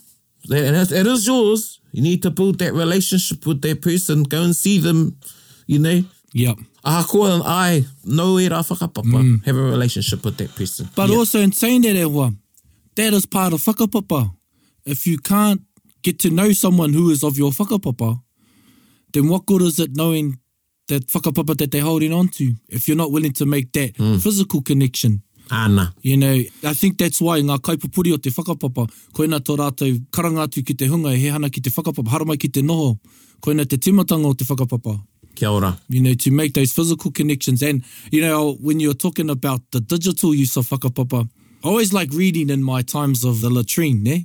and 0.49 0.75
it 0.75 1.07
is 1.07 1.25
yours, 1.25 1.79
you 1.93 2.01
need 2.03 2.23
to 2.23 2.29
build 2.31 2.59
that 2.59 2.73
relationship 2.73 3.45
with 3.45 3.61
that 3.61 3.81
person, 3.81 4.23
go 4.23 4.43
and 4.43 4.55
see 4.55 4.79
them, 4.79 5.17
you 5.65 5.79
know. 5.79 6.03
Yep. 6.33 6.57
Ahakoa 6.85 7.35
and 7.35 7.43
I 7.45 7.85
know 8.03 8.37
it. 8.37 8.51
rā 8.51 8.61
whakapapa, 8.67 9.13
mm. 9.23 9.45
have 9.45 9.55
a 9.55 9.61
relationship 9.75 10.25
with 10.25 10.35
that 10.37 10.53
person. 10.55 10.89
But 10.95 11.09
yep. 11.09 11.17
also 11.19 11.39
in 11.39 11.51
saying 11.53 11.83
that, 11.83 11.95
Ewa, 11.95 12.31
that 12.95 13.13
is 13.13 13.25
part 13.25 13.53
of 13.53 13.61
whakapapa. 13.61 14.31
If 14.85 15.05
you 15.05 15.17
can't 15.19 15.61
get 16.01 16.19
to 16.19 16.29
know 16.29 16.51
someone 16.51 16.93
who 16.93 17.09
is 17.11 17.23
of 17.23 17.37
your 17.37 17.51
whakapapa, 17.51 18.21
then 19.13 19.27
what 19.27 19.45
good 19.45 19.61
is 19.63 19.79
it 19.79 19.91
knowing 19.95 20.39
that 20.87 21.07
whakapapa 21.07 21.57
that 21.57 21.71
they're 21.71 21.81
holding 21.81 22.13
on 22.13 22.27
to 22.27 22.53
if 22.69 22.87
you're 22.87 22.97
not 22.97 23.11
willing 23.11 23.33
to 23.33 23.45
make 23.45 23.71
that 23.73 23.93
mm. 23.95 24.21
physical 24.21 24.61
connection? 24.61 25.21
Ana. 25.51 25.93
You 26.01 26.15
know, 26.17 26.41
I 26.63 26.73
think 26.73 26.97
that's 26.97 27.19
why 27.19 27.41
ngā 27.41 27.59
kaipupuri 27.59 28.13
o 28.13 28.17
te 28.17 28.29
whakapapa, 28.29 28.89
koina 29.13 29.39
tō 29.39 29.57
rātou 29.59 29.97
karangātu 30.09 30.65
ki 30.65 30.73
te 30.73 30.87
hunga, 30.87 31.15
he 31.15 31.27
hana 31.27 31.49
ki 31.49 31.61
te 31.61 31.69
whakapapa, 31.69 32.07
haramai 32.07 32.39
ki 32.39 32.47
te 32.47 32.61
noho, 32.61 32.97
koina 33.41 33.67
te 33.67 33.77
timatanga 33.77 34.25
o 34.27 34.33
te 34.33 34.45
whakapapa. 34.45 35.01
Kia 35.35 35.49
ora. 35.51 35.77
You 35.89 36.01
know, 36.01 36.13
to 36.13 36.31
make 36.31 36.53
those 36.53 36.71
physical 36.73 37.09
connections. 37.11 37.61
And, 37.63 37.83
you 38.11 38.21
know, 38.21 38.53
when 38.61 38.81
you're 38.81 38.93
talking 38.93 39.29
about 39.29 39.61
the 39.71 39.79
digital 39.79 40.33
use 40.35 40.57
of 40.57 40.67
whakapapa, 40.67 41.29
I 41.63 41.67
always 41.67 41.93
like 41.93 42.09
reading 42.11 42.49
in 42.49 42.63
my 42.63 42.81
times 42.81 43.23
of 43.23 43.41
the 43.41 43.49
latrine, 43.49 44.03
ne? 44.03 44.13
Eh? 44.13 44.19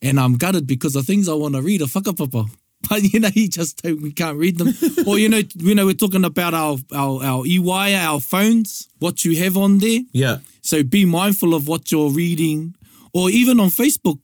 and 0.00 0.18
I'm 0.18 0.34
gutted 0.36 0.66
because 0.66 0.92
the 0.94 1.02
things 1.02 1.28
I 1.28 1.34
want 1.34 1.54
to 1.54 1.62
read 1.62 1.82
are 1.82 1.86
whakapapa. 1.86 2.48
But 2.88 3.04
you 3.12 3.20
know, 3.20 3.28
he 3.30 3.46
just 3.48 3.80
don't, 3.80 4.02
we 4.02 4.10
can't 4.10 4.36
read 4.36 4.58
them. 4.58 4.70
or 5.06 5.16
you 5.16 5.28
know, 5.28 5.40
you 5.54 5.72
know, 5.74 5.86
we're 5.86 5.92
talking 5.94 6.24
about 6.24 6.52
our 6.52 6.76
our 6.92 7.22
our 7.22 7.46
e-wire, 7.46 7.96
our 7.96 8.18
phones, 8.18 8.88
what 8.98 9.24
you 9.24 9.36
have 9.42 9.56
on 9.56 9.78
there. 9.78 10.00
Yeah. 10.10 10.38
So 10.62 10.82
be 10.82 11.04
mindful 11.04 11.54
of 11.54 11.68
what 11.68 11.92
you're 11.92 12.10
reading, 12.10 12.74
or 13.14 13.30
even 13.30 13.60
on 13.60 13.68
Facebook, 13.68 14.18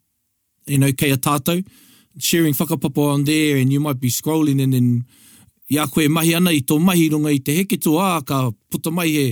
you 0.67 0.77
know, 0.79 0.91
kei 0.91 1.13
a 1.13 1.17
tato, 1.17 1.63
sharing 2.19 2.53
whakapapa 2.53 2.99
on 3.15 3.23
there, 3.27 3.59
and 3.59 3.73
you 3.73 3.79
might 3.79 4.01
be 4.01 4.11
scrolling 4.11 4.61
and 4.63 4.73
then. 4.75 5.05
Ia 5.71 5.87
koe 5.87 6.09
mahi 6.09 6.35
ana 6.35 6.49
i 6.49 6.61
tō 6.65 6.81
mahi 6.81 7.11
runga 7.11 7.29
i 7.31 7.37
te 7.37 7.55
heke 7.63 7.77
tō 7.77 7.93
ā, 8.01 8.25
ka 8.27 8.51
puta 8.73 8.91
mai 8.91 9.07
he 9.09 9.25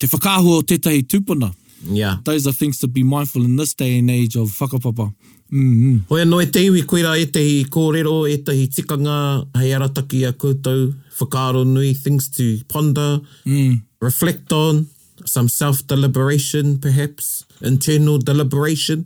te 0.00 0.08
whakāhua 0.08 0.56
o 0.58 0.62
tētahi 0.66 1.04
tūpuna. 1.06 1.52
Yeah. 1.84 2.16
Those 2.24 2.46
are 2.46 2.52
things 2.52 2.78
to 2.80 2.88
be 2.88 3.02
mindful 3.02 3.44
in 3.44 3.56
this 3.56 3.74
day 3.74 3.98
and 3.98 4.10
age 4.10 4.36
of 4.36 4.50
whakapapa. 4.58 5.12
Mm 5.50 5.76
-hmm. 5.76 6.00
Hoi 6.08 6.20
anō 6.24 6.42
e 6.42 6.46
te 6.50 6.60
iwi 6.64 6.82
koeira 6.84 7.16
e 7.16 7.26
te 7.30 7.40
kōrero, 7.74 8.28
e 8.28 8.38
te 8.42 8.52
hi 8.52 8.66
tikanga, 8.74 9.44
hei 9.58 9.72
arataki 9.74 10.24
a 10.28 10.32
koutou, 10.32 10.94
whakaaro 11.18 11.62
nui, 11.64 11.94
things 12.00 12.28
to 12.30 12.42
ponder, 12.68 13.20
mm. 13.44 13.80
reflect 14.00 14.52
on, 14.52 14.86
some 15.24 15.48
self-deliberation 15.48 16.78
perhaps, 16.78 17.44
internal 17.64 18.18
deliberation, 18.22 19.04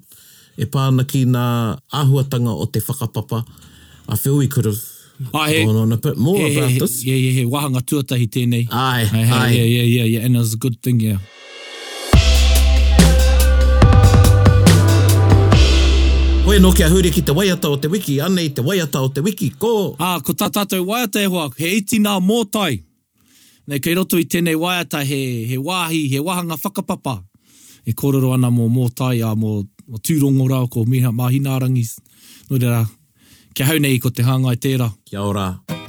e 0.59 0.65
pāna 0.67 1.07
ki 1.07 1.25
ngā 1.27 1.47
āhuatanga 1.93 2.51
o 2.57 2.65
te 2.67 2.81
whakapapa. 2.81 3.45
I 4.09 4.17
feel 4.17 4.37
we 4.37 4.47
could 4.49 4.67
have 4.67 4.81
Ai, 5.35 5.61
ah, 5.63 5.67
going 5.67 5.77
on 5.79 5.93
a 5.93 5.97
bit 5.97 6.17
more 6.17 6.41
he, 6.49 6.59
about 6.59 6.71
he, 6.71 6.79
this. 6.79 7.05
Yeah, 7.05 7.15
yeah, 7.21 7.35
yeah, 7.39 7.49
wahanga 7.51 7.81
tuatahi 7.91 8.27
tēnei. 8.27 8.67
Ai, 8.71 9.07
ai. 9.13 9.55
Yeah, 9.55 9.69
yeah, 9.69 9.87
yeah, 9.87 10.07
yeah, 10.07 10.25
and 10.27 10.35
it 10.35 10.39
was 10.41 10.53
a 10.55 10.59
good 10.61 10.77
thing, 10.83 11.01
yeah. 11.01 11.19
Oe 16.53 16.59
no 16.59 16.69
kia 16.73 16.89
huri 16.93 17.09
ki 17.11 17.23
te 17.25 17.33
waiata 17.33 17.71
o 17.73 17.79
te 17.81 17.89
wiki, 17.89 18.19
anei 18.21 18.51
te 18.53 18.61
waiata 18.61 19.01
o 19.01 19.07
te 19.09 19.23
wiki, 19.25 19.47
ko? 19.57 19.95
Ah, 19.99 20.19
ko 20.21 20.35
tā 20.37 20.51
tātou 20.53 20.83
waiata 20.91 21.23
e 21.25 21.31
hoa, 21.33 21.47
he 21.57 21.71
iti 21.79 21.97
nā 21.97 22.19
mōtai. 22.21 22.77
Nei, 23.73 23.81
kei 23.81 23.97
roto 23.97 24.19
i 24.21 24.27
tēnei 24.29 24.59
waiata, 24.61 25.01
he, 25.09 25.21
he 25.49 25.57
wāhi, 25.57 26.03
he 26.13 26.21
wahanga 26.21 26.59
whakapapa. 26.61 27.15
E 27.89 27.97
kōrero 27.97 28.35
ana 28.37 28.53
mō 28.53 28.69
mōtai, 28.69 29.23
a 29.25 29.33
mō, 29.33 29.57
mō 29.95 30.03
tūrongo 30.05 30.51
rā, 30.53 30.61
ko 30.69 30.85
mīha 30.85 31.09
mahi 31.17 31.41
nārangi. 31.41 31.89
Nō 32.53 32.61
rā, 32.67 32.85
kia 33.55 33.73
hau 33.73 33.81
nei 33.81 33.97
ko 33.99 34.13
te 34.13 34.29
hāngai 34.29 34.59
tērā. 34.61 34.93
Kia 35.09 35.25
ora. 35.25 35.55
Kia 35.63 35.73
ora. 35.79 35.81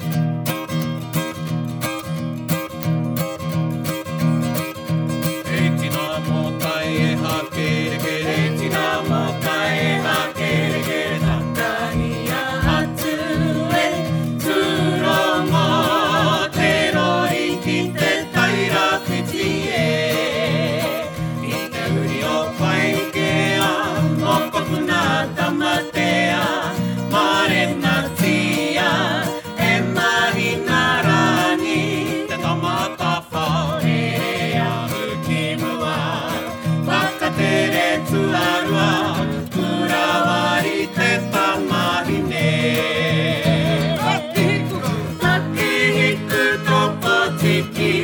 Mickey. 47.72 48.03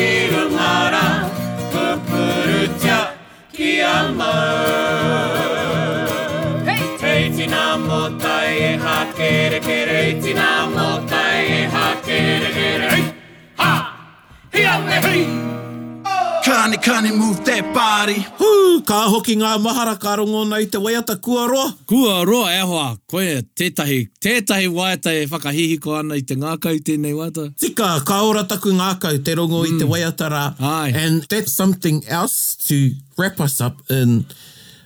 ki 0.00 0.08
rungara, 0.32 1.06
pupuru 1.72 2.60
tia 2.80 3.00
ki 3.52 3.70
amau. 3.92 4.59
Kani 16.44 16.78
kani 16.78 17.12
move 17.12 17.44
that 17.44 17.74
body 17.74 18.14
Huu, 18.38 18.80
ka 18.86 19.04
hoki 19.10 19.34
ngā 19.36 19.58
mahara 19.60 19.92
ka 20.00 20.14
rongo 20.16 20.46
nei 20.48 20.66
te 20.72 20.80
waiata 20.80 21.18
kua 21.20 21.44
roa 21.48 21.66
Kua 21.88 22.22
roa 22.24 22.52
e 22.54 22.62
hoa, 22.64 22.84
koe 23.12 23.42
tētahi, 23.60 23.98
tētahi 24.24 24.70
waiata 24.72 25.12
e 25.20 25.26
whakahihi 25.28 25.76
ko 25.84 25.98
ana 25.98 26.16
i 26.16 26.22
te 26.24 26.38
ngākau 26.40 26.80
tēnei 26.86 27.12
waiata 27.18 27.44
Tika, 27.60 27.90
ka 28.08 28.22
ora 28.24 28.46
taku 28.48 28.72
ngākau 28.72 29.20
te 29.24 29.34
rongo 29.36 29.60
mm. 29.60 29.68
i 29.68 29.78
te 29.82 29.84
mm. 29.84 29.92
waiata 29.92 30.30
rā 30.32 30.44
Ai. 30.64 30.94
And 30.96 31.26
that's 31.28 31.52
something 31.58 32.00
else 32.08 32.54
to 32.68 32.92
wrap 33.20 33.38
us 33.40 33.60
up 33.60 33.82
in 33.90 34.24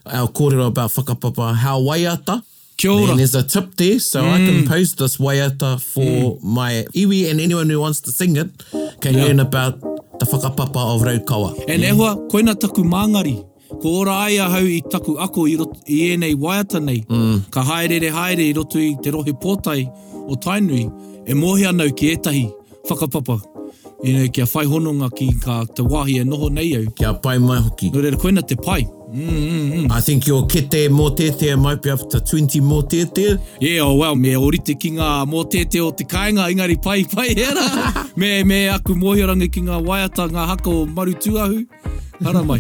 our 0.06 0.26
kōrero 0.28 0.66
about 0.72 0.90
whakapapa 0.90 1.54
How 1.54 1.78
waiata 1.80 2.42
Kia 2.76 2.90
ora. 2.90 3.06
Man, 3.08 3.18
there's 3.18 3.36
a 3.36 3.44
tip 3.44 3.76
there, 3.76 4.00
so 4.00 4.24
mm. 4.24 4.32
I 4.32 4.38
can 4.38 4.66
post 4.66 4.98
this 4.98 5.18
waiata 5.18 5.78
for 5.80 6.34
mm. 6.34 6.42
my 6.42 6.82
iwi 6.94 7.30
and 7.30 7.40
anyone 7.40 7.70
who 7.70 7.78
wants 7.78 8.00
to 8.00 8.10
sing 8.10 8.34
it 8.36 8.48
can 9.00 9.14
yep. 9.14 9.28
learn 9.28 9.38
about 9.38 9.78
te 10.18 10.26
whakapapa 10.32 10.84
o 10.84 10.98
Raukawa. 10.98 11.52
kawa. 11.54 11.78
nehua, 11.78 12.16
mm. 12.16 12.22
E 12.24 12.28
koina 12.30 12.54
taku 12.54 12.82
māngari, 12.84 13.36
ko 13.82 13.88
ora 14.00 14.12
ai 14.24 14.38
a 14.40 14.48
hau 14.48 14.66
i 14.66 14.80
taku 14.90 15.16
ako 15.18 15.46
i, 15.48 15.56
roto, 15.56 15.80
i 15.88 16.00
enei 16.14 16.34
waiata 16.34 16.80
nei, 16.82 17.04
mm. 17.08 17.40
ka 17.50 17.62
haere 17.62 17.98
re 18.00 18.10
haere 18.10 18.42
i 18.48 18.52
rotu 18.54 18.78
i 18.82 18.94
te 19.02 19.10
rohe 19.12 19.32
pōtai 19.44 19.86
o 20.26 20.36
Tainui, 20.36 20.86
e 21.26 21.34
mohi 21.34 21.66
anau 21.70 21.90
ki 21.92 22.14
etahi, 22.18 22.44
whakapapa. 22.90 23.40
Ine, 24.04 24.28
kia 24.28 24.44
whai 24.52 24.66
honunga 24.68 25.08
ki 25.16 25.30
ka 25.40 25.62
te 25.76 25.82
wahi 25.82 26.18
e 26.20 26.24
noho 26.28 26.50
nei 26.52 26.74
au. 26.78 26.84
Kia 26.98 27.14
pai 27.26 27.38
mai 27.40 27.62
hoki. 27.64 27.88
Nō 27.94 28.02
reira, 28.04 28.18
koina 28.20 28.42
te 28.46 28.58
pai. 28.60 28.82
Mm-hmm. 29.14 29.92
I 29.92 30.00
think 30.00 30.26
you'll 30.26 30.42
get 30.44 30.72
there 30.72 30.90
more 30.90 31.12
te 31.14 31.30
might 31.54 31.80
be 31.80 31.90
up 31.90 32.00
20 32.10 32.58
more 32.60 32.82
te 32.82 33.06
Yeah, 33.60 33.82
oh 33.84 33.94
well, 33.94 34.16
me 34.16 34.34
orite 34.34 34.74
ki 34.78 34.90
ngā 34.98 35.10
mō 35.30 35.48
te 35.48 35.64
te 35.64 35.78
o 35.78 35.92
te 35.92 36.02
kāinga, 36.02 36.48
ingari 36.50 36.76
pai 36.82 37.04
pai 37.04 37.30
era. 37.38 37.62
me, 38.16 38.42
me 38.42 38.66
aku 38.68 38.96
mōhiranga 38.98 39.46
ki 39.52 39.62
ngā 39.70 39.78
waiata 39.86 40.26
ngā 40.34 40.46
hako 40.50 40.86
marutuahu. 40.86 41.62
Hara 42.24 42.42
mai. 42.42 42.58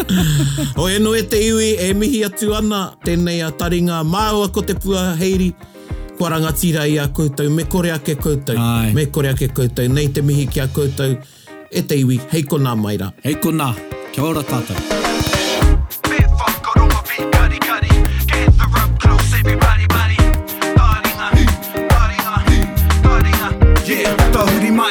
o 0.80 0.88
eno 0.88 1.12
e 1.14 1.20
te 1.28 1.42
iwi, 1.44 1.74
e 1.78 1.92
mihi 1.92 2.24
atu 2.24 2.54
ana, 2.56 2.94
tēnei 3.04 3.42
a 3.46 3.50
taringa 3.52 4.00
māua 4.04 4.48
ko 4.48 4.62
te 4.62 4.72
pua 4.74 5.10
heiri. 5.20 5.50
Kua 6.16 6.30
rangatira 6.32 6.86
i 6.88 6.96
a 6.96 7.04
koutou, 7.12 7.52
me 7.52 7.64
kore 7.64 7.90
ake 7.92 8.14
koutou, 8.16 8.56
Ai. 8.56 8.94
me 8.96 9.04
kore 9.12 9.28
ake 9.28 9.50
koutou, 9.52 9.84
nei 9.92 10.08
te 10.08 10.22
mihi 10.24 10.46
ki 10.48 10.64
a 10.64 10.68
koutou, 10.72 11.18
e 11.70 11.82
te 11.84 12.00
iwi, 12.00 12.16
hei 12.32 12.48
kona 12.48 12.72
mai 12.74 12.96
ra. 12.96 13.12
Hei 13.22 13.34
kona, 13.36 13.74
kia 14.14 14.24
ora 14.24 14.40
tātou. 14.42 14.72
Hei 14.76 14.88
kona, 14.88 15.00
kia 15.00 15.05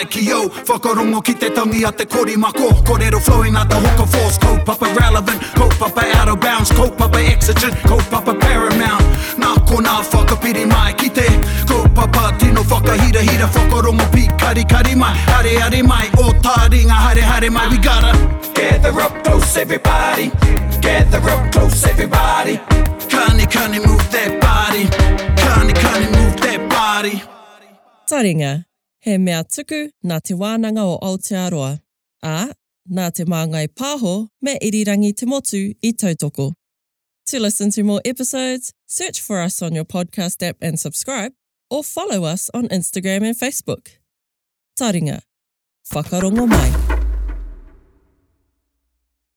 ki 0.07 0.25
yo 0.29 0.49
Whakarongo 0.65 1.21
ki 1.21 1.33
te 1.33 1.49
tangi 1.51 1.83
a 1.83 1.91
te 1.91 2.05
kori 2.05 2.35
mako 2.37 2.69
Korero 2.83 3.19
flowing 3.19 3.55
a 3.55 3.65
te 3.65 3.75
hoka 3.75 4.05
force 4.05 4.37
Ko 4.39 4.57
papa 4.65 4.85
relevant, 4.99 5.41
ko 5.55 5.67
papa 5.79 6.03
out 6.17 6.29
of 6.29 6.39
bounds 6.39 6.71
Ko 6.71 6.89
papa 6.89 7.19
exigent, 7.19 7.73
ko 7.89 7.97
papa 8.09 8.33
paramount 8.33 9.03
Nā 9.37 9.51
ko 9.67 9.81
nā 9.81 10.01
whakapiri 10.03 10.65
mai 10.67 10.93
ki 10.93 11.09
te 11.09 11.27
Ko 11.67 11.85
papa 11.95 12.35
tino 12.39 12.61
whakahira 12.63 13.21
hira 13.21 13.47
Whakarongo 13.47 14.05
pi 14.11 14.27
kari 14.37 14.63
kari 14.63 14.95
mai 14.95 15.13
Hare 15.27 15.59
hare 15.59 15.83
mai, 15.83 16.07
o 16.17 16.31
tā 16.43 16.69
ringa 16.71 16.93
hare 16.93 17.21
hare 17.21 17.49
mai 17.49 17.67
We 17.69 17.77
gotta 17.77 18.13
Gather 18.53 19.01
up 19.01 19.23
close 19.23 19.57
everybody 19.57 20.31
Gather 20.81 21.21
up 21.29 21.51
close 21.51 21.83
everybody 21.85 22.57
Kani 23.11 23.45
kani 23.47 23.79
move 23.85 24.05
that 24.11 24.41
body 24.41 24.85
Kani 25.41 25.73
kani 25.73 26.07
move 26.17 26.35
that 26.41 26.69
body 26.69 27.21
Taringa 28.05 28.63
he 29.05 29.17
mea 29.17 29.41
tuku 29.53 29.81
nā 30.09 30.17
te 30.27 30.33
wānanga 30.33 30.83
o 30.89 30.95
Aotearoa, 31.09 31.75
ā, 32.25 32.37
nā 32.99 33.09
te 33.17 33.25
māngai 33.29 33.67
pāho 33.81 34.15
me 34.41 34.55
irirangi 34.57 35.11
te 35.19 35.25
motu 35.29 35.61
i 35.77 35.91
tautoko. 35.93 36.51
To 37.27 37.39
listen 37.39 37.69
to 37.71 37.83
more 37.83 38.01
episodes, 38.05 38.73
search 38.87 39.21
for 39.21 39.39
us 39.41 39.61
on 39.61 39.73
your 39.77 39.85
podcast 39.85 40.41
app 40.47 40.57
and 40.61 40.79
subscribe, 40.79 41.33
or 41.69 41.83
follow 41.83 42.23
us 42.23 42.49
on 42.53 42.67
Instagram 42.69 43.23
and 43.29 43.37
Facebook. 43.37 43.97
Taringa, 44.79 45.21
whakarongo 45.93 46.49
mai. 46.49 46.84